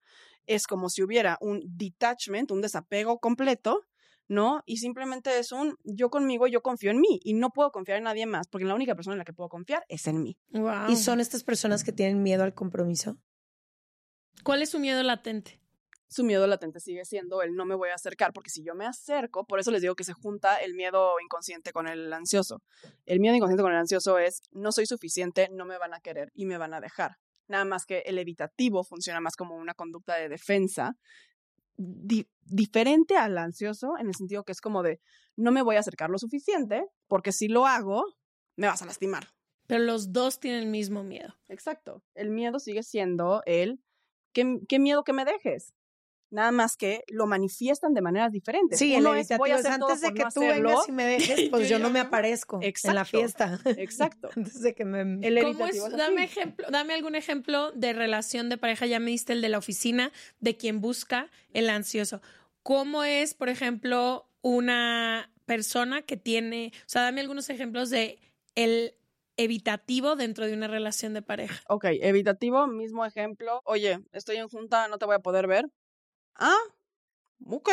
es 0.46 0.66
como 0.66 0.88
si 0.88 1.02
hubiera 1.02 1.38
un 1.40 1.62
detachment, 1.64 2.50
un 2.50 2.60
desapego 2.60 3.20
completo, 3.20 3.82
¿no? 4.28 4.62
Y 4.66 4.78
simplemente 4.78 5.38
es 5.38 5.52
un 5.52 5.76
yo 5.84 6.10
conmigo, 6.10 6.46
yo 6.46 6.62
confío 6.62 6.90
en 6.90 7.00
mí 7.00 7.20
y 7.22 7.34
no 7.34 7.50
puedo 7.50 7.70
confiar 7.72 7.98
en 7.98 8.04
nadie 8.04 8.26
más, 8.26 8.48
porque 8.48 8.64
la 8.64 8.74
única 8.74 8.94
persona 8.94 9.14
en 9.14 9.18
la 9.18 9.24
que 9.24 9.32
puedo 9.32 9.48
confiar 9.48 9.84
es 9.88 10.06
en 10.06 10.22
mí. 10.22 10.38
Wow. 10.50 10.88
¿Y 10.88 10.96
son 10.96 11.20
estas 11.20 11.44
personas 11.44 11.84
que 11.84 11.92
tienen 11.92 12.22
miedo 12.22 12.44
al 12.44 12.54
compromiso? 12.54 13.18
¿Cuál 14.42 14.62
es 14.62 14.70
su 14.70 14.78
miedo 14.78 15.02
latente? 15.02 15.62
su 16.12 16.24
miedo 16.24 16.46
latente 16.46 16.78
sigue 16.78 17.04
siendo 17.04 17.42
el 17.42 17.54
no 17.54 17.64
me 17.64 17.74
voy 17.74 17.88
a 17.88 17.94
acercar, 17.94 18.32
porque 18.32 18.50
si 18.50 18.62
yo 18.62 18.74
me 18.74 18.86
acerco, 18.86 19.46
por 19.46 19.58
eso 19.58 19.70
les 19.70 19.80
digo 19.80 19.94
que 19.94 20.04
se 20.04 20.12
junta 20.12 20.56
el 20.58 20.74
miedo 20.74 21.14
inconsciente 21.24 21.72
con 21.72 21.88
el 21.88 22.12
ansioso. 22.12 22.62
El 23.06 23.18
miedo 23.18 23.34
inconsciente 23.34 23.62
con 23.62 23.72
el 23.72 23.78
ansioso 23.78 24.18
es 24.18 24.42
no 24.50 24.72
soy 24.72 24.86
suficiente, 24.86 25.48
no 25.50 25.64
me 25.64 25.78
van 25.78 25.94
a 25.94 26.00
querer 26.00 26.30
y 26.34 26.44
me 26.44 26.58
van 26.58 26.74
a 26.74 26.80
dejar. 26.80 27.16
Nada 27.48 27.64
más 27.64 27.86
que 27.86 28.00
el 28.00 28.18
evitativo 28.18 28.84
funciona 28.84 29.20
más 29.20 29.36
como 29.36 29.56
una 29.56 29.74
conducta 29.74 30.16
de 30.16 30.28
defensa 30.28 30.96
di- 31.82 32.28
diferente 32.44 33.16
al 33.16 33.36
ansioso 33.38 33.94
en 33.98 34.08
el 34.08 34.14
sentido 34.14 34.44
que 34.44 34.52
es 34.52 34.60
como 34.60 34.82
de 34.82 35.00
no 35.36 35.50
me 35.52 35.62
voy 35.62 35.76
a 35.76 35.80
acercar 35.80 36.10
lo 36.10 36.18
suficiente, 36.18 36.86
porque 37.08 37.32
si 37.32 37.48
lo 37.48 37.66
hago, 37.66 38.04
me 38.56 38.66
vas 38.66 38.82
a 38.82 38.86
lastimar. 38.86 39.28
Pero 39.66 39.84
los 39.84 40.12
dos 40.12 40.40
tienen 40.40 40.62
el 40.64 40.68
mismo 40.68 41.02
miedo. 41.02 41.34
Exacto. 41.48 42.02
El 42.14 42.30
miedo 42.30 42.58
sigue 42.58 42.82
siendo 42.82 43.42
el 43.46 43.82
qué, 44.32 44.60
qué 44.68 44.78
miedo 44.78 45.04
que 45.04 45.12
me 45.12 45.24
dejes. 45.24 45.72
Nada 46.32 46.50
más 46.50 46.78
que 46.78 47.04
lo 47.08 47.26
manifiestan 47.26 47.92
de 47.92 48.00
maneras 48.00 48.32
diferentes. 48.32 48.78
Sí, 48.78 48.94
el 48.94 49.06
es, 49.06 49.28
voy 49.36 49.50
a 49.50 49.62
todo 49.62 49.70
antes 49.70 50.00
de 50.00 50.14
que 50.14 50.22
no 50.22 50.30
tú 50.32 50.42
hacerlo. 50.42 50.68
vengas 50.70 50.88
y 50.88 50.92
me 50.92 51.04
dejes, 51.18 51.50
pues 51.50 51.68
Yo 51.68 51.78
no 51.78 51.90
me 51.90 52.00
aparezco 52.00 52.56
en 52.56 52.62
la 52.62 52.68
Exacto. 52.68 53.04
fiesta. 53.04 53.60
Exacto. 53.76 54.30
Antes 54.36 54.62
de 54.62 54.74
que 54.74 54.86
me... 54.86 55.00
El 55.26 55.38
¿Cómo 55.42 55.50
evitativo 55.50 55.86
es? 55.86 55.92
es 55.92 55.98
Dame 55.98 56.24
ejemplo, 56.24 56.66
dame 56.70 56.94
algún 56.94 57.14
ejemplo 57.16 57.70
de 57.72 57.92
relación 57.92 58.48
de 58.48 58.56
pareja. 58.56 58.86
Ya 58.86 58.98
me 58.98 59.10
diste 59.10 59.34
el 59.34 59.42
de 59.42 59.50
la 59.50 59.58
oficina, 59.58 60.10
de 60.40 60.56
quien 60.56 60.80
busca 60.80 61.28
el 61.52 61.68
ansioso. 61.68 62.22
¿Cómo 62.62 63.04
es, 63.04 63.34
por 63.34 63.50
ejemplo, 63.50 64.26
una 64.40 65.30
persona 65.44 66.00
que 66.00 66.16
tiene, 66.16 66.72
o 66.78 66.88
sea, 66.88 67.02
dame 67.02 67.20
algunos 67.20 67.50
ejemplos 67.50 67.90
de 67.90 68.18
el 68.54 68.94
evitativo 69.36 70.16
dentro 70.16 70.46
de 70.46 70.54
una 70.54 70.68
relación 70.68 71.12
de 71.12 71.20
pareja? 71.20 71.62
Ok, 71.68 71.84
evitativo, 72.00 72.66
mismo 72.66 73.04
ejemplo. 73.04 73.60
Oye, 73.64 74.00
estoy 74.12 74.36
en 74.36 74.48
junta, 74.48 74.88
no 74.88 74.98
te 74.98 75.04
voy 75.04 75.16
a 75.16 75.20
poder 75.20 75.46
ver. 75.46 75.66
Ah, 76.36 76.56
ok. 77.46 77.70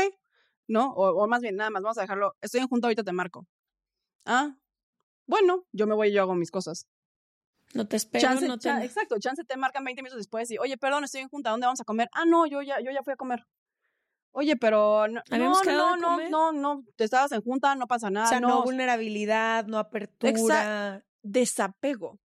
No, 0.67 0.91
o, 0.93 1.23
o 1.23 1.27
más 1.27 1.41
bien, 1.41 1.55
nada 1.55 1.69
más, 1.69 1.81
vamos 1.81 1.97
a 1.97 2.01
dejarlo. 2.01 2.35
Estoy 2.41 2.61
en 2.61 2.67
junta, 2.67 2.87
ahorita 2.87 3.03
te 3.03 3.11
marco. 3.11 3.47
Ah, 4.25 4.55
bueno, 5.27 5.65
yo 5.71 5.87
me 5.87 5.95
voy 5.95 6.09
y 6.09 6.13
yo 6.13 6.21
hago 6.21 6.35
mis 6.35 6.51
cosas. 6.51 6.87
No 7.73 7.87
te 7.87 7.97
espero, 7.97 8.21
chance, 8.27 8.47
no 8.47 8.57
te... 8.57 8.63
cha- 8.69 8.83
exacto, 8.83 9.15
chance 9.19 9.43
te 9.43 9.57
marcan 9.57 9.83
20 9.83 10.01
minutos 10.01 10.17
después 10.19 10.49
y, 10.51 10.57
oye, 10.57 10.77
perdón, 10.77 11.03
estoy 11.03 11.21
en 11.21 11.29
junta, 11.29 11.51
¿dónde 11.51 11.67
vamos 11.67 11.81
a 11.81 11.85
comer? 11.85 12.09
Ah, 12.13 12.25
no, 12.25 12.47
yo 12.47 12.61
ya, 12.61 12.79
yo 12.81 12.91
ya 12.91 13.03
fui 13.03 13.13
a 13.13 13.15
comer. 13.15 13.45
Oye, 14.31 14.55
pero 14.57 15.07
no, 15.07 15.21
no, 15.29 15.63
no, 15.65 15.97
no, 15.97 16.17
no, 16.29 16.51
no, 16.51 16.83
te 16.95 17.03
estabas 17.03 17.31
en 17.31 17.41
junta, 17.41 17.75
no 17.75 17.87
pasa 17.87 18.09
nada. 18.09 18.27
o 18.27 18.29
sea, 18.29 18.39
no, 18.39 18.47
no, 18.49 18.63
vulnerabilidad, 18.63 19.65
no 19.65 19.77
apertura. 19.79 21.03
desapego. 21.21 22.19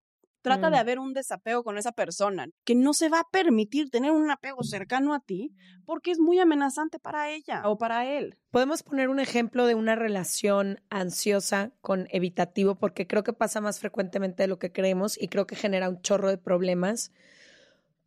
Trata 0.43 0.70
de 0.70 0.76
Mm. 0.76 0.80
haber 0.80 0.99
un 0.99 1.12
desapego 1.12 1.62
con 1.62 1.78
esa 1.78 1.93
persona 1.93 2.49
que 2.64 2.74
no 2.74 2.93
se 2.95 3.09
va 3.09 3.20
a 3.20 3.28
permitir 3.30 3.90
tener 3.90 4.11
un 4.11 4.30
apego 4.30 4.64
cercano 4.64 5.14
a 5.14 5.20
ti 5.20 5.55
porque 5.86 6.11
es 6.11 6.18
muy 6.18 6.38
amenazante 6.40 6.99
para 6.99 7.30
ella 7.30 7.62
o 7.64 7.78
para 7.78 8.07
él. 8.07 8.36
Podemos 8.51 8.82
poner 8.82 9.09
un 9.09 9.20
ejemplo 9.20 9.66
de 9.66 9.74
una 9.76 9.95
relación 9.95 10.80
ansiosa 10.90 11.72
con 11.80 12.09
evitativo, 12.11 12.74
porque 12.74 13.07
creo 13.07 13.22
que 13.22 13.32
pasa 13.32 13.61
más 13.61 13.78
frecuentemente 13.80 14.43
de 14.43 14.49
lo 14.49 14.59
que 14.59 14.72
creemos 14.72 15.16
y 15.20 15.28
creo 15.28 15.47
que 15.47 15.57
genera 15.57 15.88
un 15.88 16.03
chorro 16.03 16.28
de 16.28 16.38
problemas, 16.38 17.12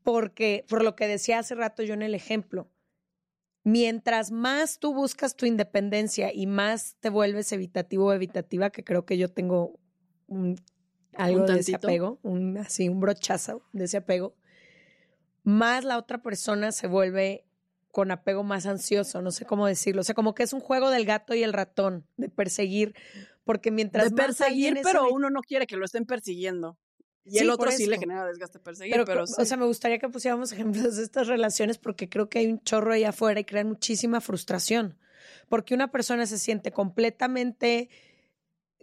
porque 0.04 0.66
por 0.70 0.84
lo 0.84 0.96
que 0.96 1.08
decía 1.08 1.40
hace 1.40 1.56
rato 1.56 1.84
yo 1.84 1.94
en 1.94 2.02
el 2.04 2.14
ejemplo, 2.16 2.70
mientras 3.64 4.32
más 4.32 4.78
tú 4.80 4.94
buscas 4.94 5.36
tu 5.36 5.46
independencia 5.46 6.32
y 6.34 6.46
más 6.48 6.98
te 7.00 7.10
vuelves 7.10 7.52
evitativo 7.52 8.08
o 8.08 8.14
evitativa, 8.14 8.70
que 8.70 8.84
creo 8.84 9.06
que 9.06 9.18
yo 9.18 9.30
tengo 9.32 9.80
un- 10.28 10.58
algo 11.18 11.45
de 11.45 11.59
ese 11.59 11.76
apego, 11.76 12.20
un, 12.24 12.57
así 12.57 12.89
un 12.89 12.99
brochazo 12.99 13.61
de 13.74 13.86
ese 13.86 13.97
apego, 13.97 14.36
más 15.43 15.84
la 15.84 15.97
otra 15.97 16.22
persona 16.22 16.72
se 16.72 16.88
vuelve 16.88 17.45
con 17.91 18.11
apego 18.11 18.43
más 18.43 18.66
ansioso, 18.66 19.22
no 19.22 19.32
sé 19.32 19.45
cómo 19.45 19.68
decirlo. 19.68 20.01
O 20.01 20.03
sea, 20.03 20.16
como 20.16 20.36
que 20.36 20.43
es 20.43 20.51
un 20.51 20.59
juego 20.59 20.89
del 20.89 21.05
gato 21.05 21.34
y 21.34 21.43
el 21.43 21.53
ratón, 21.53 22.05
de 22.18 22.28
perseguir, 22.28 22.93
porque 23.45 23.72
mientras 23.72 24.09
de 24.09 24.16
perseguir, 24.16 24.80
pero 24.84 25.09
uno 25.09 25.30
no 25.30 25.39
quiere 25.41 25.66
que 25.66 25.78
lo 25.78 25.86
estén 25.86 26.05
persiguiendo. 26.05 26.78
Y 27.24 27.32
Sí, 27.32 27.38
el 27.39 27.49
otro 27.49 27.72
sí 27.72 27.86
le 27.88 27.97
genera 27.97 28.26
desgaste 28.26 28.59
perseguir, 28.59 28.93
Pero, 28.93 29.05
pero, 29.05 29.24
o 29.24 29.45
sea, 29.45 29.55
me 29.55 29.66
gustaría 29.66 29.97
que 29.97 30.09
pusiéramos 30.09 30.51
ejemplos 30.51 30.97
de 30.97 31.03
estas 31.03 31.28
relaciones 31.28 31.78
porque 31.78 32.09
creo 32.09 32.28
que 32.28 32.39
hay 32.39 32.47
un 32.47 32.61
chorro 32.61 32.91
ahí 32.91 33.05
afuera 33.05 33.39
y 33.39 33.45
crean 33.45 33.70
muchísima 33.70 34.20
frustración. 34.20 34.97
Porque 35.47 35.74
una 35.74 35.89
persona 35.89 36.26
se 36.26 36.38
siente 36.38 36.72
completamente 36.72 37.89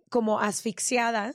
como 0.09 0.41
asfixiada 0.41 1.35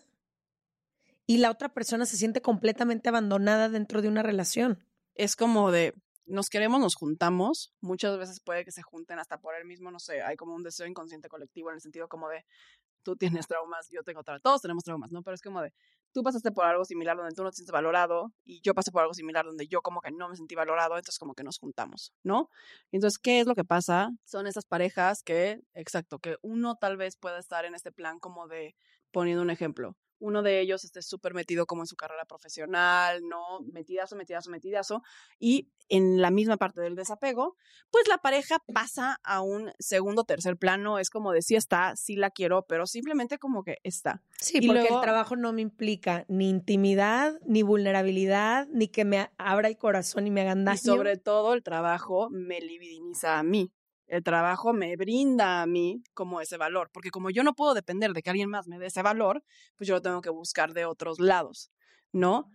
y 1.28 1.38
la 1.38 1.51
otra 1.51 1.73
persona 1.73 2.05
se 2.05 2.17
siente 2.17 2.41
completamente 2.41 3.09
abandonada 3.09 3.69
dentro 3.69 4.01
de 4.01 4.07
una 4.07 4.23
relación. 4.23 4.84
es 5.13 5.36
como 5.36 5.71
de 5.71 5.93
nos 6.28 6.49
queremos, 6.49 6.82
nos 6.82 6.95
juntamos. 6.95 7.73
Muchas 7.80 8.17
veces 8.17 8.41
puede 8.41 8.65
que 8.65 8.71
se 8.71 8.82
junten 8.82 9.17
hasta 9.17 9.39
por 9.39 9.55
el 9.55 9.65
mismo, 9.65 9.91
no 9.91 9.99
sé, 9.99 10.21
hay 10.21 10.36
como 10.36 10.53
un 10.55 10.63
deseo 10.63 10.86
inconsciente 10.86 11.30
colectivo 11.30 11.69
en 11.69 11.75
el 11.75 11.82
sentido 11.82 12.07
como 12.09 12.28
de 12.30 12.45
tú 13.03 13.15
tienes 13.15 13.47
traumas, 13.47 13.88
yo 13.89 14.03
tengo 14.03 14.23
traumas, 14.23 14.41
todos 14.41 14.61
tenemos 14.61 14.84
traumas, 14.84 15.11
¿no? 15.11 15.23
Pero 15.23 15.36
es 15.36 15.41
como 15.41 15.61
de 15.61 15.73
tú 16.11 16.23
pasaste 16.23 16.51
por 16.51 16.65
algo 16.65 16.84
similar 16.84 17.15
donde 17.15 17.34
tú 17.34 17.43
no 17.43 17.49
te 17.49 17.57
sientes 17.57 17.71
valorado 17.71 18.34
y 18.43 18.59
yo 18.61 18.73
pasé 18.73 18.91
por 18.91 19.01
algo 19.01 19.13
similar 19.13 19.45
donde 19.45 19.67
yo 19.67 19.82
como 19.82 20.01
que 20.01 20.11
no 20.11 20.28
me 20.28 20.36
sentí 20.36 20.55
valorado, 20.55 20.97
entonces 20.97 21.17
como 21.17 21.34
que 21.34 21.43
nos 21.43 21.57
juntamos, 21.57 22.13
¿no? 22.23 22.49
Entonces, 22.91 23.19
¿qué 23.19 23.39
es 23.39 23.47
lo 23.47 23.55
que 23.55 23.63
pasa? 23.63 24.09
Son 24.25 24.47
esas 24.47 24.65
parejas 24.65 25.23
que, 25.23 25.61
exacto, 25.73 26.19
que 26.19 26.38
uno 26.41 26.75
tal 26.75 26.97
vez 26.97 27.15
pueda 27.15 27.39
estar 27.39 27.63
en 27.65 27.75
este 27.75 27.91
plan 27.91 28.19
como 28.19 28.47
de, 28.47 28.75
poniendo 29.11 29.41
un 29.41 29.49
ejemplo, 29.49 29.95
uno 30.20 30.41
de 30.41 30.59
ellos 30.61 30.84
esté 30.84 31.01
súper 31.01 31.34
metido 31.34 31.65
como 31.65 31.84
en 31.84 31.88
su 31.88 31.95
carrera 31.95 32.26
profesional, 32.26 33.22
¿no? 33.28 33.59
Metidazo, 33.72 34.15
metidazo, 34.15 34.49
metidazo. 34.49 35.03
Y 35.39 35.70
en 35.89 36.22
la 36.22 36.32
misma 36.32 36.57
parte 36.57 36.82
del 36.82 36.95
desapego, 36.95 37.55
pues 37.91 38.07
la 38.07 38.18
pareja 38.18 38.57
pasa 38.74 39.20
a 39.24 39.41
un 39.41 39.72
segundo, 39.80 40.24
tercer 40.26 40.57
plano. 40.57 40.99
Es 40.99 41.09
como 41.09 41.32
de 41.32 41.41
sí 41.41 41.55
está, 41.55 41.95
sí 41.95 42.15
la 42.15 42.30
quiero, 42.30 42.63
pero 42.68 42.86
simplemente 42.88 43.38
como 43.38 43.63
que 43.63 43.78
está. 43.84 44.22
Sí, 44.39 44.57
Y 44.61 44.68
porque 44.68 44.82
luego- 44.82 44.95
el 44.97 45.01
trabajo 45.01 45.36
no 45.36 45.53
me 45.53 45.61
implica 45.61 46.26
ni 46.28 46.49
intimidad, 46.49 47.39
ni 47.45 47.61
vulnerabilidad, 47.61 48.68
ni 48.72 48.88
que 48.88 49.05
me 49.05 49.30
abra 49.38 49.68
el 49.68 49.78
corazón 49.78 50.28
y 50.28 50.32
me 50.32 50.41
hagan 50.41 50.65
daño. 50.65 50.76
Y 50.76 50.80
sobre 50.80 51.18
todo 51.18 51.53
el 51.53 51.63
trabajo 51.63 52.30
me 52.30 52.59
libidiniza 52.59 53.39
a 53.39 53.43
mí. 53.43 53.72
El 54.07 54.23
trabajo 54.23 54.73
me 54.73 54.95
brinda 54.95 55.61
a 55.61 55.67
mí 55.67 56.01
como 56.13 56.39
ese 56.39 56.57
valor, 56.57 56.89
porque 56.93 57.09
como 57.09 57.29
yo 57.29 57.43
no 57.43 57.53
puedo 57.53 57.73
depender 57.73 58.13
de 58.13 58.21
que 58.21 58.29
alguien 58.29 58.49
más 58.49 58.67
me 58.67 58.79
dé 58.79 58.87
ese 58.87 59.01
valor, 59.01 59.43
pues 59.75 59.87
yo 59.87 59.95
lo 59.95 60.01
tengo 60.01 60.21
que 60.21 60.29
buscar 60.29 60.73
de 60.73 60.85
otros 60.85 61.19
lados, 61.19 61.71
¿no? 62.13 62.45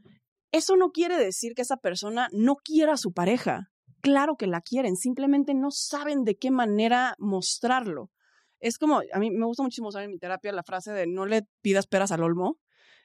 Eso 0.51 0.77
no 0.77 0.91
quiere 0.91 1.17
decir 1.17 1.55
que 1.55 1.63
esa 1.63 1.77
persona 1.77 2.29
no 2.33 2.57
quiera 2.57 2.95
a 2.95 2.99
su 2.99 3.13
pareja. 3.13 3.71
Claro 4.01 4.37
que 4.37 4.47
la 4.47 4.61
quieren, 4.63 4.97
simplemente 4.97 5.55
no 5.55 5.71
saben 5.71 6.25
de 6.25 6.37
qué 6.37 6.51
manera 6.51 7.15
mostrarlo. 7.19 8.11
Es 8.59 8.79
como, 8.79 9.01
a 9.13 9.19
mí 9.19 9.31
me 9.31 9.45
gusta 9.45 9.63
muchísimo 9.63 9.89
usar 9.89 10.05
en 10.05 10.11
mi 10.11 10.19
terapia 10.19 10.53
la 10.53 10.63
frase 10.63 10.93
de 10.93 11.07
no 11.07 11.27
le 11.27 11.43
pidas 11.61 11.87
peras 11.87 12.13
al 12.13 12.23
olmo. 12.23 12.59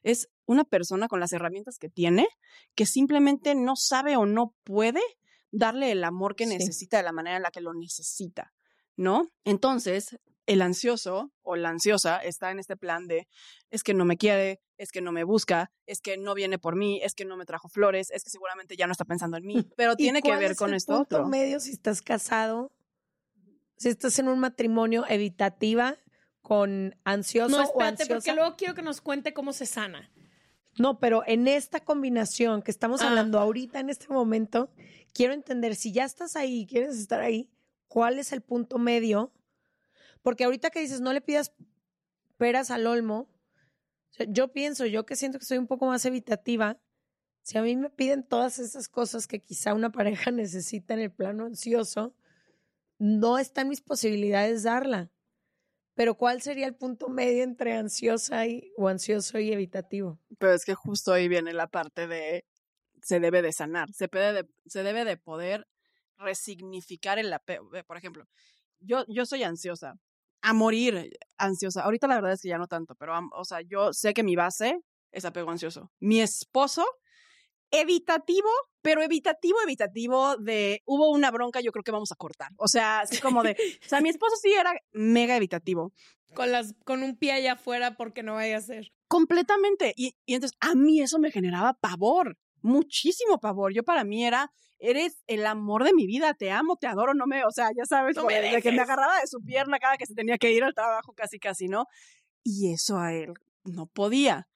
Es 0.03 0.29
una 0.45 0.63
persona 0.63 1.07
con 1.07 1.19
las 1.19 1.33
herramientas 1.33 1.77
que 1.79 1.89
tiene 1.89 2.27
que 2.75 2.85
simplemente 2.85 3.55
no 3.55 3.75
sabe 3.75 4.15
o 4.17 4.25
no 4.25 4.53
puede 4.63 5.01
darle 5.51 5.91
el 5.91 6.03
amor 6.03 6.35
que 6.35 6.45
Sí. 6.45 6.57
necesita 6.57 6.97
de 6.97 7.03
la 7.03 7.11
manera 7.11 7.37
en 7.37 7.43
la 7.43 7.51
que 7.51 7.61
lo 7.61 7.73
necesita, 7.73 8.53
¿no? 8.95 9.29
Entonces, 9.43 10.17
el 10.45 10.61
ansioso 10.61 11.31
o 11.41 11.55
la 11.57 11.69
ansiosa 11.69 12.17
está 12.19 12.51
en 12.51 12.59
este 12.59 12.77
plan 12.77 13.07
de 13.07 13.27
es 13.69 13.83
que 13.83 13.93
no 13.93 14.05
me 14.05 14.15
quiere, 14.17 14.61
es 14.77 14.91
que 14.91 15.01
no 15.01 15.11
me 15.11 15.23
busca, 15.25 15.71
es 15.85 15.99
que 15.99 16.17
no 16.17 16.33
viene 16.35 16.57
por 16.57 16.75
mí, 16.77 17.01
es 17.03 17.13
que 17.15 17.25
no 17.25 17.35
me 17.35 17.45
trajo 17.45 17.67
flores, 17.67 18.11
es 18.11 18.23
que 18.23 18.29
seguramente 18.29 18.77
ya 18.77 18.87
no 18.87 18.93
está 18.93 19.03
pensando 19.05 19.35
en 19.37 19.45
mí, 19.45 19.67
pero 19.75 19.93
¿Y 19.93 19.95
tiene 19.97 20.21
que 20.21 20.35
ver 20.37 20.51
es 20.51 20.57
con 20.57 20.69
el 20.69 20.75
esto 20.77 20.95
punto 20.97 21.15
otro. 21.17 21.27
medio 21.27 21.59
si 21.59 21.71
estás 21.71 22.01
casado, 22.01 22.71
si 23.77 23.89
estás 23.89 24.17
en 24.19 24.27
un 24.29 24.39
matrimonio 24.39 25.05
evitativa 25.09 25.97
con 26.41 26.95
ansioso 27.03 27.49
No, 27.57 27.63
o 27.63 27.65
espérate, 27.65 28.05
porque 28.05 28.33
luego 28.33 28.55
quiero 28.55 28.73
que 28.73 28.81
nos 28.81 29.01
cuente 29.01 29.33
cómo 29.33 29.51
se 29.51 29.65
sana. 29.65 30.09
No, 30.79 30.99
pero 30.99 31.23
en 31.25 31.47
esta 31.47 31.79
combinación 31.81 32.61
que 32.61 32.71
estamos 32.71 33.01
Ah. 33.01 33.09
hablando 33.09 33.39
ahorita 33.39 33.79
en 33.81 33.89
este 33.89 34.07
momento, 34.07 34.69
quiero 35.13 35.33
entender 35.33 35.75
si 35.75 35.91
ya 35.91 36.05
estás 36.05 36.35
ahí, 36.35 36.65
quieres 36.67 36.97
estar 36.97 37.21
ahí, 37.21 37.49
¿cuál 37.87 38.19
es 38.19 38.31
el 38.31 38.41
punto 38.41 38.77
medio? 38.77 39.33
Porque 40.21 40.43
ahorita 40.43 40.69
que 40.69 40.79
dices 40.79 41.01
no 41.01 41.13
le 41.13 41.21
pidas 41.21 41.53
peras 42.37 42.71
al 42.71 42.87
olmo, 42.87 43.29
yo 44.27 44.51
pienso, 44.51 44.85
yo 44.85 45.05
que 45.05 45.15
siento 45.15 45.39
que 45.39 45.45
soy 45.45 45.57
un 45.57 45.67
poco 45.67 45.85
más 45.85 46.05
evitativa, 46.05 46.79
si 47.43 47.57
a 47.57 47.61
mí 47.61 47.75
me 47.77 47.89
piden 47.89 48.27
todas 48.27 48.59
esas 48.59 48.89
cosas 48.89 49.27
que 49.27 49.41
quizá 49.41 49.73
una 49.73 49.91
pareja 49.93 50.31
necesita 50.31 50.93
en 50.93 51.01
el 51.01 51.11
plano 51.11 51.45
ansioso, 51.45 52.15
no 52.99 53.37
están 53.37 53.69
mis 53.69 53.81
posibilidades 53.81 54.63
darla. 54.63 55.11
Pero 55.93 56.15
¿cuál 56.15 56.41
sería 56.41 56.67
el 56.67 56.75
punto 56.75 57.09
medio 57.09 57.43
entre 57.43 57.73
ansiosa 57.73 58.45
y, 58.45 58.71
o 58.77 58.87
ansioso 58.87 59.39
y 59.39 59.51
evitativo? 59.51 60.19
Pero 60.37 60.53
es 60.53 60.63
que 60.63 60.75
justo 60.75 61.11
ahí 61.11 61.27
viene 61.27 61.53
la 61.53 61.67
parte 61.67 62.05
de 62.05 62.45
se 63.01 63.19
debe 63.19 63.41
de 63.41 63.51
sanar, 63.53 63.91
se, 63.93 64.07
puede 64.07 64.33
de- 64.33 64.49
se 64.65 64.83
debe 64.83 65.05
de 65.05 65.17
poder 65.17 65.67
resignificar 66.17 67.19
el 67.19 67.31
apego. 67.31 67.69
Por 67.85 67.97
ejemplo, 67.97 68.25
yo, 68.79 69.05
yo 69.07 69.25
soy 69.25 69.43
ansiosa, 69.43 69.95
a 70.41 70.53
morir 70.53 71.11
ansiosa. 71.37 71.83
Ahorita 71.83 72.07
la 72.07 72.15
verdad 72.15 72.33
es 72.33 72.41
que 72.41 72.49
ya 72.49 72.57
no 72.57 72.67
tanto, 72.67 72.95
pero, 72.95 73.13
o 73.33 73.45
sea, 73.45 73.61
yo 73.61 73.93
sé 73.93 74.13
que 74.13 74.23
mi 74.23 74.35
base 74.35 74.79
es 75.11 75.25
apego 75.25 75.51
ansioso. 75.51 75.91
Mi 75.99 76.21
esposo, 76.21 76.85
evitativo, 77.71 78.49
pero 78.81 79.01
evitativo, 79.01 79.57
evitativo 79.61 80.37
de 80.37 80.81
hubo 80.85 81.11
una 81.11 81.31
bronca, 81.31 81.61
yo 81.61 81.71
creo 81.71 81.83
que 81.83 81.91
vamos 81.91 82.11
a 82.11 82.15
cortar. 82.15 82.51
O 82.57 82.67
sea, 82.67 83.01
así 83.01 83.19
como 83.19 83.43
de, 83.43 83.51
o 83.85 83.87
sea, 83.87 84.01
mi 84.01 84.09
esposo 84.09 84.35
sí 84.41 84.53
era 84.53 84.73
mega 84.91 85.35
evitativo. 85.35 85.93
Con, 86.33 86.51
las, 86.51 86.73
con 86.85 87.03
un 87.03 87.17
pie 87.17 87.31
allá 87.31 87.53
afuera 87.53 87.95
porque 87.95 88.21
no 88.21 88.33
vaya 88.35 88.57
a 88.57 88.61
ser. 88.61 88.91
Completamente. 89.07 89.93
Y, 89.95 90.15
y 90.25 90.35
entonces 90.35 90.57
a 90.59 90.75
mí 90.75 91.01
eso 91.01 91.19
me 91.19 91.31
generaba 91.31 91.73
pavor, 91.73 92.37
muchísimo 92.61 93.39
pavor. 93.39 93.73
Yo 93.73 93.83
para 93.83 94.03
mí 94.03 94.25
era, 94.25 94.51
eres 94.79 95.21
el 95.27 95.45
amor 95.45 95.83
de 95.83 95.93
mi 95.93 96.07
vida, 96.07 96.33
te 96.33 96.51
amo, 96.51 96.77
te 96.77 96.87
adoro, 96.87 97.13
no 97.13 97.27
me, 97.27 97.43
o 97.45 97.51
sea, 97.51 97.69
ya 97.75 97.85
sabes, 97.85 98.15
No 98.15 98.25
me 98.25 98.41
de 98.41 98.61
que 98.61 98.71
me 98.71 98.81
agarraba 98.81 99.19
de 99.19 99.27
su 99.27 99.39
pierna 99.41 99.79
cada 99.79 99.97
que 99.97 100.05
se 100.05 100.13
tenía 100.13 100.37
que 100.37 100.51
ir 100.51 100.63
al 100.63 100.73
trabajo, 100.73 101.13
casi, 101.13 101.39
casi, 101.39 101.67
¿no? 101.67 101.85
Y 102.43 102.71
eso 102.73 102.97
a 102.97 103.13
él 103.13 103.33
no 103.63 103.87
podía, 103.87 104.47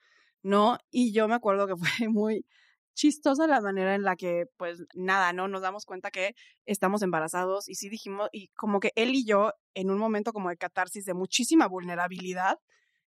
¿no? 0.43 0.77
Y 0.89 1.13
yo 1.13 1.27
me 1.27 1.35
acuerdo 1.35 1.67
que 1.67 1.75
fue 2.05 2.07
muy 2.09 2.45
chistosa 2.93 3.47
la 3.47 3.61
manera 3.61 3.95
en 3.95 4.03
la 4.03 4.15
que, 4.15 4.45
pues 4.57 4.83
nada, 4.93 5.33
¿no? 5.33 5.47
Nos 5.47 5.61
damos 5.61 5.85
cuenta 5.85 6.11
que 6.11 6.35
estamos 6.65 7.01
embarazados 7.01 7.67
y 7.69 7.75
sí 7.75 7.89
dijimos, 7.89 8.29
y 8.31 8.49
como 8.49 8.79
que 8.79 8.91
él 8.95 9.15
y 9.15 9.25
yo, 9.25 9.53
en 9.73 9.89
un 9.89 9.97
momento 9.97 10.33
como 10.33 10.49
de 10.49 10.57
catarsis, 10.57 11.05
de 11.05 11.13
muchísima 11.13 11.67
vulnerabilidad, 11.67 12.59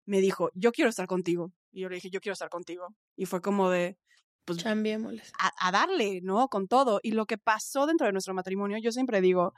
me 0.05 0.21
dijo, 0.21 0.49
yo 0.53 0.71
quiero 0.71 0.89
estar 0.89 1.07
contigo. 1.07 1.51
Y 1.71 1.81
yo 1.81 1.89
le 1.89 1.95
dije, 1.95 2.09
yo 2.09 2.19
quiero 2.19 2.33
estar 2.33 2.49
contigo. 2.49 2.87
Y 3.15 3.25
fue 3.25 3.41
como 3.41 3.69
de, 3.69 3.97
pues 4.57 5.31
a, 5.39 5.67
a 5.67 5.71
darle, 5.71 6.21
¿no? 6.21 6.47
Con 6.47 6.67
todo. 6.67 6.99
Y 7.03 7.11
lo 7.11 7.25
que 7.25 7.37
pasó 7.37 7.85
dentro 7.85 8.07
de 8.07 8.13
nuestro 8.13 8.33
matrimonio, 8.33 8.77
yo 8.81 8.91
siempre 8.91 9.21
digo 9.21 9.53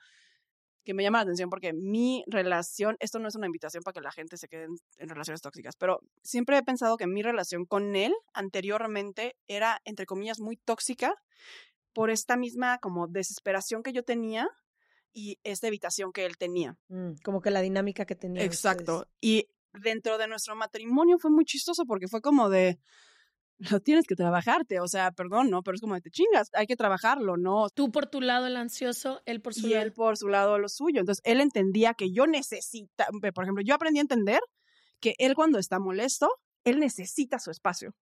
que 0.84 0.94
me 0.94 1.04
llama 1.04 1.20
la 1.20 1.24
atención 1.24 1.50
porque 1.50 1.74
mi 1.74 2.24
relación, 2.28 2.98
esto 3.00 3.20
no 3.20 3.28
es 3.28 3.36
una 3.36 3.46
invitación 3.46 3.84
para 3.84 3.94
que 3.94 4.02
la 4.02 4.12
gente 4.12 4.38
se 4.38 4.48
quede 4.48 4.64
en, 4.64 4.76
en 4.98 5.10
relaciones 5.10 5.42
tóxicas, 5.42 5.76
pero 5.78 6.00
siempre 6.24 6.58
he 6.58 6.64
pensado 6.64 6.98
que 6.98 7.08
mi 7.08 7.22
relación 7.22 7.66
con 7.66 7.96
él 7.96 8.14
anteriormente 8.34 9.36
era, 9.48 9.80
entre 9.86 10.06
comillas, 10.06 10.39
muy 10.39 10.58
tóxica 10.58 11.14
por 11.94 12.10
esta 12.10 12.38
misma 12.38 12.80
como 12.80 13.08
desesperación 13.08 13.84
que 13.84 13.94
yo 13.94 14.04
tenía 14.04 14.50
y 15.14 15.39
esta 15.44 15.68
evitación 15.68 16.12
que 16.12 16.26
él 16.26 16.38
tenía. 16.38 16.78
Mm, 16.88 17.14
como 17.24 17.42
que 17.42 17.52
la 17.52 17.62
dinámica 17.62 18.06
que 18.06 18.16
tenían 18.16 18.46
Exacto. 18.46 19.00
ustedes. 19.00 19.14
Y 19.22 19.48
dentro 19.74 20.18
de 20.18 20.28
nuestro 20.28 20.56
matrimonio 20.56 21.18
fue 21.20 21.32
muy 21.32 21.46
chistoso 21.46 21.86
porque 21.86 22.08
fue 22.08 22.22
como 22.22 22.50
de, 22.50 22.80
lo 23.70 23.80
tienes 23.80 24.07
que 24.07 24.16
trabajarte, 24.16 24.80
o 24.80 24.88
sea, 24.88 25.12
perdón, 25.12 25.49
¿no? 25.49 25.62
Pero 25.62 25.76
es 25.76 25.82
como 25.82 25.93
de 25.93 26.01
te 26.01 26.09
chingas, 26.09 26.49
hay 26.53 26.66
que 26.66 26.76
trabajarlo, 26.76 27.38
¿no? 27.38 27.70
Tú 27.70 27.91
por 27.91 28.07
tu 28.07 28.20
lado 28.20 28.47
el 28.47 28.57
ansioso, 28.57 29.22
él 29.26 29.41
por 29.41 29.53
su 29.53 29.68
y 29.68 29.72
lado. 29.72 29.84
él 29.84 29.93
por 29.93 30.18
su 30.18 30.28
lado 30.30 30.57
lo 30.57 30.68
suyo. 30.68 30.99
Entonces, 30.99 31.22
él 31.26 31.41
entendía 31.41 31.93
que 31.93 32.12
yo 32.12 32.26
necesita, 32.26 33.07
por 33.34 33.43
ejemplo, 33.43 33.64
yo 33.64 33.76
aprendí 33.76 33.99
a 33.99 34.01
entender 34.01 34.39
que 34.99 35.14
él 35.20 35.36
cuando 35.36 35.59
está 35.59 35.80
molesto, 35.80 36.30
él 36.64 36.80
necesita 36.80 37.38
su 37.39 37.51
espacio. 37.51 37.93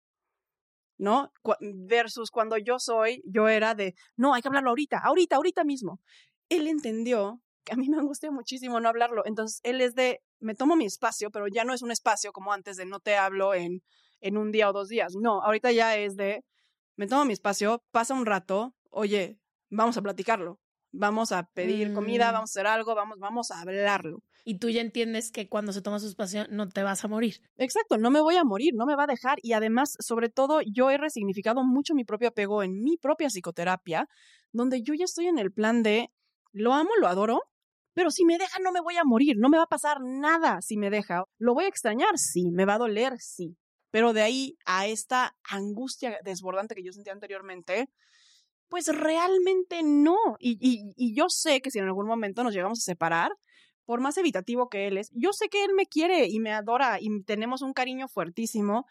¿No? 0.97 1.33
Versus 1.61 2.31
cuando 2.31 2.57
yo 2.57 2.79
soy, 2.79 3.23
yo 3.25 3.49
era 3.49 3.75
de, 3.75 3.95
no, 4.17 4.35
hay 4.35 4.43
que 4.43 4.49
hablarlo 4.49 4.71
ahorita, 4.71 4.99
ahorita, 4.99 5.37
ahorita 5.37 5.65
mismo. 5.65 6.01
Él 6.49 6.67
entendió 6.67 7.41
que 7.65 7.73
a 7.73 7.77
mí 7.77 7.89
me 7.89 7.99
angustia 7.99 8.31
muchísimo 8.31 8.81
no 8.81 8.89
hablarlo. 8.89 9.23
Entonces, 9.25 9.61
él 9.63 9.81
es 9.81 9.95
de, 9.95 10.21
me 10.41 10.55
tomo 10.55 10.75
mi 10.75 10.87
espacio, 10.87 11.31
pero 11.31 11.47
ya 11.47 11.65
no 11.65 11.73
es 11.73 11.83
un 11.83 11.93
espacio 11.93 12.33
como 12.33 12.53
antes 12.53 12.77
de 12.77 12.87
no 12.87 12.99
te 12.99 13.17
hablo 13.17 13.55
en, 13.55 13.83
en 14.21 14.37
un 14.37 14.53
día 14.53 14.69
o 14.69 14.73
dos 14.73 14.89
días. 14.89 15.15
No, 15.21 15.43
ahorita 15.43 15.73
ya 15.73 15.97
es 15.97 16.17
de, 16.17 16.45
me 16.97 17.07
tomo 17.07 17.25
mi 17.25 17.33
espacio, 17.33 17.83
pasa 17.91 18.15
un 18.15 18.27
rato, 18.27 18.75
oye, 18.91 19.39
vamos 19.71 19.97
a 19.97 20.03
platicarlo. 20.03 20.59
Vamos 20.91 21.33
a 21.33 21.43
pedir 21.43 21.93
comida, 21.93 22.31
Mm. 22.31 22.33
vamos 22.33 22.51
a 22.51 22.53
hacer 22.53 22.67
algo, 22.67 22.95
vamos, 22.95 23.19
vamos 23.19 23.51
a 23.51 23.61
hablarlo. 23.61 24.23
Y 24.47 24.59
tú 24.59 24.71
ya 24.71 24.81
entiendes 24.81 25.31
que 25.31 25.47
cuando 25.47 25.75
se 25.75 25.83
toma 25.83 25.99
su 25.99 26.07
espacio 26.09 26.47
no 26.49 26.67
te 26.71 26.83
vas 26.83 27.05
a 27.05 27.09
morir. 27.09 27.43
Exacto, 27.59 27.99
no 27.99 28.11
me 28.11 28.23
voy 28.23 28.37
a 28.37 28.45
morir, 28.45 28.73
no 28.75 28.87
me 28.87 28.97
va 28.97 29.05
a 29.05 29.07
dejar. 29.07 29.37
Y 29.43 29.53
además, 29.53 29.97
sobre 30.01 30.31
todo, 30.31 30.63
yo 30.63 30.91
he 30.91 30.97
resignificado 30.97 31.63
mucho 31.63 31.95
mi 31.95 32.05
propio 32.05 32.29
apego 32.29 32.63
en 32.63 32.83
mi 32.83 32.97
propia 32.97 33.29
psicoterapia, 33.29 34.09
donde 34.51 34.81
yo 34.83 34.95
ya 34.95 35.05
estoy 35.05 35.27
en 35.27 35.39
el 35.39 35.53
plan 35.53 35.83
de, 35.83 36.11
lo 36.53 36.73
amo, 36.73 36.89
lo 36.99 37.07
adoro, 37.07 37.43
pero 37.93 38.11
si 38.11 38.25
me 38.25 38.39
deja 38.39 38.59
no 38.61 38.73
me 38.73 38.81
voy 38.81 38.97
a 38.97 39.05
morir, 39.05 39.37
no 39.37 39.51
me 39.51 39.59
va 39.59 39.65
a 39.65 39.69
pasar 39.69 39.99
nada 40.01 40.63
si 40.63 40.79
me 40.79 40.89
deja. 40.89 41.25
¿Lo 41.37 41.53
voy 41.53 41.67
a 41.67 41.69
extrañar? 41.69 42.17
Sí, 42.17 42.51
me 42.51 42.65
va 42.65 42.75
a 42.75 42.79
doler, 42.79 43.19
sí. 43.19 43.59
Pero 43.91 44.13
de 44.13 44.23
ahí 44.23 44.57
a 44.67 44.87
esta 44.87 45.37
angustia 45.43 46.19
desbordante 46.25 46.75
que 46.75 46.83
yo 46.85 46.93
sentía 46.93 47.13
anteriormente, 47.13 47.89
pues 48.69 48.89
realmente 48.89 49.83
no. 49.83 50.17
Y, 50.39 50.59
y, 50.61 50.93
y 50.97 51.15
yo 51.15 51.27
sé 51.29 51.61
que 51.61 51.71
si 51.71 51.79
en 51.79 51.87
algún 51.87 52.07
momento 52.07 52.45
nos 52.45 52.55
llegamos 52.55 52.81
a 52.81 52.83
separar, 52.83 53.33
por 53.87 54.01
más 54.01 54.19
evitativo 54.19 54.69
que 54.69 54.87
él 54.87 54.99
es, 54.99 55.11
yo 55.15 55.33
sé 55.33 55.49
que 55.49 55.65
él 55.65 55.73
me 55.75 55.87
quiere 55.87 56.27
y 56.27 56.41
me 56.41 56.53
adora 56.53 56.99
y 57.01 57.23
tenemos 57.23 57.63
un 57.63 57.73
cariño 57.73 58.07
fuertísimo 58.07 58.85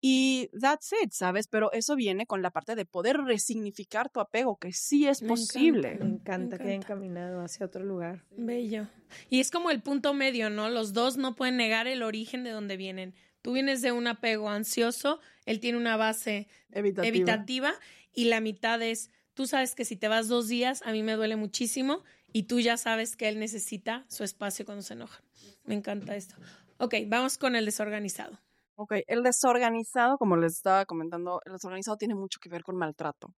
y 0.00 0.48
that's 0.60 0.92
it, 1.02 1.12
¿sabes? 1.12 1.48
Pero 1.48 1.72
eso 1.72 1.96
viene 1.96 2.26
con 2.26 2.42
la 2.42 2.50
parte 2.50 2.74
de 2.76 2.84
poder 2.84 3.16
resignificar 3.16 4.10
tu 4.10 4.20
apego, 4.20 4.58
que 4.58 4.70
sí 4.72 5.08
es 5.08 5.22
Me 5.22 5.28
posible. 5.28 5.96
Me 5.98 6.04
encanta 6.04 6.58
que 6.58 6.64
haya 6.64 6.72
encanta. 6.74 6.92
encaminado 6.92 7.40
hacia 7.40 7.66
otro 7.66 7.82
lugar. 7.82 8.22
Bello. 8.30 8.86
Y 9.30 9.40
es 9.40 9.50
como 9.50 9.70
el 9.70 9.80
punto 9.80 10.12
medio, 10.12 10.50
¿no? 10.50 10.68
Los 10.68 10.92
dos 10.92 11.16
no 11.16 11.34
pueden 11.34 11.56
negar 11.56 11.86
el 11.86 12.02
origen 12.02 12.44
de 12.44 12.50
donde 12.50 12.76
vienen. 12.76 13.14
Tú 13.44 13.52
vienes 13.52 13.82
de 13.82 13.92
un 13.92 14.06
apego 14.06 14.48
ansioso, 14.48 15.20
él 15.44 15.60
tiene 15.60 15.76
una 15.76 15.98
base 15.98 16.48
evitativa 16.72 17.74
y 18.10 18.24
la 18.24 18.40
mitad 18.40 18.80
es, 18.80 19.10
tú 19.34 19.46
sabes 19.46 19.74
que 19.74 19.84
si 19.84 19.96
te 19.96 20.08
vas 20.08 20.28
dos 20.28 20.48
días, 20.48 20.80
a 20.86 20.92
mí 20.92 21.02
me 21.02 21.12
duele 21.12 21.36
muchísimo 21.36 22.02
y 22.32 22.44
tú 22.44 22.60
ya 22.60 22.78
sabes 22.78 23.16
que 23.16 23.28
él 23.28 23.38
necesita 23.38 24.06
su 24.08 24.24
espacio 24.24 24.64
cuando 24.64 24.80
se 24.80 24.94
enoja. 24.94 25.22
Me 25.66 25.74
encanta 25.74 26.16
esto. 26.16 26.36
Ok, 26.78 26.94
vamos 27.06 27.36
con 27.36 27.54
el 27.54 27.66
desorganizado. 27.66 28.40
Ok, 28.76 28.94
el 29.08 29.22
desorganizado, 29.22 30.16
como 30.16 30.38
les 30.38 30.54
estaba 30.54 30.86
comentando, 30.86 31.42
el 31.44 31.52
desorganizado 31.52 31.98
tiene 31.98 32.14
mucho 32.14 32.40
que 32.40 32.48
ver 32.48 32.62
con 32.62 32.76
maltrato, 32.76 33.34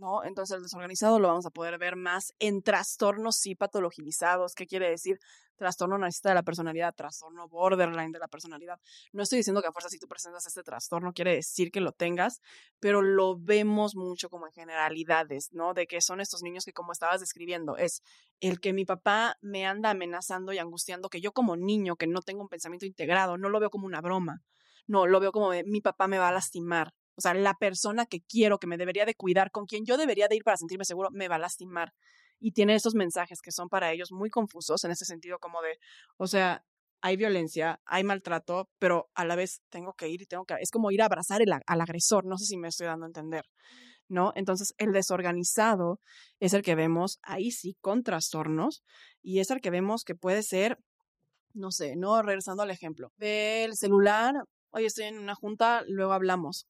¿no? 0.00 0.24
Entonces 0.24 0.56
el 0.56 0.62
desorganizado 0.62 1.20
lo 1.20 1.28
vamos 1.28 1.46
a 1.46 1.50
poder 1.50 1.78
ver 1.78 1.94
más 1.94 2.34
en 2.38 2.62
trastornos 2.62 3.36
sí 3.36 3.54
patologizados. 3.54 4.54
¿Qué 4.54 4.66
quiere 4.66 4.90
decir? 4.90 5.20
Trastorno 5.56 5.98
narcisista 5.98 6.30
de 6.30 6.36
la 6.36 6.42
personalidad, 6.42 6.94
trastorno 6.94 7.46
borderline 7.48 8.12
de 8.12 8.18
la 8.18 8.28
personalidad. 8.28 8.80
No 9.12 9.22
estoy 9.22 9.38
diciendo 9.38 9.60
que 9.60 9.68
a 9.68 9.72
fuerza 9.72 9.90
si 9.90 9.98
tú 9.98 10.08
presentas 10.08 10.46
este 10.46 10.62
trastorno 10.62 11.12
quiere 11.12 11.34
decir 11.34 11.70
que 11.70 11.80
lo 11.80 11.92
tengas, 11.92 12.40
pero 12.80 13.02
lo 13.02 13.38
vemos 13.38 13.94
mucho 13.94 14.30
como 14.30 14.46
en 14.46 14.52
generalidades, 14.52 15.52
¿no? 15.52 15.74
De 15.74 15.86
que 15.86 16.00
son 16.00 16.20
estos 16.20 16.42
niños 16.42 16.64
que 16.64 16.72
como 16.72 16.92
estabas 16.92 17.20
describiendo, 17.20 17.76
es 17.76 18.02
el 18.40 18.58
que 18.60 18.72
mi 18.72 18.86
papá 18.86 19.36
me 19.42 19.66
anda 19.66 19.90
amenazando 19.90 20.52
y 20.52 20.58
angustiando, 20.58 21.10
que 21.10 21.20
yo 21.20 21.32
como 21.32 21.56
niño 21.56 21.96
que 21.96 22.06
no 22.06 22.22
tengo 22.22 22.42
un 22.42 22.48
pensamiento 22.48 22.86
integrado, 22.86 23.36
no 23.36 23.50
lo 23.50 23.60
veo 23.60 23.70
como 23.70 23.86
una 23.86 24.00
broma 24.00 24.42
no, 24.90 25.06
lo 25.06 25.20
veo 25.20 25.30
como 25.30 25.50
mi 25.66 25.80
papá 25.80 26.08
me 26.08 26.18
va 26.18 26.28
a 26.28 26.32
lastimar. 26.32 26.92
O 27.20 27.22
sea, 27.22 27.34
la 27.34 27.52
persona 27.52 28.06
que 28.06 28.22
quiero, 28.22 28.58
que 28.58 28.66
me 28.66 28.78
debería 28.78 29.04
de 29.04 29.14
cuidar, 29.14 29.50
con 29.50 29.66
quien 29.66 29.84
yo 29.84 29.98
debería 29.98 30.26
de 30.26 30.36
ir 30.36 30.42
para 30.42 30.56
sentirme 30.56 30.86
seguro, 30.86 31.10
me 31.12 31.28
va 31.28 31.34
a 31.34 31.38
lastimar. 31.38 31.92
Y 32.38 32.52
tiene 32.52 32.74
esos 32.74 32.94
mensajes 32.94 33.42
que 33.42 33.52
son 33.52 33.68
para 33.68 33.92
ellos 33.92 34.10
muy 34.10 34.30
confusos 34.30 34.82
en 34.84 34.90
ese 34.90 35.04
sentido 35.04 35.38
como 35.38 35.60
de, 35.60 35.76
o 36.16 36.26
sea, 36.26 36.64
hay 37.02 37.18
violencia, 37.18 37.78
hay 37.84 38.04
maltrato, 38.04 38.70
pero 38.78 39.10
a 39.14 39.26
la 39.26 39.36
vez 39.36 39.60
tengo 39.68 39.92
que 39.92 40.08
ir 40.08 40.22
y 40.22 40.26
tengo 40.26 40.46
que... 40.46 40.54
Es 40.60 40.70
como 40.70 40.90
ir 40.92 41.02
a 41.02 41.04
abrazar 41.04 41.42
el 41.42 41.52
al 41.52 41.80
agresor, 41.82 42.24
no 42.24 42.38
sé 42.38 42.46
si 42.46 42.56
me 42.56 42.68
estoy 42.68 42.86
dando 42.86 43.04
a 43.04 43.08
entender, 43.08 43.44
¿no? 44.08 44.32
Entonces, 44.34 44.72
el 44.78 44.92
desorganizado 44.92 46.00
es 46.38 46.54
el 46.54 46.62
que 46.62 46.74
vemos 46.74 47.18
ahí 47.20 47.50
sí 47.50 47.76
con 47.82 48.02
trastornos 48.02 48.82
y 49.20 49.40
es 49.40 49.50
el 49.50 49.60
que 49.60 49.68
vemos 49.68 50.04
que 50.04 50.14
puede 50.14 50.42
ser, 50.42 50.78
no 51.52 51.70
sé, 51.70 51.96
no 51.96 52.22
regresando 52.22 52.62
al 52.62 52.70
ejemplo, 52.70 53.12
del 53.18 53.76
celular, 53.76 54.36
oye, 54.70 54.86
estoy 54.86 55.04
en 55.04 55.18
una 55.18 55.34
junta, 55.34 55.84
luego 55.86 56.14
hablamos. 56.14 56.66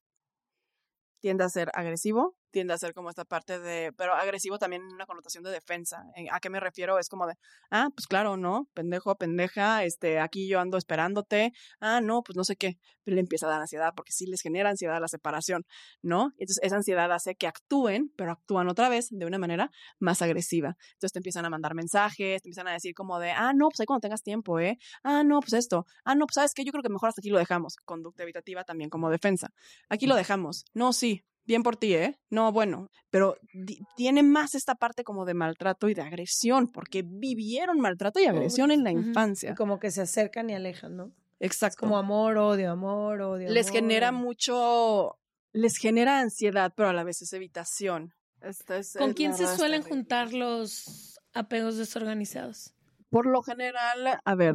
Tiende 1.22 1.44
a 1.44 1.48
ser 1.50 1.70
agresivo, 1.74 2.34
tiende 2.50 2.74
a 2.74 2.78
ser 2.78 2.94
como 2.94 3.10
esta 3.10 3.24
parte 3.24 3.58
de, 3.60 3.92
pero 3.96 4.14
agresivo 4.14 4.58
también 4.58 4.82
en 4.82 4.92
una 4.94 5.06
connotación 5.06 5.44
de 5.44 5.50
defensa. 5.50 6.04
¿En- 6.16 6.32
¿A 6.32 6.40
qué 6.40 6.50
me 6.50 6.60
refiero? 6.60 6.98
Es 6.98 7.08
como 7.08 7.26
de, 7.26 7.34
ah, 7.70 7.88
pues 7.94 8.06
claro, 8.06 8.36
no, 8.36 8.68
pendejo, 8.74 9.14
pendeja, 9.16 9.84
este, 9.84 10.18
aquí 10.20 10.48
yo 10.48 10.60
ando 10.60 10.76
esperándote, 10.78 11.52
ah, 11.80 12.00
no, 12.00 12.22
pues 12.22 12.36
no 12.36 12.44
sé 12.44 12.56
qué, 12.56 12.78
pero 13.04 13.14
le 13.14 13.20
empieza 13.20 13.46
a 13.46 13.50
dar 13.50 13.60
ansiedad 13.60 13.92
porque 13.96 14.12
sí 14.12 14.26
les 14.26 14.40
genera 14.42 14.70
ansiedad 14.70 15.00
la 15.00 15.08
separación, 15.08 15.64
¿no? 16.02 16.32
Entonces 16.38 16.58
esa 16.62 16.76
ansiedad 16.76 17.10
hace 17.12 17.34
que 17.36 17.46
actúen, 17.46 18.12
pero 18.16 18.32
actúan 18.32 18.68
otra 18.68 18.88
vez 18.88 19.08
de 19.10 19.26
una 19.26 19.38
manera 19.38 19.70
más 19.98 20.22
agresiva. 20.22 20.76
Entonces 20.92 21.12
te 21.12 21.18
empiezan 21.18 21.44
a 21.44 21.50
mandar 21.50 21.74
mensajes, 21.74 22.42
te 22.42 22.48
empiezan 22.48 22.68
a 22.68 22.72
decir 22.72 22.94
como 22.94 23.18
de, 23.18 23.30
ah, 23.32 23.52
no, 23.54 23.68
pues 23.68 23.80
ahí 23.80 23.86
cuando 23.86 24.00
tengas 24.00 24.22
tiempo, 24.22 24.58
¿eh? 24.60 24.78
Ah, 25.02 25.22
no, 25.24 25.40
pues 25.40 25.52
esto, 25.54 25.86
ah, 26.04 26.14
no, 26.14 26.26
pues 26.26 26.34
sabes 26.34 26.54
qué, 26.54 26.64
yo 26.64 26.72
creo 26.72 26.82
que 26.82 26.88
mejor 26.88 27.08
hasta 27.08 27.20
aquí 27.20 27.30
lo 27.30 27.38
dejamos. 27.38 27.76
Conducta 27.84 28.22
evitativa 28.22 28.64
también 28.64 28.90
como 28.90 29.10
defensa. 29.10 29.50
Aquí 29.88 30.06
lo 30.06 30.14
dejamos. 30.16 30.64
No, 30.74 30.92
sí, 30.92 31.24
bien 31.50 31.62
por 31.64 31.76
ti, 31.76 31.94
¿eh? 31.94 32.16
No, 32.30 32.52
bueno, 32.52 32.86
pero 33.10 33.36
tiene 33.96 34.22
más 34.22 34.54
esta 34.54 34.76
parte 34.76 35.02
como 35.02 35.24
de 35.24 35.34
maltrato 35.34 35.88
y 35.88 35.94
de 35.94 36.02
agresión, 36.02 36.68
porque 36.68 37.02
vivieron 37.04 37.80
maltrato 37.80 38.20
y 38.20 38.26
agresión 38.26 38.70
en 38.70 38.84
la 38.84 38.92
infancia. 38.92 39.50
Y 39.50 39.54
como 39.56 39.80
que 39.80 39.90
se 39.90 40.00
acercan 40.00 40.48
y 40.48 40.54
alejan, 40.54 40.96
¿no? 40.96 41.10
Exacto. 41.40 41.80
Como 41.80 41.98
amor, 41.98 42.36
odio, 42.36 42.70
amor, 42.70 43.20
odio. 43.20 43.50
les 43.50 43.66
amor, 43.68 43.80
genera 43.80 44.12
mucho, 44.12 45.18
les 45.52 45.76
genera 45.76 46.20
ansiedad, 46.20 46.72
pero 46.76 46.90
a 46.90 46.92
la 46.92 47.02
vez 47.02 47.20
es 47.22 47.32
evitación. 47.32 48.12
Esta 48.40 48.76
es- 48.78 48.94
¿Con 48.96 49.10
es- 49.10 49.16
quién 49.16 49.34
se 49.34 49.46
suelen 49.56 49.82
juntar 49.82 50.32
los 50.32 51.18
apegos 51.34 51.76
desorganizados? 51.76 52.74
Por 53.10 53.26
lo 53.26 53.42
general, 53.42 54.20
a 54.24 54.34
ver, 54.36 54.54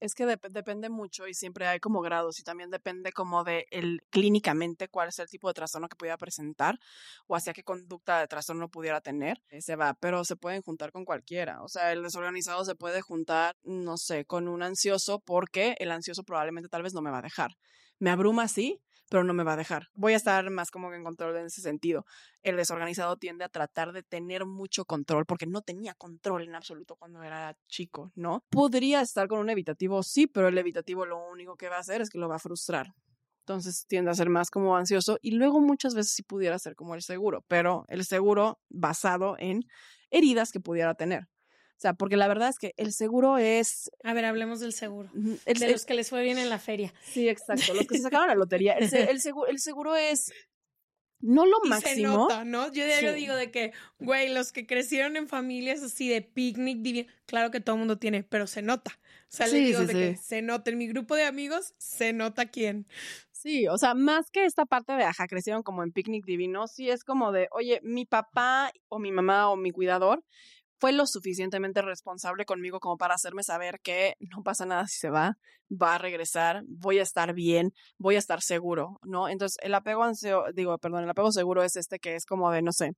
es 0.00 0.14
que 0.14 0.26
dep- 0.26 0.48
depende 0.50 0.88
mucho 0.90 1.26
y 1.28 1.34
siempre 1.34 1.66
hay 1.66 1.80
como 1.80 2.00
grados 2.00 2.38
y 2.40 2.42
también 2.42 2.70
depende 2.70 3.12
como 3.12 3.44
de 3.44 3.66
el 3.70 4.02
clínicamente 4.10 4.88
cuál 4.88 5.08
es 5.08 5.18
el 5.18 5.28
tipo 5.28 5.48
de 5.48 5.54
trastorno 5.54 5.88
que 5.88 5.96
pudiera 5.96 6.16
presentar 6.18 6.78
o 7.26 7.36
hacia 7.36 7.52
qué 7.52 7.62
conducta 7.64 8.20
de 8.20 8.28
trastorno 8.28 8.68
pudiera 8.68 9.00
tener. 9.00 9.40
eh, 9.48 9.62
Se 9.62 9.76
va, 9.76 9.94
pero 9.94 10.24
se 10.24 10.36
pueden 10.36 10.62
juntar 10.62 10.92
con 10.92 11.04
cualquiera. 11.04 11.62
O 11.62 11.68
sea, 11.68 11.92
el 11.92 12.02
desorganizado 12.02 12.64
se 12.64 12.74
puede 12.74 13.00
juntar, 13.00 13.56
no 13.62 13.96
sé, 13.96 14.24
con 14.24 14.48
un 14.48 14.62
ansioso 14.62 15.20
porque 15.20 15.74
el 15.78 15.90
ansioso 15.90 16.22
probablemente 16.24 16.68
tal 16.68 16.82
vez 16.82 16.94
no 16.94 17.02
me 17.02 17.10
va 17.10 17.18
a 17.18 17.22
dejar. 17.22 17.52
Me 17.98 18.10
abruma, 18.10 18.48
sí, 18.48 18.80
pero 19.14 19.22
no 19.22 19.32
me 19.32 19.44
va 19.44 19.52
a 19.52 19.56
dejar. 19.56 19.90
Voy 19.94 20.14
a 20.14 20.16
estar 20.16 20.50
más 20.50 20.72
como 20.72 20.90
que 20.90 20.96
en 20.96 21.04
control 21.04 21.36
en 21.36 21.46
ese 21.46 21.60
sentido. 21.60 22.04
El 22.42 22.56
desorganizado 22.56 23.16
tiende 23.16 23.44
a 23.44 23.48
tratar 23.48 23.92
de 23.92 24.02
tener 24.02 24.44
mucho 24.44 24.86
control 24.86 25.24
porque 25.24 25.46
no 25.46 25.62
tenía 25.62 25.94
control 25.94 26.42
en 26.42 26.56
absoluto 26.56 26.96
cuando 26.96 27.22
era 27.22 27.56
chico, 27.68 28.10
¿no? 28.16 28.44
Podría 28.50 29.02
estar 29.02 29.28
con 29.28 29.38
un 29.38 29.50
evitativo, 29.50 30.02
sí, 30.02 30.26
pero 30.26 30.48
el 30.48 30.58
evitativo 30.58 31.06
lo 31.06 31.30
único 31.30 31.56
que 31.56 31.68
va 31.68 31.76
a 31.76 31.78
hacer 31.78 32.00
es 32.00 32.10
que 32.10 32.18
lo 32.18 32.28
va 32.28 32.34
a 32.34 32.38
frustrar. 32.40 32.88
Entonces 33.42 33.86
tiende 33.86 34.10
a 34.10 34.14
ser 34.14 34.30
más 34.30 34.50
como 34.50 34.76
ansioso 34.76 35.16
y 35.22 35.30
luego 35.30 35.60
muchas 35.60 35.94
veces 35.94 36.12
sí 36.12 36.24
pudiera 36.24 36.58
ser 36.58 36.74
como 36.74 36.96
el 36.96 37.02
seguro, 37.02 37.44
pero 37.46 37.84
el 37.86 38.04
seguro 38.04 38.58
basado 38.68 39.36
en 39.38 39.60
heridas 40.10 40.50
que 40.50 40.58
pudiera 40.58 40.96
tener. 40.96 41.28
O 41.76 41.80
sea, 41.84 41.92
porque 41.94 42.16
la 42.16 42.28
verdad 42.28 42.48
es 42.48 42.58
que 42.58 42.72
el 42.76 42.92
seguro 42.92 43.36
es... 43.36 43.90
A 44.04 44.14
ver, 44.14 44.24
hablemos 44.24 44.60
del 44.60 44.72
seguro. 44.72 45.10
el- 45.14 45.58
De 45.58 45.66
el- 45.66 45.72
los 45.72 45.84
que 45.84 45.94
les 45.94 46.08
fue 46.08 46.22
bien 46.22 46.38
en 46.38 46.48
la 46.48 46.58
feria. 46.58 46.94
Sí, 47.02 47.28
exacto. 47.28 47.74
Los 47.74 47.86
que 47.86 47.96
se 47.96 48.02
sacaron 48.10 48.28
la 48.28 48.34
lotería. 48.34 48.74
El, 48.74 48.88
se- 48.88 49.10
el 49.10 49.20
seguro, 49.20 49.48
el 49.50 49.58
seguro 49.58 49.96
es 49.96 50.32
no 51.20 51.46
lo 51.46 51.56
Y 51.64 51.68
se 51.68 51.68
máximo. 51.70 52.08
nota, 52.16 52.44
¿no? 52.44 52.66
Yo 52.72 52.84
diario 52.84 53.10
Sí. 53.14 53.20
digo 53.20 53.34
de 53.34 53.50
que, 53.50 53.72
güey, 53.98 54.28
los 54.32 54.52
que 54.52 54.66
crecieron 54.66 55.16
en 55.16 55.26
familias 55.26 55.82
así 55.82 56.08
de 56.08 56.20
picnic, 56.20 56.78
divi- 56.78 57.06
claro 57.26 57.50
que 57.50 57.60
todo 57.60 57.76
el 57.76 57.80
mundo 57.80 57.98
tiene, 57.98 58.22
pero 58.24 58.46
se 58.46 58.60
nota. 58.62 58.92
O 59.32 59.36
sea, 59.36 59.46
le 59.48 59.58
digo 59.58 59.80
sí, 59.80 59.86
de 59.86 59.92
que 59.94 60.16
se 60.16 60.42
nota. 60.42 60.70
En 60.70 60.78
mi 60.78 60.86
grupo 60.86 61.14
de 61.16 61.24
amigos, 61.24 61.74
se 61.78 62.12
nota 62.12 62.46
quién. 62.46 62.86
Sí, 63.32 63.66
o 63.68 63.78
sea, 63.78 63.94
más 63.94 64.30
que 64.30 64.44
esta 64.44 64.64
parte 64.66 64.92
de, 64.92 65.04
ajá, 65.04 65.26
crecieron 65.26 65.62
como 65.62 65.82
en 65.82 65.92
picnic 65.92 66.24
divino, 66.24 66.66
sí 66.68 66.88
es 66.90 67.04
como 67.04 67.32
de, 67.32 67.48
oye, 67.52 67.80
mi 67.82 68.04
papá 68.06 68.70
o 68.88 68.98
mi 68.98 69.10
mamá 69.10 69.50
o 69.50 69.56
mi 69.56 69.70
cuidador 69.70 70.22
fue 70.84 70.92
lo 70.92 71.06
suficientemente 71.06 71.80
responsable 71.80 72.44
conmigo 72.44 72.78
como 72.78 72.98
para 72.98 73.14
hacerme 73.14 73.42
saber 73.42 73.80
que 73.80 74.16
no 74.20 74.42
pasa 74.42 74.66
nada 74.66 74.86
si 74.86 74.98
se 74.98 75.08
va, 75.08 75.38
va 75.70 75.94
a 75.94 75.98
regresar, 75.98 76.62
voy 76.66 76.98
a 76.98 77.02
estar 77.02 77.32
bien, 77.32 77.72
voy 77.96 78.16
a 78.16 78.18
estar 78.18 78.42
seguro, 78.42 79.00
¿no? 79.02 79.30
Entonces, 79.30 79.56
el 79.62 79.72
apego 79.72 80.04
ansio, 80.04 80.44
digo, 80.52 80.76
perdón, 80.76 81.04
el 81.04 81.08
apego 81.08 81.32
seguro 81.32 81.62
es 81.62 81.76
este 81.76 81.98
que 82.00 82.16
es 82.16 82.26
como 82.26 82.50
de, 82.50 82.60
no 82.60 82.70
sé, 82.72 82.90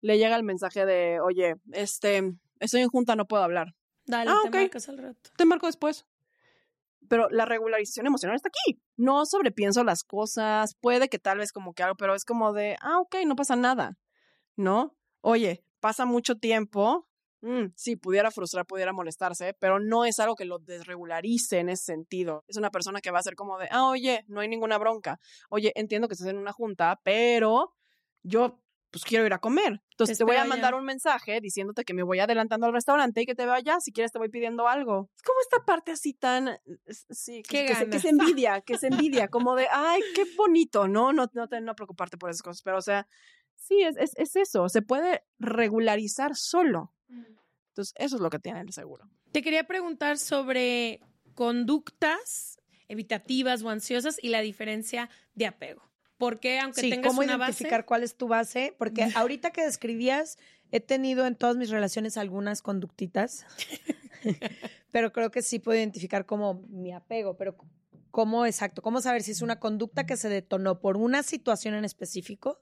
le 0.00 0.18
llega 0.18 0.34
el 0.34 0.42
mensaje 0.42 0.84
de, 0.84 1.20
oye, 1.20 1.54
este, 1.70 2.32
estoy 2.58 2.80
en 2.80 2.88
junta, 2.88 3.14
no 3.14 3.26
puedo 3.26 3.44
hablar. 3.44 3.76
Dale, 4.06 4.28
Ah, 4.28 4.40
te 4.42 4.48
ok. 4.48 4.54
marcas 4.56 4.88
al 4.88 4.98
rato. 4.98 5.30
Te 5.36 5.44
marco 5.44 5.66
después. 5.66 6.06
Pero 7.08 7.28
la 7.30 7.44
regularización 7.44 8.08
emocional 8.08 8.34
está 8.34 8.48
aquí. 8.48 8.82
No 8.96 9.24
sobrepienso 9.24 9.84
las 9.84 10.02
cosas, 10.02 10.74
puede 10.80 11.08
que 11.08 11.20
tal 11.20 11.38
vez 11.38 11.52
como 11.52 11.74
que 11.74 11.84
algo, 11.84 11.94
pero 11.94 12.16
es 12.16 12.24
como 12.24 12.52
de, 12.52 12.76
ah, 12.80 12.98
ok, 12.98 13.18
no 13.24 13.36
pasa 13.36 13.54
nada, 13.54 13.98
¿no? 14.56 14.96
Oye, 15.20 15.62
pasa 15.78 16.06
mucho 16.06 16.34
tiempo, 16.34 17.06
mm, 17.42 17.72
sí, 17.74 17.96
pudiera 17.96 18.30
frustrar, 18.30 18.66
pudiera 18.66 18.92
molestarse, 18.92 19.54
pero 19.58 19.78
no 19.80 20.04
es 20.04 20.18
algo 20.20 20.36
que 20.36 20.44
lo 20.44 20.58
desregularice 20.58 21.58
en 21.58 21.68
ese 21.68 21.84
sentido. 21.84 22.44
Es 22.48 22.56
una 22.56 22.70
persona 22.70 23.00
que 23.00 23.10
va 23.10 23.18
a 23.18 23.22
ser 23.22 23.34
como 23.34 23.58
de, 23.58 23.68
ah, 23.70 23.88
oye, 23.88 24.24
no 24.28 24.40
hay 24.40 24.48
ninguna 24.48 24.78
bronca. 24.78 25.18
Oye, 25.48 25.72
entiendo 25.74 26.08
que 26.08 26.14
estás 26.14 26.28
en 26.28 26.38
una 26.38 26.52
junta, 26.52 27.00
pero 27.04 27.74
yo 28.22 28.60
pues 28.90 29.04
quiero 29.04 29.24
ir 29.24 29.32
a 29.32 29.38
comer. 29.38 29.80
Entonces 29.92 30.18
te, 30.18 30.24
voy 30.24 30.34
a 30.34 30.44
mandar 30.44 30.74
un 30.74 30.84
mensaje 30.84 31.40
diciéndote 31.40 31.84
que 31.84 31.94
me 31.94 32.02
voy 32.02 32.18
adelantando 32.18 32.66
al 32.66 32.72
restaurante 32.72 33.22
y 33.22 33.24
que 33.26 33.36
te 33.36 33.44
veo 33.44 33.54
allá. 33.54 33.78
Si 33.78 33.92
quieres 33.92 34.10
te 34.10 34.18
voy 34.18 34.28
pidiendo 34.30 34.66
algo. 34.66 35.08
Es 35.14 35.22
como 35.22 35.38
esta 35.42 35.64
parte 35.64 35.92
así 35.92 36.12
tan, 36.12 36.48
es- 36.86 37.06
sí, 37.10 37.42
que, 37.42 37.66
que 37.66 37.74
se, 37.76 37.84
que 37.84 37.90
ganas. 37.90 38.02
se 38.02 38.08
envidia, 38.34 38.60
que 38.62 38.76
se 38.78 38.88
envidia, 38.88 39.28
como 39.28 39.54
de, 39.54 39.68
ay, 39.70 40.00
qué 40.12 40.24
bonito, 40.36 40.88
¿no? 40.88 41.12
No, 41.12 41.26
no, 41.34 41.46
te- 41.48 41.60
no 41.60 41.76
preocuparte 41.76 42.16
por 42.18 42.30
esas 42.30 42.42
cosas, 42.42 42.62
pero 42.62 42.78
o 42.78 42.82
sea, 42.82 43.06
sí, 43.54 43.80
es, 43.82 43.96
es, 43.96 44.10
es 44.16 44.34
eso, 44.34 44.68
se 44.68 44.82
puede 44.82 45.22
regularizar 45.38 46.34
solo. 46.34 46.92
Entonces, 47.68 47.94
eso 47.96 48.16
es 48.16 48.22
lo 48.22 48.30
que 48.30 48.38
tiene 48.38 48.60
el 48.60 48.72
seguro. 48.72 49.08
Te 49.32 49.42
quería 49.42 49.64
preguntar 49.64 50.18
sobre 50.18 51.00
conductas 51.34 52.58
evitativas 52.88 53.62
o 53.62 53.70
ansiosas 53.70 54.18
y 54.22 54.28
la 54.30 54.40
diferencia 54.40 55.08
de 55.34 55.46
apego. 55.46 55.82
Porque 56.18 56.58
aunque 56.58 56.82
Sí, 56.82 56.90
tengas 56.90 57.12
cómo 57.12 57.22
una 57.22 57.36
identificar 57.36 57.80
base, 57.80 57.86
cuál 57.86 58.02
es 58.02 58.16
tu 58.16 58.28
base, 58.28 58.74
porque 58.76 59.04
ahorita 59.16 59.52
que 59.52 59.64
describías, 59.64 60.38
he 60.70 60.80
tenido 60.80 61.26
en 61.26 61.36
todas 61.36 61.56
mis 61.56 61.70
relaciones 61.70 62.16
algunas 62.16 62.60
conductitas, 62.60 63.46
pero 64.90 65.12
creo 65.12 65.30
que 65.30 65.40
sí 65.40 65.60
puedo 65.60 65.78
identificar 65.78 66.26
como 66.26 66.62
mi 66.68 66.92
apego, 66.92 67.36
pero 67.36 67.56
cómo 68.10 68.44
exacto, 68.44 68.82
cómo 68.82 69.00
saber 69.00 69.22
si 69.22 69.30
es 69.30 69.40
una 69.40 69.60
conducta 69.60 70.04
que 70.04 70.16
se 70.16 70.28
detonó 70.28 70.80
por 70.80 70.96
una 70.96 71.22
situación 71.22 71.74
en 71.74 71.84
específico 71.84 72.60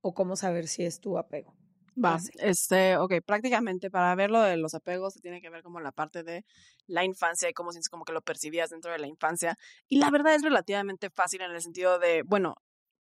o 0.00 0.12
cómo 0.12 0.36
saber 0.36 0.68
si 0.68 0.84
es 0.84 1.00
tu 1.00 1.16
apego. 1.16 1.56
Va, 2.02 2.18
este, 2.38 2.96
ok, 2.96 3.14
prácticamente 3.24 3.90
para 3.90 4.14
ver 4.14 4.30
lo 4.30 4.40
de 4.40 4.56
los 4.56 4.74
apegos 4.74 5.14
se 5.14 5.20
tiene 5.20 5.40
que 5.40 5.50
ver 5.50 5.62
como 5.62 5.80
la 5.80 5.92
parte 5.92 6.22
de 6.22 6.44
la 6.86 7.04
infancia 7.04 7.48
y 7.48 7.52
cómo 7.52 7.70
sientes 7.70 7.88
como 7.88 8.04
que 8.04 8.12
lo 8.12 8.20
percibías 8.20 8.70
dentro 8.70 8.90
de 8.90 8.98
la 8.98 9.06
infancia. 9.06 9.56
Y 9.88 9.98
la 9.98 10.10
verdad 10.10 10.34
es 10.34 10.42
relativamente 10.42 11.10
fácil 11.10 11.42
en 11.42 11.52
el 11.52 11.62
sentido 11.62 11.98
de, 11.98 12.22
bueno, 12.24 12.56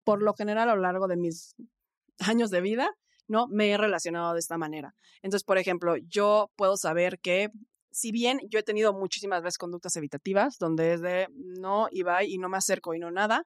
por 0.04 0.22
lo 0.22 0.34
general 0.34 0.70
a 0.70 0.76
lo 0.76 0.82
largo 0.82 1.08
de 1.08 1.18
mis 1.18 1.56
años 2.20 2.50
de 2.50 2.62
vida, 2.62 2.90
¿no? 3.28 3.48
Me 3.48 3.72
he 3.72 3.78
relacionado 3.78 4.34
de 4.34 4.40
esta 4.40 4.58
manera. 4.58 4.94
Entonces, 5.22 5.46
por 5.46 5.58
ejemplo, 5.58 5.96
yo 5.98 6.52
puedo 6.56 6.76
saber 6.76 7.20
que 7.20 7.50
si 7.92 8.12
bien 8.12 8.40
yo 8.50 8.60
he 8.60 8.64
tenido 8.64 8.94
muchísimas 8.94 9.44
veces 9.44 9.58
conductas 9.58 9.96
evitativas, 9.96 10.58
donde 10.58 10.94
es 10.94 11.02
de 11.02 11.28
no 11.36 11.88
y 11.92 12.04
bye 12.04 12.26
y 12.26 12.38
no 12.38 12.50
me 12.50 12.58
acerco 12.58 12.94
y 12.94 13.00
no 13.00 13.12
nada, 13.12 13.46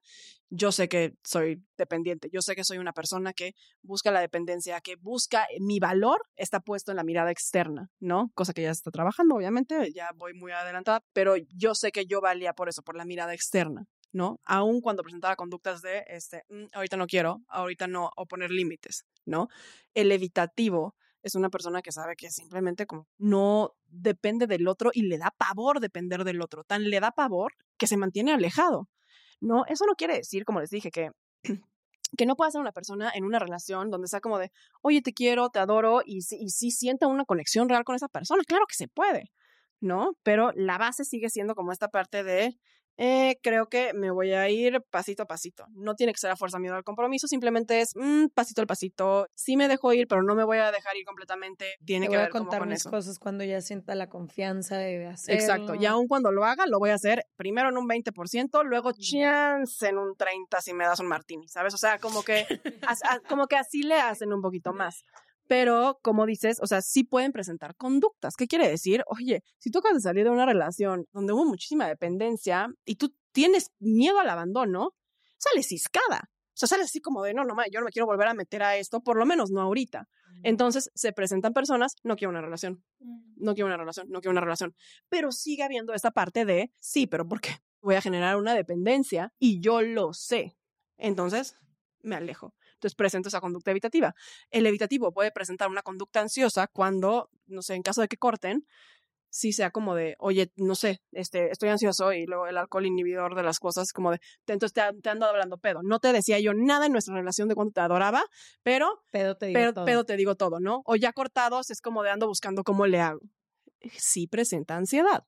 yo 0.49 0.71
sé 0.71 0.87
que 0.87 1.13
soy 1.23 1.63
dependiente, 1.77 2.29
yo 2.31 2.41
sé 2.41 2.55
que 2.55 2.63
soy 2.63 2.77
una 2.77 2.93
persona 2.93 3.33
que 3.33 3.53
busca 3.81 4.11
la 4.11 4.21
dependencia, 4.21 4.79
que 4.81 4.95
busca 4.95 5.43
eh, 5.45 5.57
mi 5.59 5.79
valor, 5.79 6.21
está 6.35 6.59
puesto 6.59 6.91
en 6.91 6.97
la 6.97 7.03
mirada 7.03 7.31
externa, 7.31 7.89
¿no? 7.99 8.31
Cosa 8.35 8.53
que 8.53 8.61
ya 8.61 8.71
está 8.71 8.91
trabajando, 8.91 9.35
obviamente, 9.35 9.91
ya 9.93 10.11
voy 10.15 10.33
muy 10.33 10.51
adelantada, 10.51 11.03
pero 11.13 11.35
yo 11.37 11.75
sé 11.75 11.91
que 11.91 12.05
yo 12.05 12.21
valía 12.21 12.53
por 12.53 12.69
eso, 12.69 12.83
por 12.83 12.95
la 12.95 13.05
mirada 13.05 13.33
externa, 13.33 13.85
¿no? 14.11 14.39
Aun 14.45 14.81
cuando 14.81 15.03
presentaba 15.03 15.35
conductas 15.35 15.81
de, 15.81 16.03
este, 16.07 16.43
"Mm, 16.49 16.65
ahorita 16.73 16.97
no 16.97 17.07
quiero, 17.07 17.41
ahorita 17.47 17.87
no, 17.87 18.11
o 18.15 18.25
poner 18.25 18.51
límites, 18.51 19.05
¿no? 19.25 19.47
El 19.93 20.11
evitativo 20.11 20.95
es 21.25 21.33
una 21.33 21.49
persona 21.49 21.81
que 21.81 21.91
sabe 21.91 22.15
que 22.15 22.29
simplemente 22.29 22.85
como 22.85 23.07
no 23.17 23.73
depende 23.87 24.45
del 24.45 24.67
otro 24.67 24.91
y 24.93 25.01
le 25.01 25.17
da 25.17 25.33
pavor 25.35 25.79
depender 25.79 26.23
del 26.23 26.39
otro, 26.39 26.63
tan 26.63 26.83
le 26.83 26.99
da 26.99 27.11
pavor 27.11 27.53
que 27.77 27.87
se 27.87 27.97
mantiene 27.97 28.31
alejado. 28.31 28.87
No, 29.41 29.65
eso 29.65 29.85
no 29.87 29.95
quiere 29.95 30.15
decir, 30.15 30.45
como 30.45 30.59
les 30.61 30.69
dije, 30.69 30.91
que 30.91 31.09
que 32.17 32.25
no 32.27 32.35
pueda 32.35 32.51
ser 32.51 32.61
una 32.61 32.71
persona 32.71 33.11
en 33.13 33.25
una 33.25 33.39
relación 33.39 33.89
donde 33.89 34.07
sea 34.07 34.21
como 34.21 34.37
de, 34.37 34.51
oye, 34.81 35.01
te 35.01 35.13
quiero, 35.13 35.49
te 35.49 35.59
adoro, 35.59 36.01
y 36.05 36.17
y 36.17 36.49
sí 36.49 36.71
sienta 36.71 37.07
una 37.07 37.25
conexión 37.25 37.67
real 37.67 37.83
con 37.83 37.95
esa 37.95 38.07
persona. 38.07 38.43
Claro 38.47 38.65
que 38.67 38.75
se 38.75 38.87
puede, 38.87 39.31
¿no? 39.81 40.11
Pero 40.23 40.51
la 40.53 40.77
base 40.77 41.05
sigue 41.05 41.29
siendo 41.29 41.55
como 41.55 41.71
esta 41.71 41.89
parte 41.89 42.23
de, 42.23 42.57
eh, 42.97 43.37
creo 43.43 43.67
que 43.67 43.93
me 43.93 44.09
voy 44.11 44.31
a 44.33 44.49
ir 44.49 44.81
pasito 44.89 45.23
a 45.23 45.25
pasito. 45.25 45.65
No 45.71 45.95
tiene 45.95 46.13
que 46.13 46.19
ser 46.19 46.31
a 46.31 46.35
fuerza 46.37 46.59
miedo 46.59 46.75
al 46.75 46.83
compromiso, 46.83 47.27
simplemente 47.27 47.81
es 47.81 47.91
mm, 47.95 48.27
pasito 48.33 48.61
al 48.61 48.67
pasito. 48.67 49.27
Sí 49.35 49.57
me 49.57 49.67
dejo 49.67 49.91
ir, 49.93 50.07
pero 50.07 50.23
no 50.23 50.35
me 50.35 50.43
voy 50.43 50.57
a 50.59 50.71
dejar 50.71 50.95
ir 50.95 51.05
completamente. 51.05 51.75
Tiene 51.85 52.05
Te 52.05 52.11
que 52.11 52.15
voy 52.17 52.21
ver 52.23 52.27
a 52.27 52.31
contar 52.31 52.59
con 52.59 52.69
mis 52.69 52.79
eso. 52.81 52.89
cosas 52.89 53.19
cuando 53.19 53.43
ya 53.43 53.59
sienta 53.61 53.95
la 53.95 54.07
confianza 54.09 54.77
de 54.77 55.07
hacerlo. 55.07 55.39
Exacto. 55.41 55.75
Y 55.75 55.85
aun 55.85 56.07
cuando 56.07 56.31
lo 56.31 56.45
haga, 56.45 56.65
lo 56.67 56.79
voy 56.79 56.91
a 56.91 56.95
hacer 56.95 57.25
primero 57.35 57.69
en 57.69 57.77
un 57.77 57.87
20%, 57.87 58.63
luego 58.63 58.91
chance 58.93 59.87
en 59.87 59.97
un 59.97 60.15
30% 60.15 60.61
si 60.61 60.73
me 60.73 60.85
das 60.85 60.99
un 60.99 61.07
martini, 61.07 61.47
¿sabes? 61.47 61.73
O 61.73 61.77
sea, 61.77 61.99
como 61.99 62.23
que, 62.23 62.45
as- 62.87 63.01
como 63.27 63.47
que 63.47 63.55
así 63.57 63.83
le 63.83 63.95
hacen 63.95 64.31
un 64.33 64.41
poquito 64.41 64.73
más. 64.73 65.03
Pero, 65.47 65.99
como 66.01 66.25
dices, 66.25 66.59
o 66.61 66.67
sea, 66.67 66.81
sí 66.81 67.03
pueden 67.03 67.31
presentar 67.31 67.75
conductas. 67.75 68.35
¿Qué 68.35 68.47
quiere 68.47 68.67
decir? 68.67 69.03
Oye, 69.07 69.43
si 69.59 69.69
tú 69.69 69.79
acabas 69.79 69.97
de 69.97 70.01
salir 70.01 70.23
de 70.23 70.31
una 70.31 70.45
relación 70.45 71.05
donde 71.13 71.33
hubo 71.33 71.45
muchísima 71.45 71.87
dependencia 71.87 72.67
y 72.83 72.95
tú 72.95 73.13
tienes 73.31 73.71
miedo 73.79 74.19
al 74.19 74.29
abandono, 74.29 74.93
sales 75.37 75.67
ciscada. 75.67 76.29
O 76.55 76.57
sea, 76.57 76.67
sales 76.67 76.85
así 76.85 77.01
como 77.01 77.21
de, 77.21 77.33
no, 77.33 77.43
no, 77.43 77.55
yo 77.69 77.79
no 77.79 77.85
me 77.85 77.91
quiero 77.91 78.05
volver 78.05 78.27
a 78.27 78.33
meter 78.33 78.63
a 78.63 78.77
esto, 78.77 79.01
por 79.01 79.17
lo 79.17 79.25
menos 79.25 79.51
no 79.51 79.61
ahorita. 79.61 80.07
Entonces, 80.41 80.89
se 80.95 81.11
presentan 81.11 81.53
personas, 81.53 81.95
no 82.03 82.15
quiero 82.15 82.29
una 82.29 82.41
relación, 82.41 82.83
no 83.35 83.53
quiero 83.53 83.67
una 83.67 83.77
relación, 83.77 84.07
no 84.09 84.21
quiero 84.21 84.31
una 84.31 84.41
relación. 84.41 84.73
Pero 85.09 85.31
sigue 85.31 85.63
habiendo 85.63 85.93
esta 85.93 86.11
parte 86.11 86.45
de, 86.45 86.71
sí, 86.79 87.07
pero 87.07 87.27
¿por 87.27 87.41
qué? 87.41 87.57
Voy 87.81 87.95
a 87.95 88.01
generar 88.01 88.37
una 88.37 88.53
dependencia 88.53 89.33
y 89.37 89.59
yo 89.59 89.81
lo 89.81 90.13
sé. 90.13 90.57
Entonces, 90.97 91.57
me 92.01 92.15
alejo. 92.15 92.53
Entonces, 92.85 92.95
presento 92.97 93.29
esa 93.29 93.41
conducta 93.41 93.71
evitativa. 93.71 94.13
El 94.51 94.67
evitativo 94.67 95.11
puede 95.11 95.31
presentar 95.31 95.69
una 95.69 95.81
conducta 95.81 96.19
ansiosa 96.21 96.67
cuando, 96.67 97.31
no 97.47 97.63
sé, 97.63 97.73
en 97.73 97.81
caso 97.81 98.01
de 98.01 98.07
que 98.07 98.17
corten, 98.17 98.67
sí 99.31 99.53
sea 99.53 99.71
como 99.71 99.95
de, 99.95 100.15
oye, 100.19 100.51
no 100.55 100.75
sé, 100.75 101.01
este, 101.11 101.49
estoy 101.49 101.69
ansioso 101.69 102.13
y 102.13 102.27
luego 102.27 102.45
el 102.45 102.57
alcohol 102.57 102.85
inhibidor 102.85 103.33
de 103.33 103.41
las 103.41 103.57
cosas, 103.59 103.91
como 103.91 104.11
de, 104.11 104.19
te- 104.45 104.53
entonces 104.53 104.71
te, 104.73 104.81
te 105.01 105.09
ando 105.09 105.25
hablando 105.25 105.57
pedo. 105.57 105.81
No 105.81 105.99
te 105.99 106.13
decía 106.13 106.39
yo 106.39 106.53
nada 106.53 106.85
en 106.85 106.91
nuestra 106.91 107.15
relación 107.15 107.47
de 107.49 107.55
cuando 107.55 107.73
te 107.73 107.81
adoraba, 107.81 108.23
pero 108.61 109.01
Pedo 109.11 109.35
te 109.35 109.47
digo 109.47 109.57
pero, 109.59 109.73
todo. 109.73 109.85
pero 109.85 110.03
te 110.05 110.15
digo 110.15 110.35
todo, 110.35 110.59
¿no? 110.59 110.83
O 110.85 110.95
ya 110.95 111.11
cortados 111.11 111.71
es 111.71 111.81
como 111.81 112.03
de 112.03 112.11
ando 112.11 112.27
buscando 112.27 112.63
cómo 112.63 112.85
le 112.85 112.99
hago. 113.01 113.21
Sí 113.97 114.27
presenta 114.27 114.75
ansiedad, 114.77 115.25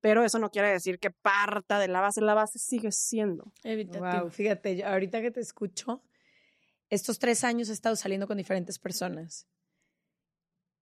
pero 0.00 0.24
eso 0.24 0.40
no 0.40 0.50
quiere 0.50 0.70
decir 0.70 0.98
que 0.98 1.10
parta 1.12 1.78
de 1.78 1.86
la 1.88 2.00
base, 2.00 2.20
la 2.20 2.34
base 2.34 2.58
sigue 2.58 2.90
siendo. 2.90 3.52
evitativo. 3.62 4.22
Wow, 4.22 4.30
fíjate, 4.30 4.84
ahorita 4.84 5.22
que 5.22 5.30
te 5.30 5.40
escucho, 5.40 6.02
estos 6.90 7.18
tres 7.18 7.44
años 7.44 7.68
he 7.68 7.72
estado 7.72 7.96
saliendo 7.96 8.26
con 8.26 8.36
diferentes 8.36 8.78
personas 8.78 9.46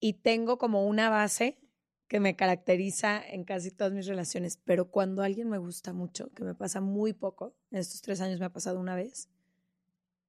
y 0.00 0.14
tengo 0.14 0.58
como 0.58 0.86
una 0.86 1.08
base 1.08 1.58
que 2.08 2.20
me 2.20 2.36
caracteriza 2.36 3.22
en 3.26 3.44
casi 3.44 3.70
todas 3.70 3.92
mis 3.92 4.06
relaciones, 4.06 4.58
pero 4.58 4.90
cuando 4.90 5.22
alguien 5.22 5.48
me 5.48 5.58
gusta 5.58 5.92
mucho, 5.92 6.30
que 6.34 6.44
me 6.44 6.54
pasa 6.54 6.80
muy 6.80 7.14
poco, 7.14 7.56
en 7.70 7.78
estos 7.78 8.02
tres 8.02 8.20
años 8.20 8.38
me 8.38 8.46
ha 8.46 8.52
pasado 8.52 8.78
una 8.78 8.94
vez, 8.94 9.30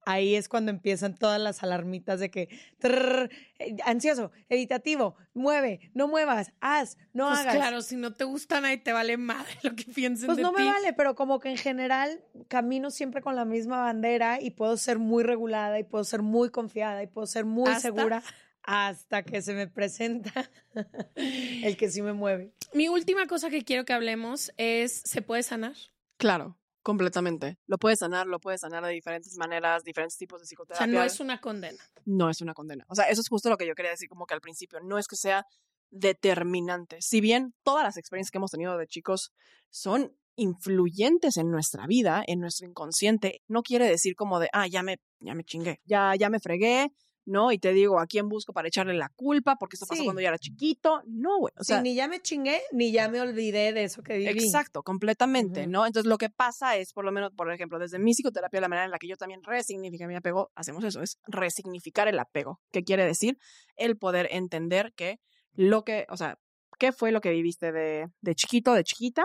ahí 0.05 0.35
es 0.35 0.47
cuando 0.49 0.71
empiezan 0.71 1.15
todas 1.15 1.41
las 1.41 1.63
alarmitas 1.63 2.19
de 2.19 2.29
que 2.31 2.49
trrr, 2.79 3.29
eh, 3.59 3.75
ansioso, 3.85 4.31
evitativo, 4.49 5.15
mueve, 5.33 5.91
no 5.93 6.07
muevas, 6.07 6.51
haz, 6.61 6.97
no 7.13 7.27
pues 7.27 7.39
hagas. 7.39 7.55
claro, 7.55 7.81
si 7.81 7.95
no 7.95 8.13
te 8.13 8.23
gusta 8.23 8.61
nadie 8.61 8.77
te 8.77 8.93
vale 8.93 9.17
madre 9.17 9.51
lo 9.63 9.75
que 9.75 9.85
piensen 9.85 10.27
Pues 10.27 10.37
de 10.37 10.43
no 10.43 10.53
ti. 10.53 10.61
me 10.63 10.69
vale, 10.71 10.93
pero 10.93 11.15
como 11.15 11.39
que 11.39 11.49
en 11.49 11.57
general 11.57 12.23
camino 12.47 12.91
siempre 12.91 13.21
con 13.21 13.35
la 13.35 13.45
misma 13.45 13.79
bandera 13.81 14.39
y 14.41 14.51
puedo 14.51 14.77
ser 14.77 14.99
muy 14.99 15.23
regulada 15.23 15.79
y 15.79 15.83
puedo 15.83 16.03
ser 16.03 16.21
muy 16.21 16.49
confiada 16.49 17.01
y 17.03 17.07
puedo 17.07 17.27
ser 17.27 17.45
muy 17.45 17.69
¿Hasta? 17.69 17.81
segura 17.81 18.23
hasta 18.67 19.21
que 19.23 19.43
se 19.43 19.53
me 19.53 19.67
presenta 19.67 20.49
el 21.15 21.77
que 21.77 21.89
sí 21.89 22.01
me 22.01 22.13
mueve. 22.13 22.51
Mi 22.73 22.87
última 22.89 23.27
cosa 23.27 23.49
que 23.49 23.63
quiero 23.63 23.85
que 23.85 23.93
hablemos 23.93 24.51
es, 24.57 25.01
¿se 25.05 25.21
puede 25.21 25.43
sanar? 25.43 25.73
Claro, 26.17 26.57
completamente. 26.85 27.57
Lo 27.65 27.79
puedes 27.79 27.97
sanar, 27.99 28.27
lo 28.27 28.39
puedes 28.39 28.61
sanar 28.61 28.85
de 28.85 28.91
diferentes 28.91 29.35
maneras, 29.37 29.83
diferentes 29.83 30.17
tipos 30.17 30.39
de 30.39 30.43
O 30.43 30.47
psicoterapia. 30.47 30.85
sea, 30.85 30.93
no 30.93 31.03
es 31.03 31.19
una 31.19 31.41
condena. 31.41 31.83
no 32.05 32.29
es 32.29 32.41
una 32.41 32.53
condena. 32.53 32.85
O 32.87 32.95
sea, 32.95 33.05
eso 33.09 33.21
es 33.21 33.27
justo 33.27 33.49
lo 33.49 33.57
que 33.57 33.65
yo 33.65 33.73
quería 33.73 33.89
decir 33.89 34.07
como 34.07 34.27
que 34.27 34.35
al 34.35 34.39
principio, 34.41 34.79
no 34.81 34.99
es 34.99 35.07
que 35.07 35.15
sea 35.15 35.45
determinante. 35.89 36.97
Si 37.01 37.21
bien 37.21 37.55
todas 37.63 37.83
las 37.83 37.97
experiencias 37.97 38.31
que 38.31 38.37
hemos 38.37 38.51
tenido 38.51 38.77
de 38.77 38.85
chicos 38.85 39.31
son 39.71 40.15
influyentes 40.35 41.37
en 41.37 41.49
nuestra 41.49 41.87
vida, 41.87 42.23
en 42.27 42.39
nuestro 42.39 42.67
inconsciente, 42.67 43.41
no 43.47 43.63
quiere 43.63 43.87
decir 43.87 44.15
como 44.15 44.39
de, 44.39 44.49
ah, 44.53 44.67
ya 44.67 44.83
me, 44.83 44.97
ya 45.19 45.33
me 45.33 45.43
chingué, 45.43 45.79
ya, 45.85 46.13
ya 46.15 46.29
me 46.29 46.39
fregué, 46.39 46.91
¿no? 47.25 47.51
Y 47.51 47.57
te 47.59 47.73
digo, 47.73 47.99
¿a 47.99 48.05
quién 48.07 48.29
busco 48.29 48.53
para 48.53 48.67
echarle 48.67 48.93
la 48.93 49.09
culpa? 49.09 49.55
Porque 49.57 49.75
esto 49.75 49.85
pasó 49.87 49.99
Sí. 50.01 50.05
cuando 50.05 50.21
yo 50.21 50.27
era 50.27 50.37
chiquito. 50.37 51.01
No, 51.07 51.39
güey. 51.39 51.53
O 51.59 51.63
Sí, 51.63 51.73
ni 51.81 51.95
ya 51.95 52.07
me 52.07 52.21
chingué, 52.21 52.61
ni 52.71 52.91
ya 52.91 53.09
me 53.09 53.19
olvidé 53.21 53.73
de 53.73 53.83
eso 53.83 54.03
que 54.03 54.17
viví. 54.17 54.29
Exacto, 54.45 54.83
completamente. 54.83 55.67
¿no? 55.67 55.85
Entonces 55.85 56.07
lo 56.09 56.17
que 56.17 56.29
pasa 56.29 56.77
es, 56.77 56.93
por 56.93 57.03
lo 57.05 57.11
menos, 57.11 57.31
por 57.35 57.51
ejemplo, 57.51 57.79
desde 57.79 57.99
mi 57.99 58.11
psicoterapia, 58.13 58.61
la 58.61 58.67
manera 58.67 58.85
en 58.85 58.91
la 58.91 58.99
que 58.99 59.07
yo 59.07 59.17
también 59.17 59.41
resignifico 59.43 60.05
mi 60.07 60.15
apego, 60.15 60.51
hacemos 60.55 60.83
eso, 60.83 61.01
es 61.01 61.17
resignificar 61.27 62.07
el 62.07 62.19
apego. 62.19 62.61
¿Qué 62.71 62.83
quiere 62.83 63.05
decir? 63.05 63.37
El 63.75 63.97
poder 63.97 64.27
entender 64.31 64.93
que 64.95 65.19
lo 65.53 65.83
que, 65.83 66.05
o 66.09 66.17
sea, 66.17 66.37
qué 66.77 66.91
fue 66.91 67.11
lo 67.11 67.21
que 67.21 67.31
viviste 67.31 67.71
de, 67.71 68.07
de 68.21 68.35
chiquito, 68.35 68.73
de 68.73 68.83
chiquita, 68.83 69.23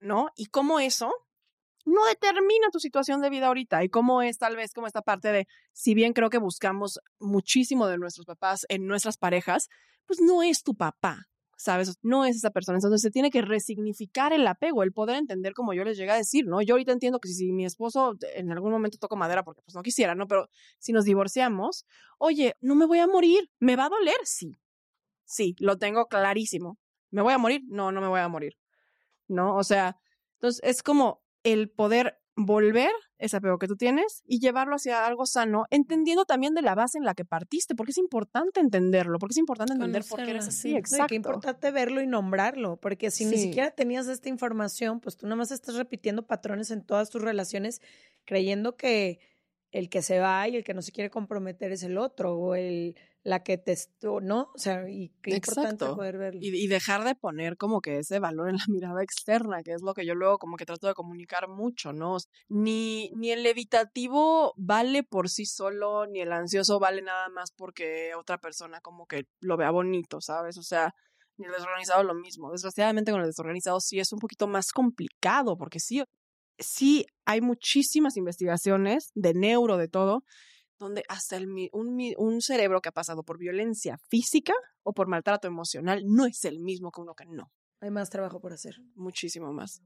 ¿no? 0.00 0.28
Y 0.36 0.46
cómo 0.46 0.78
eso 0.80 1.12
no 1.86 2.04
determina 2.04 2.68
tu 2.70 2.80
situación 2.80 3.22
de 3.22 3.30
vida 3.30 3.46
ahorita 3.46 3.84
y 3.84 3.88
cómo 3.88 4.20
es 4.20 4.38
tal 4.38 4.56
vez 4.56 4.74
como 4.74 4.86
esta 4.86 5.02
parte 5.02 5.28
de, 5.32 5.46
si 5.72 5.94
bien 5.94 6.12
creo 6.12 6.30
que 6.30 6.38
buscamos 6.38 7.00
muchísimo 7.18 7.86
de 7.86 7.96
nuestros 7.96 8.26
papás 8.26 8.66
en 8.68 8.86
nuestras 8.86 9.16
parejas, 9.16 9.68
pues 10.04 10.20
no 10.20 10.42
es 10.42 10.64
tu 10.64 10.74
papá, 10.74 11.28
¿sabes? 11.56 11.96
No 12.02 12.24
es 12.24 12.36
esa 12.36 12.50
persona. 12.50 12.78
Entonces 12.78 13.00
se 13.00 13.10
tiene 13.10 13.30
que 13.30 13.40
resignificar 13.40 14.32
el 14.32 14.46
apego, 14.48 14.82
el 14.82 14.92
poder 14.92 15.16
entender 15.16 15.54
como 15.54 15.74
yo 15.74 15.84
les 15.84 15.96
llegué 15.96 16.10
a 16.10 16.16
decir, 16.16 16.46
¿no? 16.46 16.60
Yo 16.60 16.74
ahorita 16.74 16.90
entiendo 16.90 17.20
que 17.20 17.28
si, 17.28 17.52
mi 17.52 17.64
esposo 17.64 18.16
en 18.34 18.50
algún 18.50 18.72
momento 18.72 18.98
toco 18.98 19.16
madera 19.16 19.44
porque 19.44 19.62
pues 19.62 19.76
no 19.76 19.82
quisiera, 19.82 20.16
¿no? 20.16 20.26
Pero 20.26 20.48
si 20.78 20.92
nos 20.92 21.04
divorciamos, 21.04 21.86
oye, 22.18 22.56
no 22.60 22.74
me 22.74 22.86
voy 22.86 22.98
a 22.98 23.06
morir, 23.06 23.48
¿me 23.60 23.76
va 23.76 23.86
a 23.86 23.90
doler? 23.90 24.18
Sí, 24.24 24.56
sí, 25.24 25.54
lo 25.60 25.78
tengo 25.78 26.06
clarísimo. 26.06 26.78
¿Me 27.10 27.22
voy 27.22 27.32
a 27.32 27.38
morir? 27.38 27.62
No, 27.68 27.92
no 27.92 28.00
me 28.00 28.08
voy 28.08 28.20
a 28.20 28.28
morir, 28.28 28.58
¿no? 29.28 29.54
O 29.56 29.62
sea, 29.62 29.96
entonces 30.34 30.60
es 30.64 30.82
como 30.82 31.22
el 31.46 31.70
poder 31.70 32.18
volver 32.34 32.90
ese 33.18 33.38
apego 33.38 33.58
que 33.58 33.66
tú 33.66 33.76
tienes 33.76 34.22
y 34.26 34.40
llevarlo 34.40 34.74
hacia 34.74 35.06
algo 35.06 35.24
sano, 35.24 35.64
entendiendo 35.70 36.26
también 36.26 36.52
de 36.52 36.60
la 36.60 36.74
base 36.74 36.98
en 36.98 37.04
la 37.04 37.14
que 37.14 37.24
partiste, 37.24 37.74
porque 37.74 37.92
es 37.92 37.98
importante 37.98 38.60
entenderlo, 38.60 39.18
porque 39.18 39.32
es 39.32 39.38
importante 39.38 39.72
entender 39.72 40.04
por 40.06 40.22
qué 40.22 40.30
eres 40.30 40.48
así, 40.48 40.68
sí. 40.68 40.72
No, 40.72 40.78
exacto. 40.78 41.06
qué 41.06 41.14
importante 41.14 41.70
verlo 41.70 42.02
y 42.02 42.06
nombrarlo, 42.06 42.76
porque 42.76 43.10
si 43.10 43.24
ni 43.24 43.38
siquiera 43.38 43.70
tenías 43.70 44.06
esta 44.08 44.28
información, 44.28 45.00
pues 45.00 45.16
tú 45.16 45.26
nada 45.26 45.36
más 45.36 45.50
estás 45.50 45.76
repitiendo 45.76 46.26
patrones 46.26 46.70
en 46.70 46.84
todas 46.84 47.08
tus 47.08 47.22
relaciones, 47.22 47.80
creyendo 48.26 48.76
que 48.76 49.20
el 49.70 49.88
que 49.88 50.02
se 50.02 50.18
va 50.20 50.48
y 50.48 50.56
el 50.56 50.64
que 50.64 50.74
no 50.74 50.82
se 50.82 50.92
quiere 50.92 51.10
comprometer 51.10 51.72
es 51.72 51.82
el 51.82 51.98
otro, 51.98 52.34
o 52.36 52.54
el 52.54 52.96
la 53.26 53.42
que 53.42 53.58
te 53.58 53.72
estu- 53.72 54.22
¿no? 54.22 54.52
O 54.54 54.58
sea, 54.58 54.88
y 54.88 55.08
qué 55.20 55.32
importante 55.32 55.70
Exacto. 55.84 55.96
poder 55.96 56.16
verlo. 56.16 56.38
Y, 56.40 56.64
y 56.64 56.68
dejar 56.68 57.02
de 57.02 57.16
poner 57.16 57.56
como 57.56 57.80
que 57.80 57.98
ese 57.98 58.20
valor 58.20 58.48
en 58.48 58.56
la 58.56 58.64
mirada 58.68 59.02
externa, 59.02 59.64
que 59.64 59.72
es 59.72 59.82
lo 59.82 59.94
que 59.94 60.06
yo 60.06 60.14
luego 60.14 60.38
como 60.38 60.56
que 60.56 60.64
trato 60.64 60.86
de 60.86 60.94
comunicar 60.94 61.48
mucho, 61.48 61.92
¿no? 61.92 62.18
Ni, 62.48 63.10
ni 63.16 63.32
el 63.32 63.44
evitativo 63.44 64.54
vale 64.56 65.02
por 65.02 65.28
sí 65.28 65.44
solo, 65.44 66.06
ni 66.06 66.20
el 66.20 66.32
ansioso 66.32 66.78
vale 66.78 67.02
nada 67.02 67.28
más 67.28 67.50
porque 67.50 68.14
otra 68.14 68.38
persona 68.38 68.80
como 68.80 69.06
que 69.06 69.24
lo 69.40 69.56
vea 69.56 69.72
bonito, 69.72 70.20
¿sabes? 70.20 70.56
O 70.56 70.62
sea, 70.62 70.94
ni 71.36 71.46
el 71.46 71.52
desorganizado 71.52 72.04
lo 72.04 72.14
mismo. 72.14 72.52
Desgraciadamente 72.52 73.10
con 73.10 73.20
el 73.20 73.26
desorganizado 73.26 73.80
sí 73.80 73.98
es 73.98 74.12
un 74.12 74.20
poquito 74.20 74.46
más 74.46 74.70
complicado, 74.70 75.56
porque 75.58 75.80
sí, 75.80 76.04
sí 76.58 77.06
hay 77.24 77.40
muchísimas 77.40 78.16
investigaciones 78.16 79.10
de 79.14 79.34
neuro, 79.34 79.76
de 79.76 79.88
todo, 79.88 80.22
donde 80.78 81.02
hasta 81.08 81.36
el, 81.36 81.46
mi- 81.46 81.70
un, 81.72 81.98
un 82.18 82.40
cerebro 82.42 82.80
que 82.80 82.90
ha 82.90 82.92
pasado 82.92 83.22
por 83.22 83.38
violencia 83.38 83.96
física 84.10 84.52
o 84.82 84.92
por 84.92 85.08
maltrato 85.08 85.48
emocional 85.48 86.02
no 86.06 86.26
es 86.26 86.44
el 86.44 86.60
mismo 86.60 86.90
que 86.90 87.00
uno 87.00 87.14
que 87.14 87.26
no. 87.26 87.50
Hay 87.80 87.90
más 87.90 88.10
trabajo 88.10 88.40
por 88.40 88.52
hacer. 88.52 88.76
Muchísimo 88.94 89.52
más. 89.52 89.80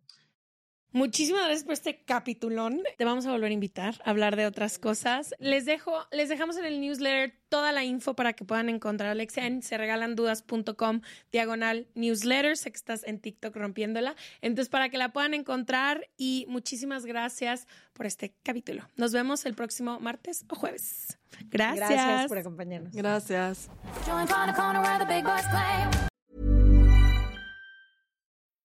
Muchísimas 0.93 1.43
gracias 1.43 1.65
por 1.65 1.75
este 1.75 2.03
capitulón. 2.03 2.83
Te 2.99 3.05
vamos 3.05 3.27
a 3.27 3.31
volver 3.31 3.51
a 3.51 3.55
invitar 3.55 3.95
a 4.05 4.11
hablar 4.11 4.37
de 4.37 4.47
otras 4.47 4.79
cosas. 4.79 5.35
Les 5.39 5.65
dejo, 5.65 5.93
les 6.11 6.29
dejamos 6.29 6.57
en 6.57 6.65
el 6.65 6.81
newsletter 6.81 7.33
toda 7.49 7.73
la 7.73 7.85
info 7.85 8.15
para 8.15 8.33
que 8.33 8.45
puedan 8.45 8.69
encontrar 8.69 9.09
a 9.09 9.13
Alexia 9.13 9.47
en 9.47 9.63
serregalandudas.com 9.63 11.01
diagonal 11.31 11.87
newsletter. 11.95 12.57
Sé 12.57 12.73
que 12.73 12.77
estás 12.77 13.05
en 13.05 13.21
TikTok 13.21 13.55
rompiéndola. 13.55 14.17
Entonces, 14.41 14.69
para 14.69 14.89
que 14.89 14.99
la 14.99 15.13
puedan 15.13 15.35
encontrar 15.35 16.09
y 16.17 16.47
muchísimas 16.49 17.07
gracias 17.07 17.69
por 17.93 18.07
este 18.07 18.35
capítulo. 18.43 18.89
Nos 18.97 19.13
vemos 19.13 19.45
el 19.47 19.55
próximo 19.55 20.01
martes 20.01 20.45
o 20.49 20.57
jueves. 20.57 21.19
Gracias. 21.51 21.91
Gracias 21.91 22.29
por 22.29 22.39
acompañarnos. 22.39 22.93
Gracias. 22.93 23.71